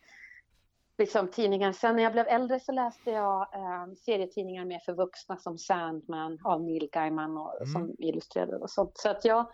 liksom, 1.02 1.28
tidningar. 1.28 1.72
Sen 1.72 1.96
när 1.96 2.04
jag 2.04 2.12
blev 2.12 2.28
äldre 2.28 2.60
så 2.60 2.72
läste 2.72 3.12
jag 3.12 3.42
eh, 3.56 3.94
serietidningar 4.06 4.66
mer 4.66 4.80
för 4.80 4.94
vuxna 4.94 5.38
som 5.38 5.58
Sandman 5.58 6.40
av 6.44 6.62
Neil 6.64 6.90
Gaiman 6.92 7.38
och, 7.38 7.56
Mm. 7.62 7.68
som 7.74 7.96
illustrerade 8.00 8.58
och 8.58 8.70
sånt. 8.70 8.98
Så 8.98 9.10
att 9.10 9.26
jag, 9.26 9.46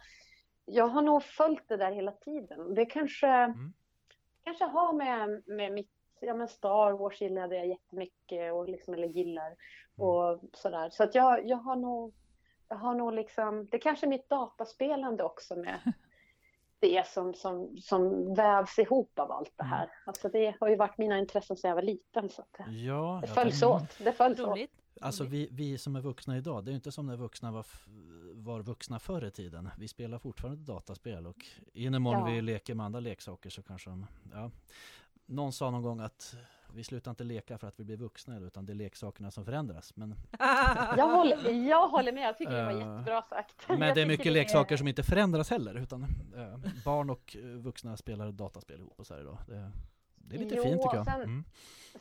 jag 0.66 0.88
har 0.88 1.02
nog 1.02 1.24
följt 1.24 1.68
det 1.68 1.78
där 1.78 1.92
hela 1.92 2.12
tiden. 2.12 2.74
Det 2.74 2.86
kanske, 2.86 3.28
Mm. 3.28 3.74
kanske 4.44 4.66
har 4.66 4.94
med, 4.94 5.44
med 5.48 5.74
mitt 5.74 5.92
Ja 6.20 6.34
men 6.34 6.48
Star 6.48 6.92
Wars 6.92 7.22
gillade 7.22 7.56
jag 7.56 7.68
jättemycket 7.68 8.54
och 8.54 8.70
liksom, 8.70 8.94
eller 8.94 9.08
gillar 9.08 9.56
och 9.98 10.40
sådär. 10.54 10.90
Så 10.90 11.04
att 11.04 11.16
jag, 11.16 11.48
jag 11.48 11.58
har 11.58 11.76
nog, 11.76 12.14
jag 12.70 12.78
har 12.78 12.94
nog 12.96 13.14
liksom, 13.14 13.66
det 13.72 13.80
kanske 13.80 14.06
är 14.06 14.10
mitt 14.10 14.30
dataspelande 14.30 15.24
också 15.24 15.56
med 15.56 15.80
det 16.80 17.08
som, 17.08 17.34
som, 17.34 17.78
som 17.78 18.34
vävs 18.34 18.80
ihop 18.80 19.20
av 19.20 19.32
allt 19.32 19.54
det 19.58 19.64
här. 19.64 19.90
Alltså 20.06 20.30
det 20.30 20.56
har 20.60 20.68
ju 20.70 20.76
varit 20.76 20.98
mina 20.98 21.20
intressen 21.20 21.58
sedan 21.58 21.70
jag 21.70 21.76
var 21.76 21.82
liten. 21.82 22.30
Så 22.30 22.42
att 22.42 22.54
det, 22.58 22.72
Ja, 22.72 23.20
det 23.22 23.28
följs 23.28 23.60
tänker- 23.60 23.76
åt. 23.76 23.98
Det 24.00 24.12
följs 24.12 24.40
åt. 24.40 24.60
Alltså 25.02 25.24
vi, 25.24 25.50
vi 25.52 25.78
som 25.78 25.96
är 25.96 26.02
vuxna 26.02 26.38
idag, 26.38 26.66
det 26.66 26.70
är 26.70 26.72
ju 26.72 26.76
inte 26.76 26.92
som 26.92 27.06
när 27.08 27.18
vuxna 27.18 27.52
var, 27.52 27.66
var 28.34 28.62
vuxna 28.62 29.00
förr 29.00 29.26
i 29.26 29.32
tiden. 29.32 29.70
Vi 29.78 29.88
spelar 29.88 30.20
fortfarande 30.20 30.64
dataspel 30.74 31.28
och 31.28 31.46
i 31.74 31.90
den 31.90 32.02
mån 32.02 32.14
Ja. 32.14 32.26
vi 32.26 32.42
leker 32.42 32.76
med 32.76 32.86
andra 32.86 33.00
leksaker 33.00 33.50
så 33.50 33.64
kanske 33.64 33.90
de, 33.90 34.06
ja. 34.34 34.52
Någon 35.26 35.54
sa 35.54 35.72
någon 35.72 35.82
gång 35.82 36.00
att 36.00 36.36
vi 36.74 36.84
slutar 36.84 37.12
inte 37.12 37.24
leka 37.24 37.58
för 37.58 37.68
att 37.68 37.80
vi 37.80 37.84
blir 37.84 37.98
vuxna 37.98 38.38
utan 38.40 38.66
det 38.66 38.74
är 38.74 38.76
leksakerna 38.76 39.32
som 39.32 39.46
förändras. 39.46 39.96
Men, 39.96 40.16
Jag 40.98 41.08
håller, 41.08 41.68
jag 41.70 41.88
håller 41.88 42.12
med, 42.12 42.28
jag 42.28 42.38
tycker 42.38 42.52
det 42.54 42.64
var 42.64 42.72
Eh, 42.72 42.78
jättebra 42.78 43.22
sagt. 43.22 43.66
men 43.70 43.82
Jag 43.82 43.96
det 43.96 44.02
är 44.02 44.06
mycket 44.06 44.26
är- 44.26 44.32
leksaker 44.32 44.78
som 44.78 44.88
inte 44.88 45.04
förändras 45.04 45.50
heller 45.50 45.76
utan 45.76 46.04
eh, 46.36 46.58
barn 46.86 47.10
och 47.10 47.36
eh, 47.40 47.44
vuxna 47.44 47.98
spelar 47.98 48.32
dataspel 48.32 48.80
ihop 48.80 49.00
och 49.00 49.08
så 49.08 49.14
här 49.14 49.22
idag. 49.22 49.38
Det, 49.48 49.72
det 50.16 50.36
är 50.36 50.40
lite 50.40 50.56
Jo, 50.56 50.64
fint 50.64 50.82
tycker 50.82 50.96
jag. 50.98 51.06
sen- 51.06 51.22
Mm. 51.22 51.44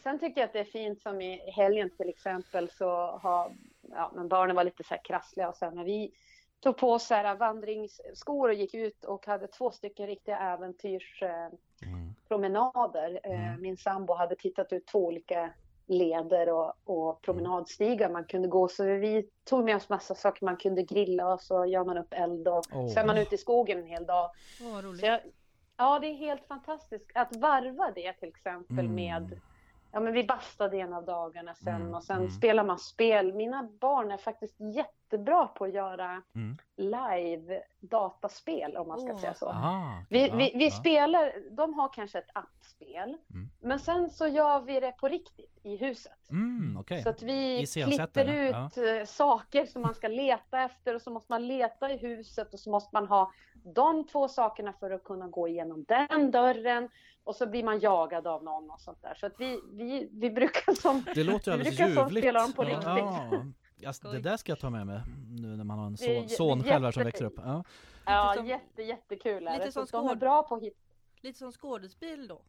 Sen 0.02 0.18
tycker 0.18 0.40
jag 0.40 0.46
att 0.46 0.52
det 0.52 0.60
är 0.60 0.64
fint 0.64 1.02
som 1.02 1.20
i 1.20 1.50
helgen 1.50 1.90
till 1.96 2.08
exempel 2.08 2.70
så 2.70 2.90
har 3.22 3.56
ja, 3.90 4.12
men 4.14 4.28
barnen 4.28 4.56
var 4.56 4.64
lite 4.64 4.84
så 4.84 4.94
här 4.94 5.00
krassliga 5.04 5.48
och 5.48 5.56
sen 5.56 5.74
när 5.74 5.84
vi 5.84 6.12
tog 6.60 6.76
på 6.76 6.92
oss 6.92 7.06
så 7.06 7.14
här 7.14 7.36
vandringsskor 7.36 8.48
och 8.48 8.54
gick 8.54 8.74
ut 8.74 9.04
och 9.04 9.26
hade 9.26 9.46
två 9.46 9.70
stycken 9.70 10.06
riktiga 10.06 10.38
äventyrspromenader. 10.38 11.58
Mm. 11.82 12.14
Eh, 12.30 13.30
Mm. 13.30 13.62
Min 13.62 13.76
sambo 13.76 14.14
hade 14.14 14.36
tittat 14.36 14.72
ut 14.72 14.86
två 14.86 15.06
olika 15.06 15.50
leder 15.86 16.48
och, 16.52 16.72
och 16.84 17.22
promenadstigar 17.22 18.10
man 18.10 18.24
kunde 18.24 18.48
gå. 18.48 18.68
Så 18.68 18.84
vi 18.84 19.28
tog 19.44 19.64
med 19.64 19.76
oss 19.76 19.88
massa 19.88 20.14
saker. 20.14 20.44
Man 20.44 20.56
kunde 20.56 20.82
grilla 20.82 21.32
och 21.34 21.40
så 21.40 21.66
gör 21.66 21.84
man 21.84 21.98
upp 21.98 22.12
eld 22.14 22.48
och 22.48 22.62
Åh. 22.72 22.88
så 22.88 23.00
är 23.00 23.06
man 23.06 23.18
ute 23.18 23.34
i 23.34 23.38
skogen 23.38 23.78
en 23.78 23.86
hel 23.86 24.06
dag. 24.06 24.30
Åh, 24.62 24.74
vad 24.74 24.84
roligt. 24.84 25.00
Så 25.00 25.06
jag, 25.06 25.20
ja, 25.76 25.98
det 25.98 26.06
är 26.06 26.14
helt 26.14 26.46
fantastiskt 26.46 27.10
att 27.14 27.36
varva 27.36 27.90
det 27.94 28.12
till 28.12 28.28
exempel 28.28 28.78
Mm. 28.78 28.94
med 28.94 29.40
ja 29.96 30.00
men 30.00 30.12
vi 30.12 30.24
bastade 30.24 30.76
en 30.76 30.92
av 30.92 31.04
dagarna 31.04 31.54
sen 31.54 31.74
Mm, 31.74 31.94
och 31.94 32.04
sen 32.04 32.16
mm. 32.16 32.30
spelar 32.30 32.64
man 32.64 32.78
spel. 32.78 33.34
Mina 33.34 33.68
barn 33.80 34.10
är 34.10 34.16
faktiskt 34.16 34.56
jättebra 34.60 35.46
på 35.46 35.64
att 35.64 35.72
göra 35.72 36.22
Mm. 36.34 36.56
live 36.76 37.62
dataspel 37.80 38.76
om 38.76 38.88
man 38.88 39.00
ska 39.00 39.12
Åh. 39.12 39.18
säga 39.18 39.34
så. 39.34 39.48
Aha, 39.48 40.02
Vi, 40.10 40.26
ja, 40.28 40.36
vi, 40.36 40.52
vi 40.54 40.64
ja. 40.64 40.70
spelar, 40.70 41.32
de 41.50 41.74
har 41.74 41.92
kanske 41.92 42.18
ett 42.18 42.30
appspel, 42.32 43.08
Mm. 43.30 43.48
men 43.60 43.78
sen 43.78 44.10
så 44.10 44.26
gör 44.26 44.60
vi 44.60 44.80
det 44.80 44.92
på 44.92 45.08
riktigt 45.08 45.60
i 45.62 45.76
huset. 45.76 46.30
Mm, 46.30 46.76
okej. 46.80 47.02
Så 47.02 47.08
att 47.08 47.22
vi 47.22 47.66
klipper 47.66 48.28
ut 48.32 48.76
eh, 48.76 49.04
saker 49.06 49.66
som 49.66 49.82
man 49.82 49.94
ska 49.94 50.08
leta 50.08 50.60
efter 50.62 50.94
och 50.94 51.02
så 51.02 51.10
måste 51.10 51.32
man 51.32 51.46
leta 51.46 51.90
i 51.92 51.96
huset 51.96 52.54
och 52.54 52.60
så 52.60 52.70
måste 52.70 52.90
man 52.92 53.06
ha 53.08 53.32
de 53.74 54.06
två 54.06 54.28
sakerna 54.28 54.72
för 54.72 54.90
att 54.90 55.04
kunna 55.04 55.28
gå 55.28 55.48
igenom 55.48 55.84
den 55.88 56.30
dörren 56.30 56.88
och 57.26 57.36
så 57.36 57.46
blir 57.46 57.64
man 57.64 57.78
jagad 57.80 58.26
av 58.26 58.44
någon 58.44 58.70
och 58.70 58.80
sånt 58.80 59.02
där. 59.02 59.14
Så 59.14 59.26
att 59.26 59.32
vi, 59.40 59.60
vi, 59.72 60.08
vi 60.12 60.30
brukar 60.30 60.72
som 60.74 61.04
Det 61.14 61.24
låter 61.24 61.50
ju 61.50 61.52
alldeles 61.52 61.80
ljuvligt. 61.80 62.18
spela 62.24 62.40
dem 62.42 62.52
på 62.52 62.64
ja, 62.64 62.68
riktigt. 62.68 62.86
Ja. 63.80 63.88
Alltså, 63.88 64.08
det 64.12 64.18
där 64.20 64.36
ska 64.36 64.52
jag 64.52 64.58
ta 64.60 64.70
med 64.70 64.86
mig 64.86 65.00
nu 65.30 65.56
när 65.56 65.64
man 65.64 65.78
har 65.78 65.86
en 65.86 65.96
son, 65.96 66.28
son 66.28 66.58
det 66.58 66.68
är 66.68 66.72
själv 66.72 66.84
här 66.84 66.92
som 66.92 67.04
växer 67.04 67.24
upp. 67.24 67.34
Ja. 67.36 67.64
ja, 68.06 68.32
som- 68.36 68.46
jätte, 68.46 68.82
jättekul 68.82 69.46
är 69.48 69.52
lite 69.52 69.64
det. 69.64 69.72
Som 69.72 69.86
de 69.92 70.04
är 70.04 70.08
skåd- 70.08 70.18
bra 70.18 70.42
på 70.42 70.56
hitta. 70.58 70.76
Lite 71.20 71.38
som 71.38 71.52
skådespel 71.52 72.28
då. 72.28 72.42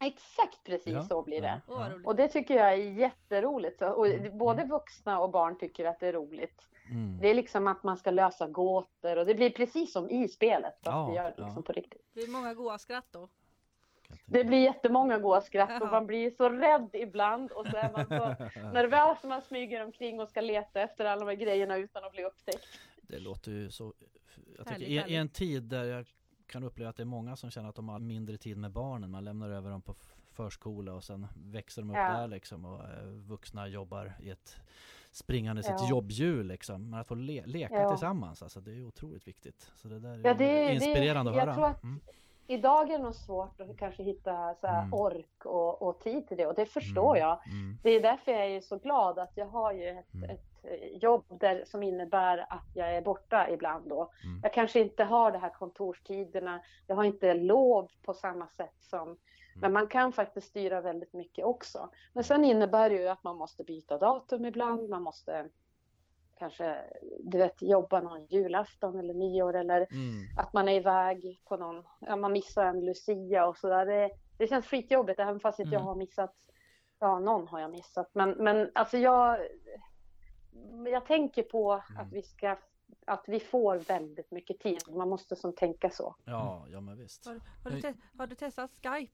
Exakt 0.00 0.64
precis 0.64 0.92
Ja, 0.92 1.02
så 1.02 1.22
blir 1.22 1.40
det. 1.42 1.60
ja, 1.68 1.88
ja. 1.90 1.98
Och 2.04 2.16
det 2.16 2.28
tycker 2.28 2.54
jag 2.56 2.72
är 2.72 2.76
jätteroligt. 2.76 3.82
Och 3.82 4.06
Mm, 4.06 4.38
både 4.38 4.64
vuxna 4.64 5.20
och 5.20 5.30
barn 5.30 5.58
tycker 5.58 5.84
att 5.84 6.00
det 6.00 6.06
är 6.08 6.12
roligt. 6.12 6.66
Mm. 6.90 7.18
Det 7.20 7.28
är 7.28 7.34
liksom 7.34 7.66
att 7.66 7.82
man 7.82 7.96
ska 7.96 8.10
lösa 8.10 8.46
gåtor 8.48 9.16
och 9.16 9.26
det 9.26 9.34
blir 9.34 9.50
precis 9.50 9.92
som 9.92 10.10
i 10.10 10.28
spelet. 10.28 10.74
Fast 10.74 10.86
Ja, 10.86 11.06
vi 11.08 11.14
gör 11.16 11.22
det 11.24 11.28
liksom 11.36 11.52
ja. 11.56 11.62
på 11.62 11.72
riktigt. 11.72 12.02
Det 12.14 12.20
är 12.20 12.28
många 12.30 12.54
goa 12.54 12.78
skratt 12.78 13.06
då. 13.10 13.28
Det 14.26 14.44
blir 14.44 14.58
jättemånga 14.58 15.18
goa 15.18 15.40
skratt 15.40 15.82
och 15.82 15.88
man 15.88 16.06
blir 16.06 16.30
så 16.30 16.48
rädd 16.48 16.90
ibland 16.92 17.50
och 17.52 17.66
så 17.66 17.76
är 17.76 17.92
man 17.92 18.04
så 18.06 18.44
nervös 18.72 19.18
när 19.22 19.28
man 19.28 19.42
smyger 19.42 19.84
omkring 19.84 20.20
och 20.20 20.28
ska 20.28 20.40
leta 20.40 20.80
efter 20.80 21.04
alla 21.04 21.20
de 21.24 21.28
här 21.28 21.36
grejerna 21.36 21.76
utan 21.76 22.04
att 22.04 22.12
bli 22.12 22.24
upptäckt. 22.24 22.66
Det 23.02 23.18
låter 23.18 23.50
ju 23.50 23.70
så... 23.70 23.94
Jag 24.58 24.66
tycker, 24.66 24.70
Härligt, 24.90 25.08
i, 25.08 25.12
I 25.12 25.16
en 25.16 25.28
tid 25.28 25.62
där 25.62 25.84
jag 25.84 26.06
kan 26.46 26.64
uppleva 26.64 26.90
att 26.90 26.96
det 26.96 27.02
är 27.02 27.04
många 27.04 27.36
som 27.36 27.50
känner 27.50 27.68
att 27.68 27.74
de 27.74 27.88
har 27.88 27.98
mindre 27.98 28.36
tid 28.36 28.56
med 28.56 28.70
barnen. 28.70 29.10
Man 29.10 29.24
lämnar 29.24 29.50
över 29.50 29.70
dem 29.70 29.82
på 29.82 29.94
förskola 30.32 30.94
och 30.94 31.04
sen 31.04 31.26
växer 31.36 31.82
de 31.82 31.90
upp 31.90 31.96
Ja. 31.96 32.12
där 32.18 32.26
liksom 32.28 32.64
och 32.64 32.84
eh, 32.84 33.04
vuxna 33.06 33.68
jobbar 33.68 34.12
i 34.20 34.30
ett 34.30 34.56
springande 35.12 35.62
sitt 35.62 35.72
Ja. 35.78 35.88
jobbhjul 35.88 36.46
liksom. 36.46 36.90
Men 36.90 37.00
att 37.00 37.06
få 37.08 37.14
le, 37.14 37.42
leka 37.46 37.74
Ja. 37.74 37.90
tillsammans, 37.90 38.42
alltså 38.42 38.60
det 38.60 38.70
är 38.70 38.84
otroligt 38.84 39.28
viktigt. 39.28 39.72
Så 39.76 39.88
det 39.88 39.98
där 40.00 40.10
är 40.10 40.16
Ja, 40.24 40.34
det- 40.34 40.44
det- 40.44 40.74
inspirerande 40.74 41.30
att 41.30 41.36
jag 41.36 41.44
höra. 41.44 41.54
tror 41.54 41.66
att- 41.66 41.82
Mm. 41.82 42.00
Idag 42.46 42.90
är 42.90 42.98
det 42.98 43.04
nog 43.04 43.14
svårt 43.14 43.60
att 43.60 43.76
kanske 43.78 44.02
hitta 44.02 44.54
så 44.60 44.66
Mm. 44.66 44.94
ork 44.94 45.44
och, 45.44 45.82
och 45.82 46.00
tid 46.00 46.28
till 46.28 46.36
det 46.36 46.46
och 46.46 46.54
det 46.54 46.66
förstår 46.66 47.16
Mm, 47.16 47.28
jag. 47.28 47.38
Mm. 47.46 47.78
Det 47.82 47.90
är 47.90 48.00
därför 48.02 48.32
jag 48.32 48.46
är 48.46 48.60
så 48.60 48.76
glad 48.76 49.18
att 49.18 49.32
jag 49.34 49.46
har 49.46 49.72
ju 49.72 49.88
ett, 49.88 50.14
Mm. 50.14 50.30
ett 50.30 50.40
eh, 50.62 50.96
jobb 50.98 51.24
där, 51.40 51.64
som 51.66 51.82
innebär 51.82 52.38
att 52.48 52.66
jag 52.74 52.96
är 52.96 53.02
borta 53.02 53.50
ibland 53.50 53.88
då. 53.88 54.10
Mm. 54.24 54.40
Jag 54.42 54.52
kanske 54.52 54.80
inte 54.80 55.04
har 55.04 55.32
de 55.32 55.38
här 55.38 55.50
kontorstiderna, 55.50 56.60
jag 56.86 56.96
har 56.96 57.04
inte 57.04 57.34
lov 57.34 57.88
på 58.02 58.14
samma 58.14 58.48
sätt 58.48 58.74
som 58.80 59.16
Mm. 59.56 59.60
men 59.60 59.72
man 59.72 59.86
kan 59.86 60.12
faktiskt 60.12 60.46
styra 60.48 60.80
väldigt 60.80 61.12
mycket 61.12 61.44
också. 61.44 61.88
Men 62.12 62.24
sen 62.24 62.44
innebär 62.44 62.90
det 62.90 62.96
ju 62.96 63.08
att 63.08 63.24
man 63.24 63.36
måste 63.36 63.64
byta 63.64 63.98
datum 63.98 64.44
ibland, 64.44 64.88
man 64.88 65.02
måste 65.02 65.48
kanske 66.38 66.84
du 67.20 67.38
vet, 67.38 67.62
jobba 67.62 68.00
någon 68.00 68.26
julafton 68.26 68.98
eller 68.98 69.14
nyår 69.14 69.56
eller 69.56 69.76
Mm. 69.90 70.38
att 70.38 70.52
man 70.52 70.68
är 70.68 70.72
iväg 70.72 71.40
på 71.44 71.56
någon, 71.56 71.84
ja, 72.00 72.16
man 72.16 72.32
missar 72.32 72.64
en 72.66 72.84
Lucia 72.84 73.46
och 73.46 73.56
sådär. 73.58 73.86
Det, 73.86 74.10
det 74.38 74.46
känns 74.46 74.66
skitjobbigt 74.66 75.20
även 75.20 75.40
fast 75.40 75.58
inte 75.58 75.72
jag 75.74 75.80
Mm. 75.80 75.86
har 75.88 75.94
missat, 75.94 76.34
ja 76.98 77.18
någon 77.18 77.48
har 77.48 77.60
jag 77.60 77.70
missat. 77.70 78.10
Men, 78.14 78.30
men 78.30 78.70
alltså 78.74 78.98
jag, 78.98 79.38
jag 80.92 81.06
tänker 81.06 81.42
på 81.42 81.72
Mm. 81.72 82.00
att 82.06 82.12
vi 82.12 82.22
ska, 82.22 82.56
att 83.06 83.24
vi 83.26 83.40
får 83.40 83.76
väldigt 83.76 84.30
mycket 84.30 84.60
tid. 84.60 84.78
Man 84.88 85.08
måste 85.08 85.36
som 85.36 85.54
tänka 85.54 85.90
så. 85.90 86.16
Ja, 86.24 86.66
ja 86.70 86.80
men 86.80 86.98
visst. 86.98 87.26
Har, 87.26 87.40
har, 87.64 87.70
du, 87.70 87.94
har 88.18 88.26
du 88.26 88.34
testat 88.34 88.70
Skype? 88.82 89.12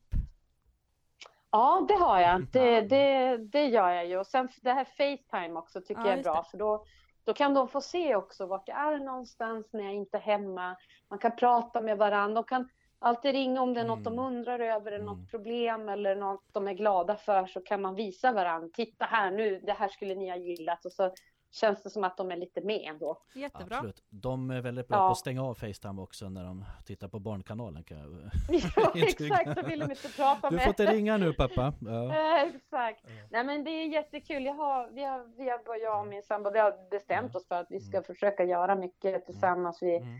Ja, 1.51 1.85
det 1.87 1.93
har 1.93 2.19
jag. 2.19 2.45
Det, 2.51 2.81
det, 2.81 3.37
det 3.37 3.65
gör 3.67 3.89
jag 3.89 4.07
ju. 4.07 4.17
Och 4.17 4.27
sen 4.27 4.49
det 4.61 4.71
här 4.71 4.85
Facetime 4.85 5.59
också 5.59 5.81
tycker 5.81 6.01
Ja, 6.01 6.09
jag 6.09 6.19
är 6.19 6.23
bra. 6.23 6.35
det. 6.41 6.49
För 6.51 6.57
då, 6.57 6.85
då 7.25 7.33
kan 7.33 7.53
de 7.53 7.67
få 7.67 7.81
se 7.81 8.15
också 8.15 8.45
vart 8.45 8.67
jag 8.67 8.93
är 8.93 8.97
någonstans 8.99 9.73
när 9.73 9.83
jag 9.83 9.93
inte 9.93 10.17
är 10.17 10.21
hemma. 10.21 10.75
Man 11.09 11.19
kan 11.19 11.35
prata 11.35 11.81
med 11.81 11.97
varandra. 11.97 12.41
De 12.41 12.43
kan 12.47 12.69
alltid 12.99 13.31
ringa 13.31 13.61
om 13.61 13.73
det 13.73 13.81
är 13.81 13.85
något 13.85 14.03
de 14.03 14.13
Mm. 14.13 14.25
undrar 14.25 14.59
över, 14.59 14.91
eller 14.91 15.05
något 15.05 15.17
Mm. 15.17 15.27
problem 15.27 15.89
eller 15.89 16.15
något 16.15 16.43
de 16.53 16.67
är 16.67 16.73
glada 16.73 17.15
för. 17.15 17.45
Så 17.45 17.61
kan 17.61 17.81
man 17.81 17.95
visa 17.95 18.31
varandra. 18.31 18.69
Titta 18.73 19.05
här 19.05 19.31
nu, 19.31 19.59
det 19.59 19.73
här 19.73 19.87
skulle 19.87 20.15
ni 20.15 20.29
ha 20.29 20.37
gillat. 20.37 20.85
Och 20.85 20.91
så 20.93 21.11
känns 21.53 21.83
det 21.83 21.89
som 21.89 22.03
att 22.03 22.17
de 22.17 22.31
är 22.31 22.35
lite 22.37 22.61
med 22.61 22.81
ändå. 22.89 23.17
Jättebra. 23.35 23.75
Absolut. 23.75 24.03
De 24.09 24.51
är 24.51 24.61
väldigt 24.61 24.87
bra 24.87 24.97
Ja. 24.97 25.07
på 25.07 25.11
att 25.11 25.17
stänga 25.17 25.43
av 25.43 25.53
Facetime 25.55 26.01
också 26.01 26.29
när 26.29 26.43
de 26.43 26.65
tittar 26.85 27.07
på 27.07 27.19
Barnkanalen. 27.19 27.83
Kan 27.83 27.97
jag... 27.97 28.09
Ja, 28.75 28.91
exakt. 28.95 29.59
Så 29.61 29.67
vill 29.67 29.79
de 29.79 29.91
inte 29.91 30.07
prata 30.15 30.49
Du 30.49 30.55
med 30.55 30.63
får 30.63 30.69
inte 30.69 30.85
ringa 30.85 31.17
nu 31.17 31.33
pappa. 31.33 31.73
Ja. 31.81 32.13
Exakt. 32.45 33.03
Nej 33.31 33.43
men 33.43 33.63
det 33.63 33.71
är 33.71 33.85
jättekul. 33.87 34.45
Jag 34.45 34.53
har, 34.53 34.89
vi 34.89 35.03
har, 35.03 35.37
vi 35.37 35.49
har, 35.49 35.77
jag 35.83 35.99
och 36.01 36.07
min 36.07 36.23
sambo, 36.23 36.49
vi 36.51 36.59
har 36.59 36.89
bestämt 36.91 37.35
oss 37.35 37.47
för 37.47 37.55
att 37.55 37.67
vi 37.69 37.79
ska 37.79 38.03
försöka 38.03 38.43
göra 38.43 38.75
mycket 38.75 39.25
tillsammans. 39.25 39.81
Vi 39.81 39.97
Mm. 39.97 40.17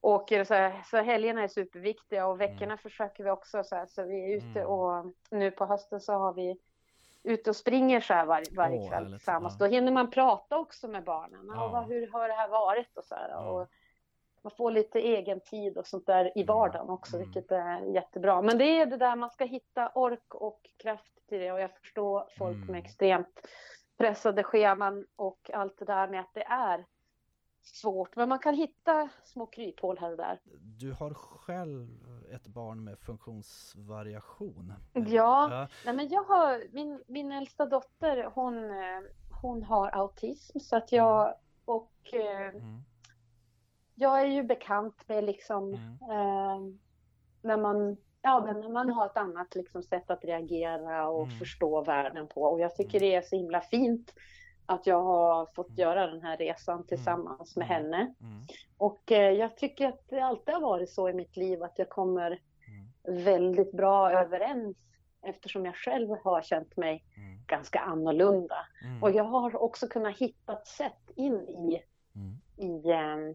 åker 0.00 0.44
så, 0.44 0.54
här, 0.54 0.82
så 0.84 0.96
helgerna 1.02 1.42
är 1.42 1.48
superviktiga 1.48 2.26
och 2.26 2.40
veckorna 2.40 2.76
försöker 2.76 3.24
vi 3.24 3.30
också 3.30 3.64
så 3.64 3.74
här, 3.76 3.86
så 3.86 4.02
vi 4.04 4.32
är 4.32 4.36
ute 4.36 4.60
Mm. 4.60 4.66
och 4.72 5.12
nu 5.30 5.50
på 5.50 5.66
hösten 5.66 6.00
så 6.00 6.12
har 6.12 6.32
vi 6.32 6.56
ute 7.26 7.50
och 7.50 7.56
springer 7.56 8.00
så 8.00 8.14
här 8.14 8.26
var, 8.26 8.42
varje 8.56 8.78
kväll 8.78 8.90
härligt. 8.92 9.10
tillsammans. 9.12 9.56
Ja. 9.60 9.66
Då 9.66 9.72
hinner 9.72 9.92
man 9.92 10.10
prata 10.10 10.58
också 10.58 10.88
med 10.88 11.04
barnen. 11.04 11.46
Ja. 11.54 11.68
Vad, 11.68 11.84
hur 11.86 12.10
har 12.10 12.28
det 12.28 12.34
här 12.34 12.48
varit 12.48 12.96
och 12.98 13.04
så 13.04 13.14
här. 13.14 13.28
Ja. 13.28 13.50
Och 13.50 13.68
man 14.42 14.50
får 14.50 14.70
lite 14.70 14.98
egen 15.00 15.40
tid 15.40 15.78
och 15.78 15.86
sånt 15.86 16.06
där 16.06 16.24
i 16.38 16.42
Mm. 16.42 16.46
vardagen 16.46 16.90
också, 16.90 17.16
Mm. 17.16 17.26
vilket 17.28 17.52
är 17.52 17.80
jättebra. 17.80 18.42
Men 18.42 18.58
det 18.58 18.64
är 18.80 18.86
det 18.86 18.96
där 18.96 19.16
man 19.16 19.30
ska 19.30 19.44
hitta 19.44 19.90
ork 19.94 20.34
och 20.34 20.60
kraft 20.82 21.28
till 21.28 21.38
det 21.40 21.52
och 21.52 21.60
jag 21.60 21.70
förstår 21.74 22.26
folk 22.38 22.56
Mm. 22.56 22.66
med 22.72 22.78
extremt 22.84 23.40
pressade 23.98 24.42
scheman 24.42 25.06
och 25.16 25.50
allt 25.54 25.78
det 25.78 25.84
där 25.84 26.08
med 26.08 26.20
att 26.20 26.34
det 26.34 26.44
är 26.44 26.84
svårt. 27.68 28.16
Men 28.16 28.28
man 28.28 28.38
kan 28.38 28.54
hitta 28.54 29.08
små 29.24 29.46
kryphål 29.46 29.98
här 29.98 30.10
och 30.10 30.16
där. 30.16 30.40
Du 30.78 30.92
har 30.92 31.14
själv 31.14 31.88
ett 32.34 32.46
barn 32.46 32.84
med 32.84 32.98
funktionsvariation. 32.98 34.72
Ja. 34.92 35.68
Nej, 35.84 35.94
men 35.94 36.08
jag 36.08 36.22
har, 36.24 36.62
min, 36.72 37.02
min 37.06 37.32
äldsta 37.32 37.66
dotter, 37.66 38.30
hon, 38.34 38.54
hon 39.42 39.62
har 39.62 39.88
autism 39.90 40.58
så 40.58 40.76
att 40.76 40.92
jag 40.92 41.34
och 41.64 41.92
eh, 42.12 42.48
Mm. 42.48 42.82
jag 43.94 44.20
är 44.20 44.26
ju 44.26 44.42
bekant 44.42 45.08
med 45.08 45.24
liksom 45.24 45.74
Mm. 45.74 45.92
eh, 46.10 46.74
när 47.42 47.56
man 47.56 47.96
Ja, 48.22 48.42
men 48.46 48.60
när 48.60 48.68
man 48.68 48.90
har 48.90 49.06
ett 49.06 49.16
annat 49.16 49.54
liksom, 49.54 49.82
sätt 49.82 50.10
att 50.10 50.24
reagera 50.24 51.08
och 51.08 51.24
Mm. 51.26 51.38
förstå 51.38 51.82
världen 51.82 52.28
på. 52.28 52.42
Och 52.42 52.60
jag 52.60 52.76
tycker 52.76 52.98
Mm. 52.98 53.00
det 53.10 53.14
är 53.16 53.22
så 53.22 53.36
himla 53.36 53.60
fint 53.60 54.14
att 54.66 54.86
jag 54.86 55.02
har 55.02 55.46
fått 55.54 55.78
göra 55.78 56.06
den 56.06 56.22
här 56.22 56.36
resan 56.36 56.86
tillsammans 56.86 57.56
med 57.56 57.70
Mm. 57.70 57.76
henne. 57.82 57.96
Mm. 58.20 58.42
Och 58.78 59.12
eh, 59.12 59.30
jag 59.30 59.56
tycker 59.56 59.88
att 59.88 60.02
det 60.08 60.20
alltid 60.20 60.54
har 60.54 60.60
varit 60.60 60.90
så 60.90 61.08
i 61.08 61.12
mitt 61.12 61.36
liv 61.36 61.62
att 61.62 61.78
jag 61.78 61.88
kommer 61.88 62.40
Mm. 63.08 63.24
väldigt 63.24 63.72
bra 63.72 64.10
överens 64.12 64.76
eftersom 65.22 65.64
jag 65.64 65.74
själv 65.76 66.08
har 66.24 66.42
känt 66.42 66.76
mig 66.76 67.04
Mm. 67.16 67.38
ganska 67.46 67.78
annorlunda. 67.80 68.56
Mm. 68.84 69.02
Och 69.02 69.10
jag 69.10 69.24
har 69.24 69.62
också 69.62 69.88
kunnat 69.88 70.16
hitta 70.18 70.52
ett 70.52 70.66
sätt 70.66 71.10
in 71.16 71.34
i, 71.48 71.82
Mm. 72.14 72.36
i, 72.56 72.90
eh, 72.90 73.34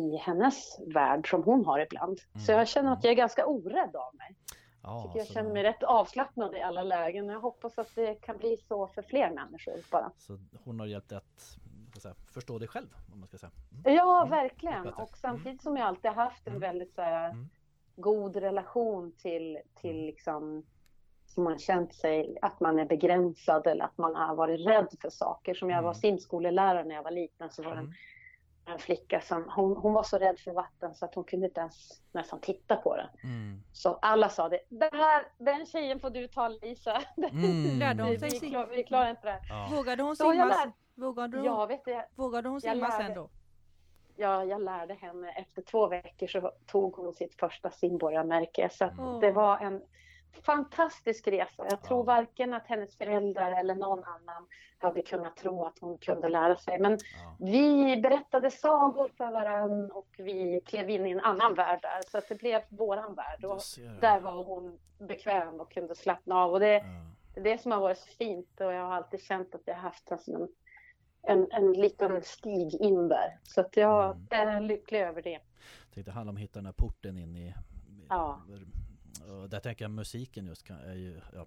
i 0.00 0.16
hennes 0.16 0.78
värld 0.94 1.30
som 1.30 1.42
hon 1.42 1.64
har 1.64 1.78
ibland. 1.80 2.18
Så 2.46 2.52
Mm. 2.52 2.58
jag 2.58 2.68
känner 2.68 2.92
att 2.92 3.04
jag 3.04 3.10
är 3.10 3.14
ganska 3.16 3.46
orädd 3.46 3.96
av 3.96 4.14
mig. 4.14 4.36
Ja, 4.84 5.02
tycker 5.02 5.18
jag 5.18 5.26
så 5.26 5.32
känner 5.32 5.52
mig 5.52 5.62
rätt 5.62 5.82
avslappnad 5.82 6.54
i 6.54 6.60
alla 6.60 6.82
lägen. 6.82 7.28
Jag 7.28 7.40
hoppas 7.40 7.78
att 7.78 7.94
det 7.94 8.14
kan 8.14 8.36
bli 8.38 8.56
så 8.68 8.86
för 8.86 9.02
fler 9.02 9.30
människor 9.30 9.74
bara. 9.90 10.12
Så 10.18 10.38
hon 10.64 10.80
har 10.80 10.86
hjälpt 10.86 11.08
dig 11.08 11.18
att 11.18 11.58
säga, 12.02 12.14
förstå 12.34 12.58
dig 12.58 12.68
själv, 12.68 12.88
om 13.12 13.18
man 13.20 13.28
ska 13.28 13.38
säga. 13.38 13.50
Mm. 13.84 13.94
Ja, 13.96 14.18
Mm. 14.18 14.30
verkligen. 14.30 14.88
Och 14.88 15.16
samtidigt 15.16 15.62
som 15.62 15.76
jag 15.76 15.86
alltid 15.86 16.10
haft 16.10 16.46
en 16.46 16.52
Mm. 16.56 16.60
väldigt 16.60 16.94
så 16.94 17.02
här, 17.02 17.30
Mm. 17.30 17.48
god 17.96 18.36
relation 18.36 19.12
till, 19.12 19.58
till 19.74 19.96
liksom 20.06 20.66
som 21.26 21.44
man 21.44 21.58
känt 21.58 21.94
sig 21.94 22.38
att 22.42 22.60
man 22.60 22.78
är 22.78 22.84
begränsad 22.84 23.66
eller 23.66 23.84
att 23.84 23.98
man 23.98 24.14
har 24.14 24.34
varit 24.34 24.66
rädd 24.66 24.88
för 25.00 25.10
saker. 25.10 25.54
Som 25.54 25.70
jag 25.70 25.82
var 25.82 25.90
Mm. 25.90 25.94
simskolelärare 25.94 26.84
när 26.84 26.94
jag 26.94 27.02
var 27.02 27.10
liten 27.10 27.50
så 27.50 27.62
var 27.62 27.70
det 27.70 27.76
en, 27.78 27.84
Mm. 27.84 27.94
En 28.66 28.78
flicka 28.78 29.20
som 29.20 29.48
hon, 29.56 29.76
hon 29.76 29.92
var 29.92 30.02
så 30.02 30.18
rädd 30.18 30.38
för 30.38 30.52
vatten 30.52 30.94
så 30.94 31.04
att 31.04 31.14
hon 31.14 31.24
kunde 31.24 31.46
inte 31.46 31.60
ens 31.60 32.02
nästan 32.12 32.40
titta 32.40 32.76
på 32.76 32.96
det. 32.96 33.10
Mm. 33.24 33.62
Så 33.72 33.98
alla 34.02 34.28
sa 34.28 34.48
det. 34.48 34.60
Den, 34.68 34.90
här, 34.92 35.24
den 35.38 35.66
tjejen 35.66 36.00
får 36.00 36.10
du 36.10 36.28
ta 36.28 36.48
Lisa. 36.48 37.02
Mm. 37.16 37.78
Lärde 37.78 38.02
hon 38.02 38.18
sig 38.18 38.28
vi, 38.30 38.38
simma? 38.38 38.50
klar, 38.50 38.66
vi 38.76 38.84
klarar 38.84 39.10
inte 39.10 39.26
det. 39.26 39.40
Ja. 39.48 39.68
Vågade 39.76 40.02
hon 40.02 40.16
Så 40.16 40.24
jag 40.24 40.32
simma, 40.32 40.46
lär- 40.46 40.72
vågade 40.94 41.36
hon, 41.36 41.46
Ja, 41.46 41.66
vet 41.66 41.84
du, 41.84 42.02
vågade 42.14 42.48
hon 42.48 42.60
simma 42.60 42.74
lärde- 42.88 43.04
sen 43.04 43.14
då? 43.14 43.28
ja, 44.16 44.44
jag 44.44 44.62
lärde 44.62 44.94
henne. 44.94 45.30
Efter 45.32 45.62
två 45.62 45.86
veckor 45.88 46.26
så 46.26 46.52
tog 46.66 46.96
hon 46.96 47.12
sitt 47.12 47.34
första 47.34 47.70
simborgarmärke. 47.70 48.68
Så 48.72 48.84
Mm. 48.84 49.20
det 49.20 49.32
var 49.32 49.58
en 49.58 49.82
fantastisk 50.42 51.28
resa. 51.28 51.66
Jag 51.70 51.82
tror 51.82 52.04
varken 52.04 52.54
att 52.54 52.66
hennes 52.66 52.96
föräldrar 52.96 53.52
eller 53.60 53.74
någon 53.74 54.04
annan 54.04 54.46
hade 54.78 55.02
kunnat 55.02 55.36
tro 55.36 55.64
att 55.64 55.78
hon 55.80 55.98
kunde 55.98 56.28
lära 56.28 56.56
sig. 56.56 56.78
Men 56.78 56.92
Ja. 56.92 57.36
vi 57.38 57.96
berättade 58.02 58.50
sagor 58.50 59.08
för 59.16 59.30
varann 59.32 59.90
och 59.90 60.08
vi 60.18 60.60
klev 60.66 60.90
in 60.90 61.06
i 61.06 61.10
en 61.10 61.20
annan 61.20 61.54
värld 61.54 61.78
där. 61.82 62.00
Så 62.10 62.18
att 62.18 62.28
det 62.28 62.34
blev 62.38 62.62
våran 62.68 63.14
värld. 63.14 63.44
Och 63.44 63.60
där 64.00 64.20
var 64.20 64.44
hon 64.44 64.78
bekväm 64.98 65.60
och 65.60 65.72
kunde 65.72 65.94
slappna 65.94 66.34
av. 66.34 66.52
Och 66.52 66.60
det, 66.60 66.72
Ja. 66.74 66.82
det 67.34 67.40
är 67.40 67.44
det 67.44 67.58
som 67.58 67.72
har 67.72 67.80
varit 67.80 67.98
så 67.98 68.08
fint 68.08 68.60
och 68.60 68.72
jag 68.72 68.86
har 68.86 68.94
alltid 68.94 69.22
känt 69.22 69.54
att 69.54 69.62
jag 69.64 69.74
har 69.74 69.80
haft 69.82 70.10
en, 70.10 70.48
en, 71.22 71.46
en 71.50 71.72
liten 71.72 72.22
stig 72.22 72.74
in 72.74 73.08
där. 73.08 73.38
Så 73.42 73.60
att 73.60 73.76
jag 73.76 74.04
Mm. 74.32 74.48
är 74.48 74.60
lycklig 74.60 75.00
över 75.00 75.22
det. 75.22 75.30
Jag 75.30 75.40
tänkte 75.94 76.10
det 76.10 76.14
handlar 76.14 76.30
om 76.32 76.36
att 76.36 76.42
hitta 76.42 76.58
den 76.58 76.66
här 76.66 76.72
porten 76.72 77.18
in 77.18 77.36
i... 77.36 77.54
Ja. 78.08 78.40
Och 79.30 79.48
där 79.50 79.60
tänker 79.60 79.84
jag 79.84 79.90
musiken 79.90 80.46
just 80.46 80.62
kan, 80.64 80.76
är 80.78 80.94
ju 80.94 81.20
ja, 81.34 81.46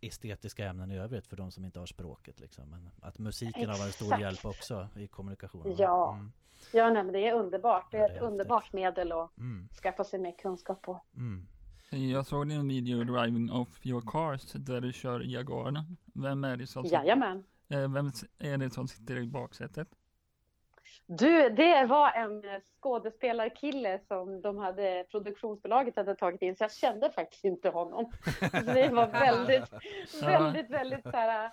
estetiska 0.00 0.66
ämnen 0.68 0.90
i 0.90 0.98
övrigt 0.98 1.26
för 1.26 1.36
de 1.36 1.50
som 1.50 1.64
inte 1.64 1.78
har 1.78 1.86
språket 1.86 2.40
liksom. 2.40 2.70
Men 2.70 2.90
att 3.02 3.18
musiken 3.18 3.68
har 3.68 3.78
varit 3.78 3.86
en 3.86 3.92
stor 3.92 4.06
Exakt. 4.06 4.22
hjälp 4.22 4.44
också 4.44 4.88
i 4.96 5.06
kommunikationen. 5.06 5.76
Ja. 5.78 6.12
Mm. 6.14 6.32
Ja, 6.72 6.90
nej, 6.90 7.04
men 7.04 7.12
det 7.12 7.28
är 7.28 7.34
underbart. 7.34 7.90
Det 7.90 7.96
Ja, 7.98 8.04
är 8.04 8.08
det 8.08 8.14
är 8.14 8.16
ett 8.16 8.22
häftigt. 8.22 8.30
underbart 8.32 8.72
medel 8.72 9.12
att 9.12 9.38
Mm. 9.38 9.68
skaffa 9.82 10.04
sig 10.04 10.18
mer 10.20 10.32
kunskap 10.38 10.82
på. 10.82 11.02
Mm. 11.16 11.46
Jag 11.90 12.26
såg 12.26 12.48
din 12.48 12.68
video 12.68 13.04
Driving 13.04 13.52
Off 13.52 13.86
Your 13.86 14.00
Cars 14.06 14.52
där 14.52 14.80
du 14.80 14.92
kör 14.92 15.20
Jaguaren. 15.20 15.96
Vem 16.14 16.44
är 16.44 16.56
det 16.56 16.66
som, 16.66 16.84
Jajamän. 16.84 17.44
eh, 17.68 17.88
vem 17.92 18.10
är 18.38 18.58
det 18.58 18.70
som 18.70 18.88
sitter 18.88 19.16
i 19.16 19.26
baksätet? 19.26 19.88
Du, 21.06 21.48
det 21.48 21.84
var 21.84 22.12
en 22.12 22.42
skådespelarkille 22.80 23.98
som 24.08 24.40
de 24.40 24.58
hade, 24.58 25.04
produktionsbolaget 25.10 25.96
hade 25.96 26.14
tagit 26.14 26.42
in, 26.42 26.56
så 26.56 26.64
jag 26.64 26.72
kände 26.72 27.10
faktiskt 27.10 27.44
inte 27.44 27.68
honom. 27.68 28.12
Så 28.50 28.72
det 28.72 28.88
var 28.88 29.06
väldigt, 29.06 29.72
väldigt, 30.22 30.70
väldigt 30.70 31.02
så 31.02 31.10
här, 31.10 31.50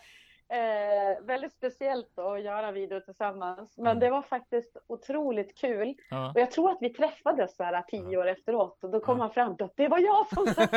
eh, 0.49 1.25
väldigt 1.25 1.53
speciellt 1.53 2.19
att 2.19 2.41
göra 2.43 2.71
video 2.71 2.99
tillsammans. 2.99 3.77
Men 3.77 3.87
Mm. 3.87 3.99
det 3.99 4.09
var 4.09 4.21
faktiskt 4.21 4.77
otroligt 4.87 5.57
kul. 5.57 5.93
Ja. 6.09 6.29
Och 6.35 6.39
jag 6.39 6.51
tror 6.51 6.71
att 6.71 6.77
vi 6.81 6.89
träffades 6.89 7.55
så 7.55 7.63
här 7.63 7.81
tio 7.81 8.17
år 8.17 8.27
efteråt 8.27 8.83
och 8.83 8.89
då 8.89 8.99
kom 8.99 9.17
Ja. 9.17 9.23
han 9.23 9.31
fram 9.33 9.51
att 9.59 9.73
det 9.75 9.87
var 9.87 9.99
jag 9.99 10.27
som 10.27 10.47
sa 10.47 10.61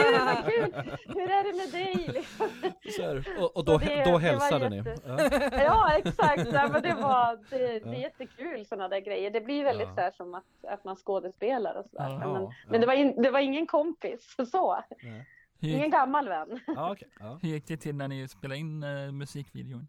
Gud 0.00 0.20
vad 0.20 0.44
kul! 0.44 0.74
Hur 1.08 1.30
är 1.30 1.44
det 1.44 1.56
med 1.56 1.72
dig? 1.72 2.10
Liksom. 2.14 2.48
Så. 2.96 3.42
Och, 3.44 3.56
och 3.56 3.64
då, 3.64 3.78
Så 3.78 3.84
det- 3.86 4.04
då 4.04 4.18
hälsade 4.18 4.68
ni? 4.68 4.76
jätte- 4.76 4.96
Ja. 5.06 5.50
Ja, 5.64 5.92
exakt. 5.96 6.52
Ja, 6.52 6.68
men 6.72 6.82
det, 6.82 6.94
var, 6.94 7.38
det, 7.50 7.58
det 7.78 7.96
är 7.96 8.00
jättekul 8.00 8.66
sådana 8.66 8.88
där 8.88 9.00
grejer. 9.00 9.30
Det 9.30 9.40
blir 9.40 9.64
väldigt 9.64 9.88
så 9.94 10.00
här 10.00 10.10
som 10.10 10.34
att, 10.34 10.44
att 10.68 10.84
man 10.84 10.96
skådespelar 10.96 11.74
och 11.74 11.84
sådär. 11.90 12.08
Ja, 12.20 12.32
men 12.32 12.48
men 12.68 12.80
det, 12.80 12.86
var 12.86 12.94
in, 12.94 13.22
det 13.22 13.30
var 13.30 13.40
ingen 13.40 13.66
kompis, 13.66 14.34
så. 14.52 14.82
Nej. 15.02 15.26
Hur, 15.60 15.68
Ingen 15.68 15.80
gick, 15.82 15.92
gammal 15.92 16.28
vän. 16.28 16.60
Ja, 16.66 16.92
okej. 16.92 17.08
ja. 17.20 17.38
hur 17.42 17.48
gick 17.48 17.66
det 17.68 17.76
till 17.76 17.94
när 17.94 18.08
ni 18.08 18.28
spelade 18.28 18.60
in 18.60 18.82
eh, 18.82 19.12
musikvideon? 19.12 19.88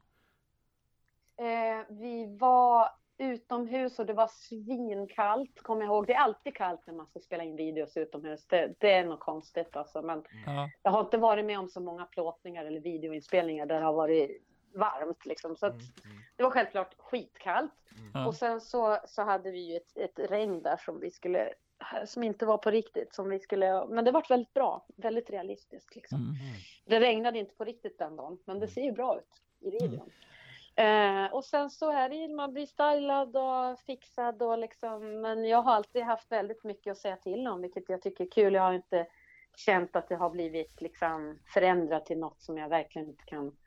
Eh, 1.37 1.85
vi 1.89 2.37
var 2.39 2.89
utomhus 3.17 3.99
och 3.99 4.05
det 4.05 4.13
var 4.13 4.27
svinkallt, 4.27 5.61
kommer 5.61 5.81
jag 5.81 5.87
ihåg. 5.89 6.07
Det 6.07 6.13
är 6.13 6.19
alltid 6.19 6.55
kallt 6.55 6.87
när 6.87 6.93
man 6.93 7.05
ska 7.07 7.19
spela 7.19 7.43
in 7.43 7.55
videos 7.55 7.97
utomhus. 7.97 8.47
Det, 8.47 8.73
det 8.79 8.91
är 8.93 9.05
något 9.05 9.19
konstigt 9.19 9.75
alltså. 9.75 10.01
Men 10.01 10.23
Ja. 10.45 10.69
jag 10.83 10.91
har 10.91 11.01
inte 11.01 11.17
varit 11.17 11.45
med 11.45 11.59
om 11.59 11.69
så 11.69 11.79
många 11.81 12.05
plåtningar 12.05 12.65
eller 12.65 12.79
videoinspelningar 12.79 13.65
där 13.65 13.79
det 13.79 13.85
har 13.85 13.93
varit 13.93 14.43
varmt 14.75 15.25
liksom. 15.25 15.55
Så 15.55 15.65
att 15.65 15.73
Mm, 15.73 15.85
mm, 16.05 16.17
det 16.35 16.43
var 16.43 16.51
självklart 16.51 16.95
skitkallt. 16.97 17.71
Ja. 18.13 18.27
Och 18.27 18.35
sen 18.35 18.61
så, 18.61 18.97
så 19.07 19.21
hade 19.23 19.51
vi 19.51 19.71
ju 19.71 19.77
ett, 19.77 19.97
ett 19.97 20.31
regn 20.31 20.61
där 20.61 20.77
som 20.77 20.99
vi 20.99 21.11
skulle, 21.11 21.49
som 22.05 22.23
inte 22.23 22.45
var 22.45 22.57
på 22.57 22.71
riktigt, 22.71 23.13
som 23.13 23.29
vi 23.29 23.39
skulle, 23.39 23.85
men 23.89 24.05
det 24.05 24.11
var 24.11 24.25
väldigt 24.29 24.53
bra, 24.53 24.85
väldigt 24.95 25.29
realistiskt 25.29 25.95
liksom. 25.95 26.17
Mm. 26.17 26.29
mm. 26.29 26.61
Det 26.85 26.99
regnade 26.99 27.39
inte 27.39 27.55
på 27.55 27.63
riktigt 27.63 27.97
den 27.97 28.15
dagen, 28.15 28.37
men 28.45 28.59
det 28.59 28.67
ser 28.67 28.83
ju 28.83 28.91
bra 28.91 29.17
ut 29.17 29.41
i 29.59 29.69
videon. 29.69 30.11
Eh, 30.75 31.33
och 31.33 31.45
sen 31.45 31.69
så 31.69 31.91
är 31.91 32.09
det 32.09 32.15
ju, 32.15 32.27
man 32.27 32.53
blir 32.53 32.65
stylad 32.65 33.37
och 33.37 33.79
fixad 33.79 34.41
och 34.41 34.57
liksom, 34.57 35.21
men 35.21 35.45
jag 35.45 35.61
har 35.61 35.73
alltid 35.73 36.03
haft 36.03 36.31
väldigt 36.31 36.63
mycket 36.63 36.91
att 36.91 36.97
säga 36.97 37.15
till 37.15 37.47
om, 37.47 37.61
vilket 37.61 37.89
jag 37.89 38.01
tycker 38.01 38.23
är 38.25 38.31
kul. 38.31 38.53
Jag 38.53 38.61
har 38.61 38.73
inte 38.73 39.07
känt 39.55 39.95
att 39.95 40.09
det 40.09 40.15
har 40.15 40.29
blivit 40.29 40.81
liksom 40.81 41.39
förändrat 41.53 42.05
till 42.05 42.19
något 42.19 42.41
som 42.41 42.57
jag 42.57 42.69
verkligen 42.69 43.07
inte 43.09 43.23
kan 43.23 43.57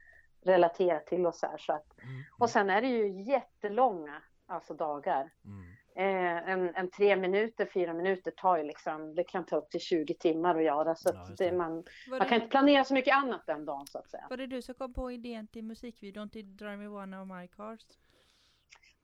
relatera 0.45 1.01
till 1.01 1.27
och 1.27 1.35
så 1.35 1.47
här. 1.47 1.59
Så 1.59 1.73
att, 1.73 1.87
Mm, 2.03 2.23
och 2.39 2.51
sen 2.51 2.71
är 2.71 2.81
det 2.81 2.89
ju 2.89 3.23
jättelånga 3.23 4.23
alltså 4.47 4.75
dagar. 4.75 5.31
mm. 5.45 5.74
Eh, 5.97 6.49
en, 6.49 6.75
en 6.75 6.91
tre 6.91 7.17
minuter, 7.17 7.67
fyra 7.75 7.95
minuter 7.95 8.31
tar 8.31 8.57
ju 8.57 8.65
liksom, 8.65 9.15
det 9.15 9.25
kan 9.25 9.47
ta 9.47 9.57
upp 9.57 9.71
till 9.71 9.81
20 9.81 10.15
timmar 10.15 10.55
att 10.57 10.65
göra. 10.65 10.95
Så 10.95 11.11
Ja, 11.15 11.21
att 11.21 11.37
det, 11.37 11.53
man, 11.53 11.85
man 12.11 12.21
kan 12.21 12.35
inte 12.35 12.49
planera 12.49 12.85
så 12.85 12.95
mycket 12.95 13.17
annat 13.17 13.47
den 13.47 13.65
dagen 13.65 13.87
så 13.87 13.99
att 13.99 14.11
säga. 14.11 14.27
var 14.31 14.37
det 14.37 14.47
du 14.47 14.63
som 14.63 14.75
kom 14.75 14.95
på 14.95 15.11
idén 15.13 15.47
till 15.47 15.65
musikvideon 15.65 16.31
till 16.31 16.57
Drive 16.57 16.77
Me 16.77 16.87
One 16.87 17.21
of 17.21 17.29
My 17.29 17.49
Cars? 17.49 17.81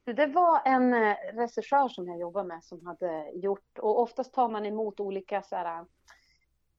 Det 0.04 0.26
var 0.26 0.60
en 0.64 0.94
eh, 0.94 1.16
regissör 1.32 1.88
som 1.88 2.08
jag 2.08 2.18
jobbar 2.18 2.44
med 2.44 2.64
som 2.64 2.86
hade 2.86 3.30
gjort, 3.30 3.78
och 3.78 4.00
oftast 4.00 4.34
tar 4.34 4.48
man 4.48 4.66
emot 4.66 5.00
olika 5.00 5.42
så 5.42 5.56
här, 5.56 5.84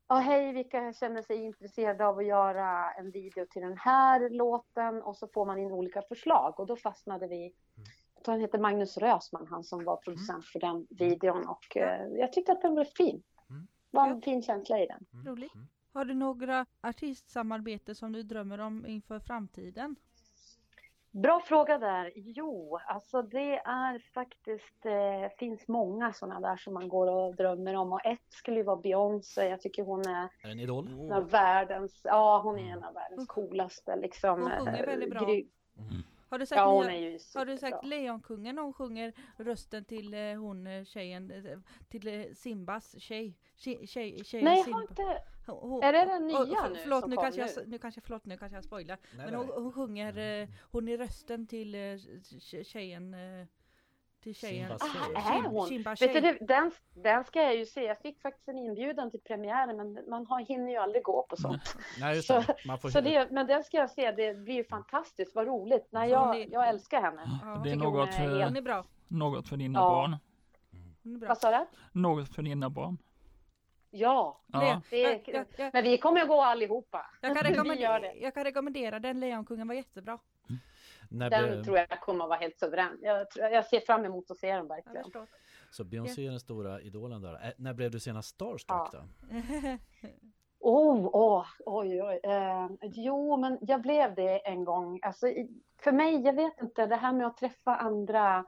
ja 0.07 0.16
hej, 0.16 0.53
vilka 0.53 0.93
känner 0.93 1.22
sig 1.22 1.38
intresserade 1.38 2.05
av 2.05 2.18
att 2.18 2.26
göra 2.26 2.91
en 2.91 3.12
video 3.12 3.45
till 3.45 3.62
den 3.62 3.78
här 3.78 4.30
låten 4.30 5.01
och 5.01 5.18
så 5.18 5.28
får 5.28 5.45
man 5.45 5.59
in 5.59 5.72
olika 5.72 6.01
förslag 6.01 6.59
och 6.59 6.68
då 6.68 6.76
fastnade 6.76 7.28
vi, 7.28 7.53
han 8.28 8.39
heter 8.39 8.59
Magnus 8.59 8.97
Rösman, 8.97 9.47
han 9.49 9.63
som 9.63 9.84
var 9.84 9.97
producent 9.97 10.45
för 10.45 10.59
den 10.59 10.88
videon 10.89 11.47
och 11.47 11.78
eh, 11.78 12.05
jag 12.07 12.34
tyckte 12.34 12.51
att 12.51 12.61
den 12.61 12.74
blev 12.76 12.86
fin. 12.86 13.24
Mm. 13.49 13.67
Det 13.91 13.97
var 13.97 14.07
en 14.07 14.22
fin 14.22 14.41
känsla 14.41 14.80
i 14.80 14.86
den. 14.88 15.05
Mm, 15.13 15.26
Roligt. 15.28 15.55
mm. 15.55 15.67
Har 15.93 16.05
du 16.05 16.13
några 16.13 16.65
artistsamarbeten 16.82 17.95
som 17.95 18.11
du 18.11 18.24
drömmer 18.24 18.59
om 18.59 18.86
inför 18.86 19.19
framtiden? 19.19 19.95
Bra 21.11 21.39
fråga 21.39 21.78
där. 21.78 22.11
Jo, 22.15 22.78
alltså 22.88 23.22
det 23.22 23.55
är 23.57 23.99
faktiskt, 24.13 24.86
eh, 24.86 25.38
finns 25.38 25.67
många 25.67 26.13
sådana 26.13 26.39
där 26.39 26.57
som 26.57 26.74
man 26.74 26.89
går 26.89 27.07
och 27.11 27.36
drömmer 27.36 27.76
om. 27.76 27.93
Och 27.93 28.05
ett 28.05 28.19
skulle 28.30 28.57
ju 28.57 28.63
vara 28.63 28.78
Beyoncé. 28.78 29.45
Jag 29.49 29.61
tycker 29.61 29.84
hon 29.84 30.07
är 30.07 30.30
en 30.43 30.59
idol? 30.59 30.88
en 30.88 31.11
av 31.11 31.30
världens, 31.30 32.01
ja 32.03 32.41
hon 32.43 32.59
är 32.59 32.72
en 32.72 32.84
av 32.84 32.93
världens 32.93 33.28
coolaste 33.28 33.95
liksom. 33.95 34.41
Hon 34.41 34.49
sjunger 34.51 34.80
eh, 34.84 34.86
väldigt 34.86 35.09
bra. 35.09 35.19
gry- 35.22 35.47
Mm. 35.78 36.03
Har 36.32 36.39
du 36.39 36.45
sagt, 36.45 36.57
Ja, 36.59 36.71
hon 36.73 36.86
är 36.86 36.97
ju 36.97 37.19
har 37.36 37.45
du 37.45 37.57
sagt. 37.57 37.86
Lejonkungen 37.86 38.55
när 38.55 38.61
hon 38.61 38.73
sjunger 38.73 39.13
rösten 39.38 39.86
till 39.86 40.13
eh, 40.13 40.19
hon 40.36 40.67
eh, 40.67 40.84
tjejen, 40.84 41.32
eh, 41.32 41.59
till 41.89 42.07
eh, 42.07 42.23
Simbas 42.34 42.95
tjej? 43.01 43.38
Tjej, 43.55 43.88
tjej, 43.88 44.23
tjejen 44.25 44.45
Nej, 44.45 44.63
Simba. 44.63 44.77
har 44.77 44.82
inte. 44.84 45.23
Hon- 45.47 45.84
Är 45.84 45.93
det 45.93 46.05
den 46.05 46.27
nya 46.27 46.39
och- 46.39 46.47
nu 46.47 46.75
Förlåt, 46.84 47.07
nu 47.07 47.15
kanske, 47.15 47.41
jag, 47.41 47.67
nu? 47.67 47.77
kanske, 47.77 48.01
förlåt, 48.01 48.25
nu 48.25 48.38
kanske 48.38 48.57
jag 48.57 48.63
spoilar. 48.63 48.97
Nej, 49.17 49.25
Men 49.25 49.36
hon, 49.36 49.47
hon 49.63 49.71
sjunger, 49.73 50.41
eh, 50.41 50.49
hon 50.71 50.88
är 50.88 50.97
rösten 50.97 51.47
till 51.47 51.75
eh, 51.75 51.77
tje- 51.79 52.63
tjejen, 52.63 53.13
eh, 53.13 53.47
till 54.22 54.36
tjejen. 54.36 54.67
Simbas 54.80 54.93
tjej. 54.93 55.13
Ah, 55.15 55.34
är 55.38 55.41
hon? 55.41 55.67
Simba 55.67 55.95
Vet 55.99 56.13
du, 56.13 56.19
det- 56.22 56.38
den, 56.41 56.72
den 56.93 57.24
ska 57.24 57.41
jag 57.43 57.55
ju 57.55 57.65
se. 57.65 57.84
Jag 57.84 57.99
fick 57.99 58.22
faktiskt 58.22 58.47
en 58.47 58.57
inbjudan 58.57 59.11
till 59.11 59.19
premiären 59.22 59.78
men 59.78 60.09
man 60.09 60.26
har, 60.28 60.39
hinner 60.39 60.72
ju 60.72 60.78
aldrig 60.78 61.03
gå 61.03 61.26
på 61.30 61.36
sånt. 61.36 61.76
Nej, 61.99 62.15
just 62.15 62.28
Så- 62.28 62.39
det. 62.39 62.55
Man 62.67 62.80
får 62.80 62.89
Så 62.89 63.01
det, 63.01 63.32
men 63.32 63.47
den 63.47 63.63
ska 63.63 63.78
jag 63.78 63.89
se. 63.89 64.11
Det 64.11 64.34
blir 64.38 64.55
ju 64.55 64.63
fantastiskt. 64.63 65.36
Vad 65.36 65.47
roligt. 65.47 65.88
Nej, 65.89 66.09
jag, 66.09 66.39
är- 66.41 66.47
jag 66.51 66.69
älskar 66.69 67.01
henne. 67.01 67.39
Ja, 67.43 67.61
Det 67.63 67.72
är 67.72 67.76
något 67.76 68.07
är 68.09 68.11
för, 68.11 68.43
Hon 68.43 68.57
är 68.57 68.61
bra. 68.61 68.86
något 69.07 69.47
för 69.47 69.57
dina 69.57 69.80
Ja. 69.80 69.89
barn. 69.89 70.17
Vad 71.28 71.38
sa 71.38 71.51
du? 71.51 71.65
Något 71.99 72.36
för 72.36 72.41
dina 72.41 72.69
barn. 72.69 72.97
Ja, 73.93 74.41
Ja. 74.47 74.82
det 74.89 75.03
är, 75.05 75.09
Jag, 75.09 75.22
jag, 75.26 75.45
jag, 75.57 75.74
men 75.74 75.84
vi 75.84 75.97
kommer 75.97 76.22
att 76.22 76.28
gå 76.28 76.41
allihopa. 76.41 77.05
jag, 77.22 77.36
kan 77.36 77.43
rekommendera, 77.51 77.99
det. 77.99 78.13
jag 78.13 78.34
kan 78.34 78.43
rekommendera 78.43 78.99
den, 78.99 79.19
Lejonkungen 79.19 79.67
var 79.67 79.76
jättebra. 79.76 80.19
När 81.12 81.30
Den 81.30 81.43
blev, 81.49 81.64
tror 81.64 81.78
jag 81.78 81.89
kommer 81.89 82.24
att 82.26 82.30
vara 82.30 82.39
helt 82.39 82.59
suverän. 82.59 82.97
Jag, 83.01 83.28
jag 83.36 83.66
ser 83.66 83.80
fram 83.80 84.05
emot 84.05 84.32
att 84.32 84.38
se 84.38 84.55
den 84.55 84.68
verkligen. 84.68 85.05
så 85.72 85.84
Beyoncé 85.84 86.26
är 86.26 86.30
den 86.30 86.39
stora 86.39 86.82
idolen 86.82 87.22
där. 87.22 87.34
Ä, 87.34 87.53
när 87.57 87.74
blev 87.74 87.91
du 87.91 87.99
senast 87.99 88.30
starstruck 88.30 88.68
Ja. 88.70 88.89
då? 88.93 89.38
Oh, 90.64 91.07
oh, 91.14 91.45
oj, 91.66 92.03
oj. 92.03 92.20
Eh, 92.24 92.68
jo, 92.82 93.38
men 93.38 93.57
jag 93.62 93.82
blev 93.82 94.16
det 94.16 94.38
en 94.47 94.66
gång. 94.66 94.99
Alltså, 95.01 95.28
för 95.84 95.91
mig, 95.91 96.22
jag 96.22 96.34
vet 96.34 96.62
inte, 96.62 96.86
det 96.86 96.95
här 96.95 97.14
med 97.14 97.28
att 97.28 97.38
träffa 97.38 97.76
andra 97.76 98.45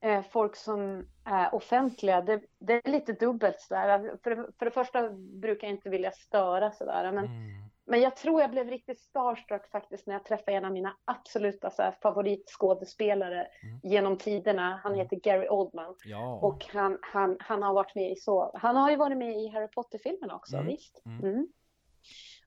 eh, 0.00 0.22
folk 0.30 0.56
som 0.56 1.06
är 1.24 1.54
offentliga, 1.54 2.20
det, 2.22 2.40
det 2.58 2.72
är 2.86 2.90
lite 2.90 3.12
dubbelt 3.12 3.60
sådär. 3.60 4.16
För, 4.22 4.30
det- 4.36 4.52
för 4.58 4.64
det 4.64 4.70
första 4.70 5.10
brukar 5.10 5.66
jag 5.66 5.76
inte 5.76 5.90
vilja 5.90 6.10
störa 6.12 6.70
sådär, 6.70 7.12
men 7.12 7.24
Mm. 7.24 7.61
Men 7.84 8.00
jag 8.00 8.16
tror 8.16 8.40
jag 8.40 8.50
blev 8.50 8.68
riktigt 8.70 9.00
starstruck 9.00 9.70
faktiskt 9.70 10.06
när 10.06 10.14
jag 10.14 10.24
träffade 10.24 10.56
en 10.56 10.64
av 10.64 10.72
mina 10.72 10.96
absoluta 11.04 11.70
så 11.70 11.82
här, 11.82 11.92
favoritskådespelare 12.02 13.48
Mm. 13.62 13.80
genom 13.82 14.16
tiderna. 14.18 14.80
Han 14.82 14.92
Mm. 14.92 15.04
heter 15.04 15.16
Gary 15.16 15.48
Oldman 15.48 15.94
Ja. 16.04 16.38
och 16.42 16.64
han, 16.72 16.98
han, 17.02 17.36
han 17.40 17.62
har 17.62 17.74
varit 17.74 17.94
med 17.94 18.10
i 18.12 18.16
så, 18.16 18.50
han 18.54 18.76
har 18.76 18.90
ju 18.90 18.96
varit 18.96 19.18
med 19.18 19.36
i 19.40 19.48
Harry 19.48 19.68
Potter-filmerna 19.68 20.36
också, 20.36 20.56
Mm. 20.56 20.66
visst. 20.66 21.02
Mm. 21.06 21.24
Mm. 21.24 21.46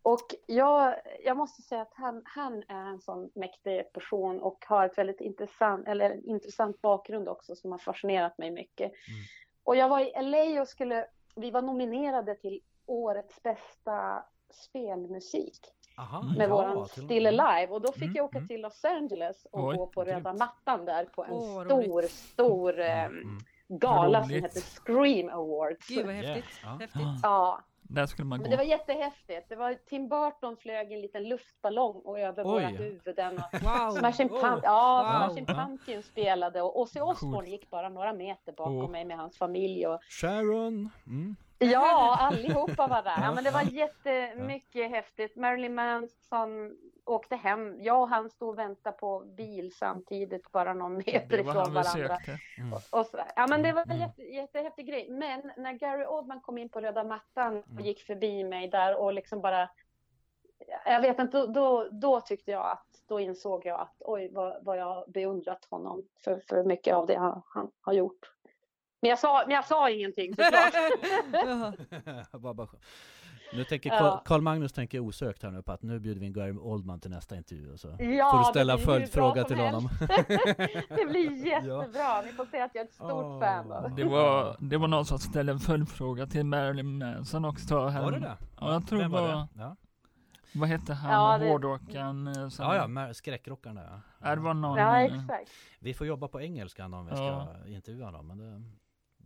Och 0.02 0.36
jag, 0.48 0.96
jag 1.24 1.38
måste 1.38 1.62
säga 1.62 1.82
att 1.82 1.94
han, 1.94 2.22
han 2.26 2.64
är 2.68 2.90
en 2.90 3.02
sån 3.02 3.30
mäktig 3.36 3.94
person 3.94 4.42
och 4.42 4.66
har 4.68 4.86
ett 4.86 4.98
väldigt 4.98 5.22
intressant, 5.22 5.88
eller 5.88 6.10
en 6.10 6.26
intressant 6.26 6.82
bakgrund 6.82 7.30
också 7.30 7.56
som 7.56 7.72
har 7.72 7.80
fascinerat 7.80 8.38
mig 8.38 8.52
mycket. 8.52 8.86
Mm. 8.92 9.22
Och 9.64 9.76
jag 9.76 9.90
var 9.90 10.00
i 10.00 10.14
LA 10.24 10.62
och 10.62 10.68
skulle, 10.68 11.08
vi 11.36 11.52
var 11.52 11.62
nominerade 11.62 12.36
till 12.36 12.62
årets 12.86 13.44
bästa 13.44 14.26
spelmusik 14.56 15.60
Aha, 15.98 16.20
Mm. 16.22 16.38
med 16.38 16.50
ja, 16.50 16.56
våran 16.56 16.88
till- 16.88 17.04
Still 17.06 17.28
Alive 17.40 17.74
och 17.74 17.82
då 17.82 17.92
fick 17.92 18.02
Mm, 18.04 18.16
jag 18.16 18.26
åka 18.26 18.38
mm. 18.38 18.48
till 18.48 18.62
Los 18.62 18.86
Angeles 18.86 19.48
och 19.52 19.64
Oj, 19.68 19.78
gå 19.78 19.88
på 19.88 20.04
röda 20.04 20.34
mattan 20.34 20.86
där 20.86 21.06
på 21.06 21.24
en 21.26 21.32
vad 21.32 21.44
stor, 21.44 21.66
roligt. 21.94 22.12
stor 22.12 22.80
eh, 22.80 23.04
Mm. 23.06 23.38
gala 23.68 24.22
som 24.24 24.30
heter 24.30 24.62
Scream 24.62 25.30
Awards. 25.30 25.88
Gud 25.88 26.06
vad 26.06 26.16
Yeah, 26.16 26.26
häftigt. 26.36 26.60
ja. 26.64 26.78
häftigt. 26.80 27.02
Ja, 27.24 27.60
Där 27.82 28.06
skulle 28.06 28.26
man 28.26 28.40
men 28.40 28.46
gå. 28.46 28.52
det 28.52 28.58
var 28.58 28.64
jättehäftigt. 28.64 29.50
Det 29.50 29.56
var 29.56 29.74
Tim 29.74 30.10
Burton 30.10 30.58
flög 30.58 30.92
en 30.92 31.02
liten 31.02 31.24
luftballong 31.30 32.02
och 32.06 32.20
över 32.20 32.44
våra 32.44 32.68
Oj. 32.68 32.76
huvuden. 32.76 33.38
Och 33.38 33.62
Wow. 33.64 33.92
Smashing, 33.92 34.32
Oh. 34.32 34.42
Pump, 34.42 34.60
ja, 34.64 35.04
Wow. 35.04 35.28
Smashing 35.28 35.46
Ja. 35.48 35.54
Pumpkin 35.66 36.04
spelade 36.04 36.62
och 36.62 36.80
Ozzy 36.80 37.00
Osbourne 37.00 37.36
Coolt. 37.38 37.48
gick 37.50 37.70
bara 37.70 37.90
några 37.90 38.14
meter 38.14 38.52
bakom 38.52 38.78
Oh. 38.86 38.90
mig 38.92 39.06
med 39.06 39.18
hans 39.18 39.38
familj. 39.38 39.88
Och, 39.88 40.00
Sharon! 40.04 40.90
Mm. 41.08 41.36
Ja, 41.60 42.16
allihopa 42.20 42.88
var 42.88 43.04
där. 43.04 43.22
Ja, 43.22 43.32
men 43.36 43.44
det 43.44 43.52
var 43.52 43.62
jättemycket 43.62 44.90
häftigt. 44.90 45.36
Marilyn 45.36 45.76
Manson 45.76 46.78
åkte 47.06 47.36
hem. 47.36 47.82
Jag 47.84 48.02
och 48.02 48.10
han 48.10 48.30
stod 48.30 48.50
och 48.50 48.60
väntade 48.60 48.98
på 48.98 49.20
bil 49.20 49.76
samtidigt, 49.76 50.52
bara 50.52 50.74
någon 50.74 50.98
meter 50.98 51.38
ifrån 51.40 51.74
varandra. 51.74 52.18
Mm. 52.58 52.74
Och 52.92 53.06
så, 53.06 53.20
ja 53.36 53.48
men 53.48 53.62
det 53.64 53.72
var 53.74 53.82
en 53.82 53.92
Mm. 53.92 54.02
jätte, 54.02 54.22
jättehäftig 54.22 54.88
grej. 54.88 55.10
Men 55.10 55.52
när 55.58 55.74
Gary 55.74 56.06
Oldman 56.06 56.42
kom 56.42 56.58
in 56.58 56.70
på 56.70 56.80
röda 56.82 57.04
mattan 57.04 57.58
och 57.58 57.70
Mm. 57.72 57.86
gick 57.86 58.02
förbi 58.02 58.44
mig 58.44 58.68
där 58.68 58.96
och 59.02 59.14
liksom 59.14 59.42
bara 59.42 59.70
jag 60.86 61.02
vet 61.02 61.20
inte, 61.20 61.38
då, 61.38 61.46
då, 61.48 61.88
då 61.92 62.22
tyckte 62.22 62.52
jag 62.52 62.72
att, 62.72 62.88
då 63.08 63.20
insåg 63.20 63.66
jag 63.66 63.80
att 63.82 63.96
oj 64.00 64.30
vad, 64.34 64.66
vad 64.66 64.78
jag 64.78 65.12
beundrat 65.12 65.66
honom 65.70 66.04
för, 66.24 66.40
för 66.50 66.64
mycket 66.64 66.96
av 66.96 67.08
det 67.08 67.16
han, 67.16 67.42
han 67.48 67.72
har 67.82 67.94
gjort. 67.94 68.32
Men 69.02 69.10
jag 69.10 69.20
sa, 69.20 69.44
men 69.48 69.56
jag 69.56 69.66
sa 69.66 69.90
ingenting 69.90 70.36
såklart. 70.36 70.74
Nu 73.54 73.64
tänker 73.64 73.90
Ja. 73.90 74.00
Carl, 74.00 74.20
Carl 74.26 74.42
Magnus 74.42 74.74
tänker 74.74 75.00
osökt 75.00 75.44
här 75.44 75.52
nu 75.52 75.62
på 75.62 75.72
att 75.72 75.82
nu 75.84 76.00
bjuder 76.00 76.20
vi 76.20 76.26
in 76.26 76.34
Gary 76.34 76.52
Oldman 76.52 77.00
till 77.00 77.12
nästa 77.12 77.36
intervju 77.36 77.74
och 77.74 77.80
så 77.80 77.88
Ja, 78.00 78.32
får 78.32 78.38
du 78.40 78.44
ställa 78.46 78.78
följdfråga 78.78 79.44
till 79.44 79.58
honom. 79.58 79.90
det 80.90 81.06
blir 81.10 81.32
jättebra. 81.46 82.22
Ni 82.22 82.32
får 82.32 82.46
se 82.46 82.62
att 82.62 82.72
jag 82.74 82.82
är 82.82 82.86
ett 82.88 82.94
stort 82.94 83.12
Åh. 83.12 83.40
fan 83.40 83.72
av 83.72 83.96
Det 83.96 84.04
var, 84.04 84.56
det 84.60 84.78
var 84.78 84.88
någon 84.88 85.06
som 85.06 85.20
ställde 85.20 85.52
en 85.52 85.60
följdfråga 85.60 86.26
till 86.28 86.46
Marilyn 86.46 86.98
Manson 86.98 87.46
också. 87.46 87.88
Här. 87.88 88.04
Var 88.04 88.12
det 88.12 88.20
det? 88.20 88.38
Ja, 88.60 88.74
jag 88.74 88.88
tror 88.88 89.00
Vem 89.00 89.12
var 89.12 89.28
det? 89.28 89.48
Ja, 89.56 89.76
Vad 90.56 90.70
hette 90.70 90.94
han, 90.94 91.12
Ja, 91.12 91.38
det- 91.38 91.50
hårdrockaren? 91.52 92.28
eh, 92.28 92.50
som- 92.50 92.66
ja, 92.66 92.90
ja 93.06 93.14
skräckrockaren 93.14 93.76
där 93.76 94.00
ja. 94.22 94.36
Det 94.36 94.42
var 94.42 94.54
någon. 94.54 94.78
Ja, 94.78 95.00
eh, 95.02 95.06
exakt. 95.22 95.52
Vi 95.80 95.94
får 95.94 96.08
jobba 96.08 96.28
på 96.28 96.42
engelska 96.42 96.86
om 96.86 97.06
vi 97.06 97.12
ska 97.16 97.24
Ja. 97.26 97.48
intervjua 97.68 98.12
dem 98.12 98.28
men 98.28 98.38
det, 98.38 98.64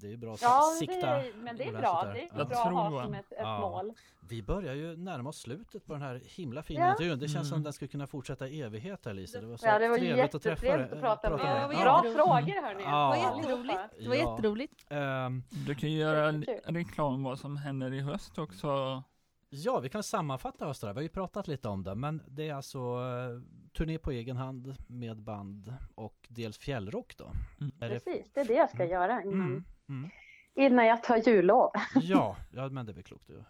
det 0.02 0.08
är 0.08 0.12
ju 0.12 0.18
bra 0.18 0.34
att 0.34 0.42
Ja, 0.42 0.62
sikta 0.80 0.96
det 0.96 1.08
är, 1.08 1.34
men 1.36 1.58
det 1.58 1.64
är 1.64 1.72
bra. 1.72 2.04
Det 2.14 2.20
är 2.22 2.30
Ja. 2.38 2.46
bra 2.46 2.58
att 2.58 2.74
ha 2.74 3.04
som 3.04 3.14
ett, 3.14 3.32
ett 3.32 3.38
Ja. 3.40 3.60
mål. 3.60 3.94
Vi 4.30 4.44
börjar 4.44 4.74
ju 4.74 4.98
närma 4.98 5.30
oss 5.30 5.38
slutet 5.40 5.86
på 5.86 5.94
den 5.94 6.02
här 6.02 6.22
himla 6.26 6.64
fina 6.64 6.80
Ja. 6.86 6.92
intervjun. 6.92 7.20
Det 7.20 7.28
känns 7.28 7.48
som 7.50 7.56
Mm. 7.56 7.64
den 7.64 7.74
skulle 7.74 7.88
kunna 7.90 8.08
fortsätta 8.08 8.48
i 8.48 8.62
evighet 8.62 9.06
här 9.06 9.14
Lisa. 9.14 9.42
Det 9.42 9.48
var 9.48 9.58
så 9.58 9.66
Ja, 9.68 9.80
det 9.80 9.88
var 9.88 9.98
trevligt 9.98 10.36
att 10.36 10.42
träffa 10.44 10.78
dig. 10.78 10.84
att 10.92 11.00
prata 11.02 11.30
med 11.30 11.40
Ja, 11.40 11.64
er. 11.64 11.68
vad 11.68 11.82
Bra 11.84 12.02
frågor 12.02 12.62
hörni. 12.62 12.84
Ja. 12.84 13.16
Det 13.16 13.22
var 13.22 13.32
Ja. 13.32 13.38
jätteroligt. 13.38 13.80
Det 14.00 14.08
var 14.08 14.16
Ja. 14.16 14.32
jätteroligt. 14.36 14.86
Ehm, 14.90 15.44
Du 15.66 15.76
kan 15.76 15.92
ju 15.92 15.98
göra 16.00 16.32
reklam 16.66 17.24
vad 17.24 17.40
som 17.40 17.58
händer 17.58 17.94
i 17.94 18.00
höst 18.02 18.38
också. 18.38 19.04
Ja, 19.52 19.80
vi 19.80 19.90
kan 19.90 20.04
sammanfatta 20.04 20.66
hösten. 20.66 20.90
Vi 20.90 20.96
har 20.96 21.02
ju 21.02 21.10
pratat 21.10 21.48
lite 21.48 21.70
om 21.70 21.84
det, 21.84 21.96
men 21.96 22.22
det 22.28 22.50
är 22.50 22.54
alltså 22.54 22.80
eh, 22.80 23.42
turné 23.78 23.98
på 23.98 24.12
egen 24.12 24.38
hand 24.38 24.76
med 24.88 25.22
band 25.24 25.74
och 25.96 26.16
dels 26.28 26.58
fjällrock 26.58 27.18
då. 27.18 27.32
Mm. 27.62 27.72
Precis, 27.80 28.32
det 28.34 28.40
är 28.40 28.46
det 28.46 28.54
jag 28.54 28.70
ska 28.70 28.78
Mm. 28.84 28.90
göra 28.92 29.22
innan, 29.22 29.34
Mm, 29.34 29.64
mm. 29.90 30.10
innan 30.56 30.86
jag 30.86 31.04
tar 31.04 31.18
jullov. 31.18 31.72
Ja, 31.96 32.38
ja, 32.52 32.70
men 32.70 32.86
det 32.86 32.92
är 32.92 32.94
väl 32.94 33.04
klokt 33.04 33.30
att 33.30 33.46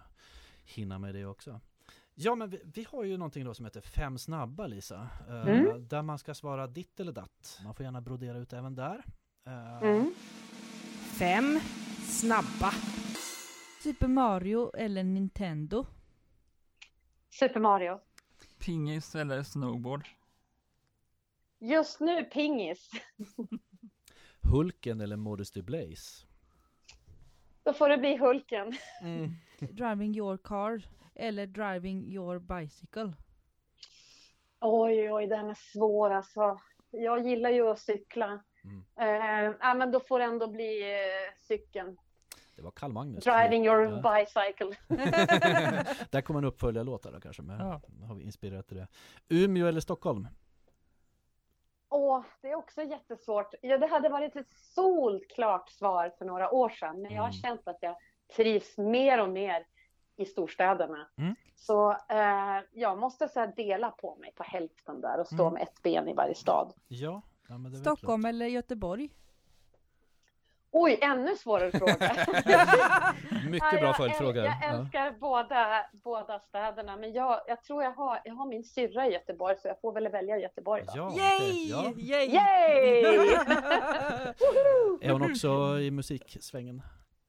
hinna 0.66 1.00
med 1.00 1.16
det 1.16 1.26
också. 1.26 1.60
Ja, 2.16 2.36
men 2.36 2.50
vi, 2.50 2.62
vi 2.74 2.88
har 2.92 3.04
ju 3.04 3.18
någonting 3.18 3.46
då 3.46 3.54
som 3.54 3.66
heter 3.66 3.82
Fem 3.82 4.18
snabba, 4.18 4.68
Lisa. 4.68 5.10
eh, 5.28 5.48
Mm. 5.48 5.88
Där 5.88 6.02
man 6.02 6.20
ska 6.20 6.34
svara 6.34 6.68
ditt 6.68 7.00
eller 7.00 7.12
datt. 7.12 7.60
Man 7.64 7.76
får 7.76 7.84
gärna 7.84 8.02
brodera 8.02 8.38
ut 8.38 8.54
även 8.54 8.76
där. 8.76 9.04
Eh, 9.46 9.78
Mm. 9.84 10.14
Fem 11.20 11.60
snabba. 12.08 12.72
Super 13.84 14.08
Mario 14.08 14.72
eller 14.76 15.04
Nintendo? 15.04 15.86
Super 17.30 17.60
Mario. 17.60 18.00
Pingis 18.60 19.16
eller 19.16 19.44
snowboard. 19.44 20.08
Just 21.60 22.00
nu 22.00 22.24
pingis. 22.24 22.92
Hulken 24.52 25.02
eller 25.02 25.16
Modesty 25.18 25.62
Blaze? 25.62 26.26
Då 27.70 27.74
får 27.74 27.90
det 27.90 27.98
bli 27.98 28.18
Hulken. 28.18 28.74
Mm. 29.02 29.32
Driving 29.60 30.16
your 30.18 30.38
car 30.38 30.82
eller 31.16 31.48
driving 31.48 32.14
your 32.14 32.40
bicycle? 32.40 33.14
Oj, 34.62 35.12
oj, 35.14 35.28
den 35.28 35.50
är 35.50 35.54
svår 35.74 36.10
alltså. 36.10 36.60
Jag 36.92 37.28
gillar 37.28 37.50
ju 37.50 37.70
att 37.70 37.80
cykla. 37.80 38.44
Mm. 38.64 38.84
Eh, 39.00 39.56
ja, 39.62 39.74
men 39.74 39.92
då 39.92 40.00
får 40.00 40.20
det 40.20 40.26
ändå 40.26 40.48
bli 40.48 40.92
eh, 40.94 41.34
cykeln. 41.48 41.98
Det 42.56 42.62
var 42.62 42.72
Karl 42.72 42.92
Magnus. 42.92 43.24
Driving 43.24 43.66
your 43.66 43.84
Ja. 43.84 44.16
bicycle. 44.16 44.76
Där 46.10 46.22
kommer 46.22 46.38
en 46.40 46.46
uppföljarlåt 46.46 47.04
då 47.04 47.20
kanske, 47.22 47.42
men 47.42 47.60
Ja. 47.60 47.82
har 48.08 48.16
vi 48.16 48.24
inspirerat 48.24 48.68
till 48.68 48.78
det. 48.78 48.88
Umeå 49.30 49.68
eller 49.68 49.82
Stockholm? 49.82 50.28
Åh, 51.90 52.22
det 52.42 52.50
är 52.52 52.56
också 52.56 52.82
jättesvårt. 52.84 53.54
Ja, 53.62 53.78
det 53.78 53.88
hade 53.88 54.10
varit 54.10 54.36
ett 54.36 54.54
solklart 54.54 55.70
svar 55.70 56.12
för 56.18 56.26
några 56.26 56.52
år 56.52 56.70
sedan, 56.70 57.02
men 57.02 57.12
jag 57.12 57.22
har 57.22 57.30
Mm. 57.30 57.34
känt 57.42 57.68
att 57.68 57.78
jag 57.82 57.96
trivs 58.36 58.78
mer 58.78 59.22
och 59.22 59.30
mer 59.30 59.66
i 60.16 60.26
storstäderna. 60.26 61.10
Mm. 61.18 61.36
Så 61.56 61.92
eh, 61.92 62.60
jag 62.72 62.98
måste 62.98 63.28
så 63.30 63.40
här, 63.40 63.54
dela 63.56 63.92
på 63.92 64.16
mig 64.16 64.32
på 64.36 64.44
hälften 64.44 65.02
där 65.02 65.20
och 65.20 65.28
stå 65.28 65.42
Mm. 65.44 65.54
med 65.54 65.64
ett 65.64 65.82
ben 65.84 66.08
i 66.08 66.14
varje 66.14 66.36
stad. 66.36 66.74
Ja, 66.88 67.22
ja 67.48 67.56
Stockholm 67.82 68.26
eller 68.26 68.46
Göteborg? 68.46 69.10
Oj, 70.72 71.00
ännu 71.02 71.36
svårare 71.36 71.72
fråga. 71.72 71.94
Mycket 73.50 73.68
Ja, 73.72 73.78
bra 73.80 73.88
jag, 73.88 73.98
följdfråga. 73.98 74.46
Jag 74.46 74.54
Ja. 74.62 74.68
älskar 74.70 75.12
båda, 75.20 75.86
båda 75.92 76.40
städerna, 76.40 76.96
men 76.98 77.14
jag, 77.14 77.42
jag 77.48 77.64
tror 77.64 77.84
jag 77.84 77.92
har, 77.92 78.22
jag 78.24 78.34
har 78.34 78.46
min 78.48 78.64
syrra 78.64 79.08
i 79.08 79.14
Göteborg, 79.14 79.56
så 79.62 79.68
jag 79.68 79.82
får 79.82 79.94
väl 79.94 80.08
välja 80.08 80.38
Göteborg 80.38 80.84
då. 80.88 80.92
Ja, 80.96 81.14
Yay! 81.18 81.70
ja. 81.70 81.94
Yay! 81.98 82.26
Yay! 82.30 83.04
Är 85.02 85.12
hon 85.12 85.32
också 85.32 85.80
i 85.80 85.92
musiksvängen? 85.92 86.82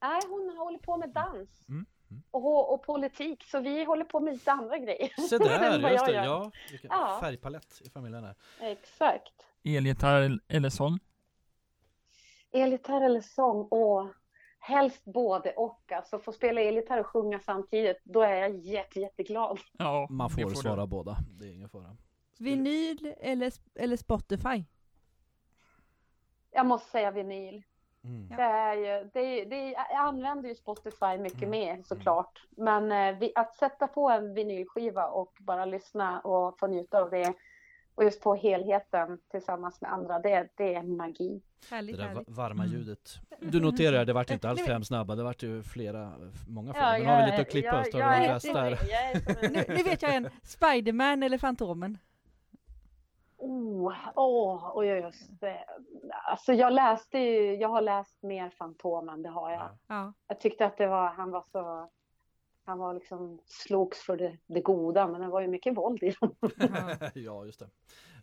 Nej, 0.02 0.20
hon 0.28 0.56
håller 0.58 0.78
på 0.78 0.96
med 0.96 1.08
dans. 1.10 1.68
Mm, 1.68 1.86
mm. 2.10 2.22
Och, 2.30 2.74
och 2.74 2.82
politik, 2.82 3.44
så 3.44 3.60
vi 3.60 3.84
håller 3.84 4.04
på 4.04 4.20
med 4.20 4.32
lite 4.32 4.52
andra 4.52 4.78
grejer. 4.78 5.20
Se 5.28 5.38
där, 5.38 5.90
just 5.92 6.06
det. 6.06 6.12
Ja, 6.12 6.50
vilken 6.70 6.90
Ja. 6.92 7.18
färgpalett 7.20 7.80
i 7.84 7.90
familjen 7.90 8.24
här. 8.24 8.34
Exakt. 8.60 9.32
Elgitarr 9.64 10.38
eller 10.48 10.70
sång. 10.70 10.98
Elgitarr 12.52 13.00
eller 13.00 13.20
sång? 13.20 13.68
Åh, 13.70 14.06
helst 14.58 15.04
både 15.04 15.52
och. 15.52 15.92
Alltså 15.92 16.18
få 16.18 16.32
spela 16.32 16.60
elgitarr 16.60 17.00
och 17.00 17.06
sjunga 17.06 17.40
samtidigt, 17.40 18.00
då 18.04 18.22
är 18.22 18.34
jag 18.34 18.56
jätte, 18.56 19.00
jätteglad. 19.00 19.58
Ja, 19.78 20.06
Man 20.10 20.30
det 20.36 20.42
får, 20.42 20.50
du. 20.50 20.56
svara 20.56 20.86
båda, 20.86 21.16
det 21.40 21.46
är 21.46 21.52
ingen 21.52 21.68
fara. 21.68 21.96
Vinyl 22.38 23.14
eller, 23.20 23.52
eller 23.74 23.96
Spotify? 23.96 24.64
Jag 26.50 26.66
måste 26.66 26.90
säga 26.90 27.10
vinyl. 27.10 27.62
Mm. 28.04 28.28
Det 28.28 28.42
är 28.42 28.74
ju, 28.74 29.10
det 29.14 29.20
är, 29.20 29.46
det 29.46 29.56
är, 29.56 29.70
jag 29.72 29.94
använder 30.06 30.48
ju 30.48 30.54
Spotify 30.54 31.18
mycket 31.18 31.38
Mm. 31.42 31.50
mer 31.50 31.82
såklart. 31.82 32.46
Men 32.50 32.92
eh, 32.92 33.18
vi, 33.20 33.32
att 33.34 33.54
sätta 33.54 33.86
på 33.88 34.10
en 34.10 34.34
vinylskiva 34.34 35.06
och 35.06 35.32
bara 35.40 35.64
lyssna 35.64 36.20
och 36.20 36.58
få 36.58 36.66
njuta 36.66 37.02
av 37.02 37.10
det 37.10 37.34
och 37.94 38.04
just 38.04 38.20
på 38.22 38.34
helheten 38.34 39.18
tillsammans 39.30 39.80
med 39.80 39.92
andra, 39.92 40.18
det, 40.18 40.48
det 40.56 40.74
är 40.74 40.82
magi. 40.82 41.42
Det 41.68 41.74
Härligt, 41.74 41.96
där 41.96 42.02
va- 42.04 42.08
härligt. 42.10 42.28
varma 42.28 42.64
Mm. 42.64 42.76
ljudet. 42.76 43.14
Du 43.40 43.60
noterar, 43.60 44.04
det 44.04 44.12
vart 44.12 44.30
inte 44.30 44.48
alls 44.50 44.60
fem 44.66 44.84
snabba, 44.84 45.14
det 45.14 45.22
vart 45.22 45.42
ju 45.42 45.62
flera, 45.62 46.12
många 46.48 46.72
fler. 46.74 46.82
Ja, 46.82 46.98
Men 46.98 47.06
har 47.06 47.20
vi 47.24 47.30
lite 47.30 47.42
att 47.42 47.50
klippa 47.50 47.68
jag- 47.68 47.80
oss, 47.80 47.90
tar 47.90 47.98
vi 47.98 48.04
är 48.04 48.20
de 48.28 48.34
bästa 48.34 48.60
här. 48.60 48.76
som- 48.76 48.88
jag 48.88 49.10
är 49.10 49.20
som 49.20 49.44
en- 49.46 49.52
Nu, 49.52 49.64
nu 49.76 49.82
vet 49.82 50.02
jag 50.02 50.14
en. 50.14 50.28
Spiderman 50.42 51.22
eller 51.22 51.38
Fantomen? 51.38 51.98
Oh, 53.36 53.92
åh, 54.16 54.66
och 54.68 54.86
just 54.86 55.40
det. 55.40 55.64
Alltså 56.30 56.52
jag 56.52 56.72
läste 56.72 57.18
ju, 57.18 57.54
jag 57.56 57.68
har 57.68 57.80
läst 57.80 58.22
mer 58.22 58.50
Fantomen, 58.50 59.22
det 59.22 59.28
har 59.28 59.50
jag. 59.50 59.60
Ja. 59.60 59.78
Ja. 59.86 60.12
Jag 60.28 60.40
tyckte 60.40 60.66
att 60.66 60.76
det 60.76 60.86
var, 60.86 61.08
han 61.08 61.30
var 61.30 61.44
så, 61.52 61.90
han 62.64 62.78
var 62.78 62.94
liksom, 62.94 63.38
slogs 63.46 63.98
för 64.00 64.16
det, 64.16 64.36
det 64.46 64.60
goda, 64.60 65.06
men 65.06 65.20
det 65.20 65.28
var 65.28 65.40
ju 65.40 65.48
mycket 65.48 65.76
våld 65.76 66.02
i 66.02 66.10
dem. 66.20 66.34
ja. 67.14 67.44
just 67.44 67.58
det. 67.60 67.68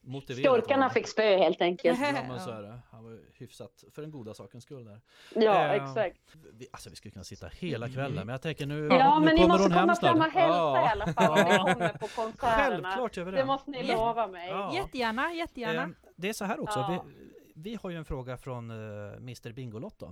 Motiverat 0.01 0.67
det. 0.67 0.89
fick 0.93 1.07
spö 1.07 1.37
helt 1.37 1.61
enkelt. 1.61 1.99
Ja, 2.01 2.11
men 2.27 2.39
så 2.39 2.49
är 2.51 2.61
det. 2.61 2.79
Han 2.91 3.03
var 3.03 3.19
hyfsat 3.33 3.83
för 3.91 4.01
den 4.01 4.11
goda 4.11 4.33
sakens 4.33 4.63
skull 4.63 4.85
där. 4.85 5.01
Ja, 5.35 5.63
Eh, 5.63 5.71
exakt. 5.83 6.17
Vi, 6.53 6.67
alltså 6.71 6.89
vi 6.89 6.95
skulle 6.95 7.11
kunna 7.11 7.23
sitta 7.23 7.47
hela 7.47 7.89
kvällen, 7.89 8.25
men 8.25 8.29
jag 8.33 8.41
tänker 8.41 8.65
nu, 8.65 8.87
Ja, 8.91 9.19
nu 9.19 9.25
men 9.25 9.35
ni 9.35 9.47
måste 9.47 9.69
komma 9.69 9.95
fram 9.95 10.17
och 10.19 10.23
hälsa 10.25 10.57
Ja. 10.57 10.87
i 10.87 10.91
alla 10.91 11.13
fall 11.13 11.31
om 11.31 11.67
ni 11.67 11.73
kommer 11.73 11.89
på 11.89 12.07
konserterna. 12.07 12.57
Självklart 12.57 13.17
gör 13.17 13.25
vi 13.25 13.31
det. 13.31 13.37
Det 13.37 13.45
måste 13.45 13.71
ni 13.71 13.83
lova 13.83 14.27
mig. 14.27 14.49
Ja. 14.49 14.73
Jättegärna, 14.75 15.33
jättegärna. 15.33 15.81
Eh, 15.83 15.89
det 16.15 16.29
är 16.29 16.33
så 16.33 16.45
här 16.45 16.59
också, 16.63 16.79
Ja. 16.79 17.05
vi, 17.07 17.13
vi 17.53 17.77
har 17.81 17.89
ju 17.89 17.97
en 17.97 18.05
fråga 18.05 18.37
från 18.37 18.71
uh, 18.71 19.13
Mr 19.17 19.51
Bingolotto. 19.51 20.05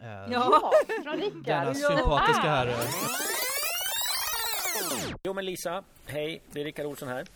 Eh, 0.00 0.32
Ja. 0.32 0.72
Från 1.04 1.16
Rickard. 1.16 1.42
Denna 1.44 1.74
sympatiska 1.74 2.42
herre. 2.42 2.74
Jo 5.24 5.32
men 5.34 5.44
Lisa, 5.44 5.84
hej, 6.06 6.42
det 6.52 6.60
är 6.60 6.64
Rickard 6.64 6.86
Olsson 6.86 7.08
här. 7.08 7.26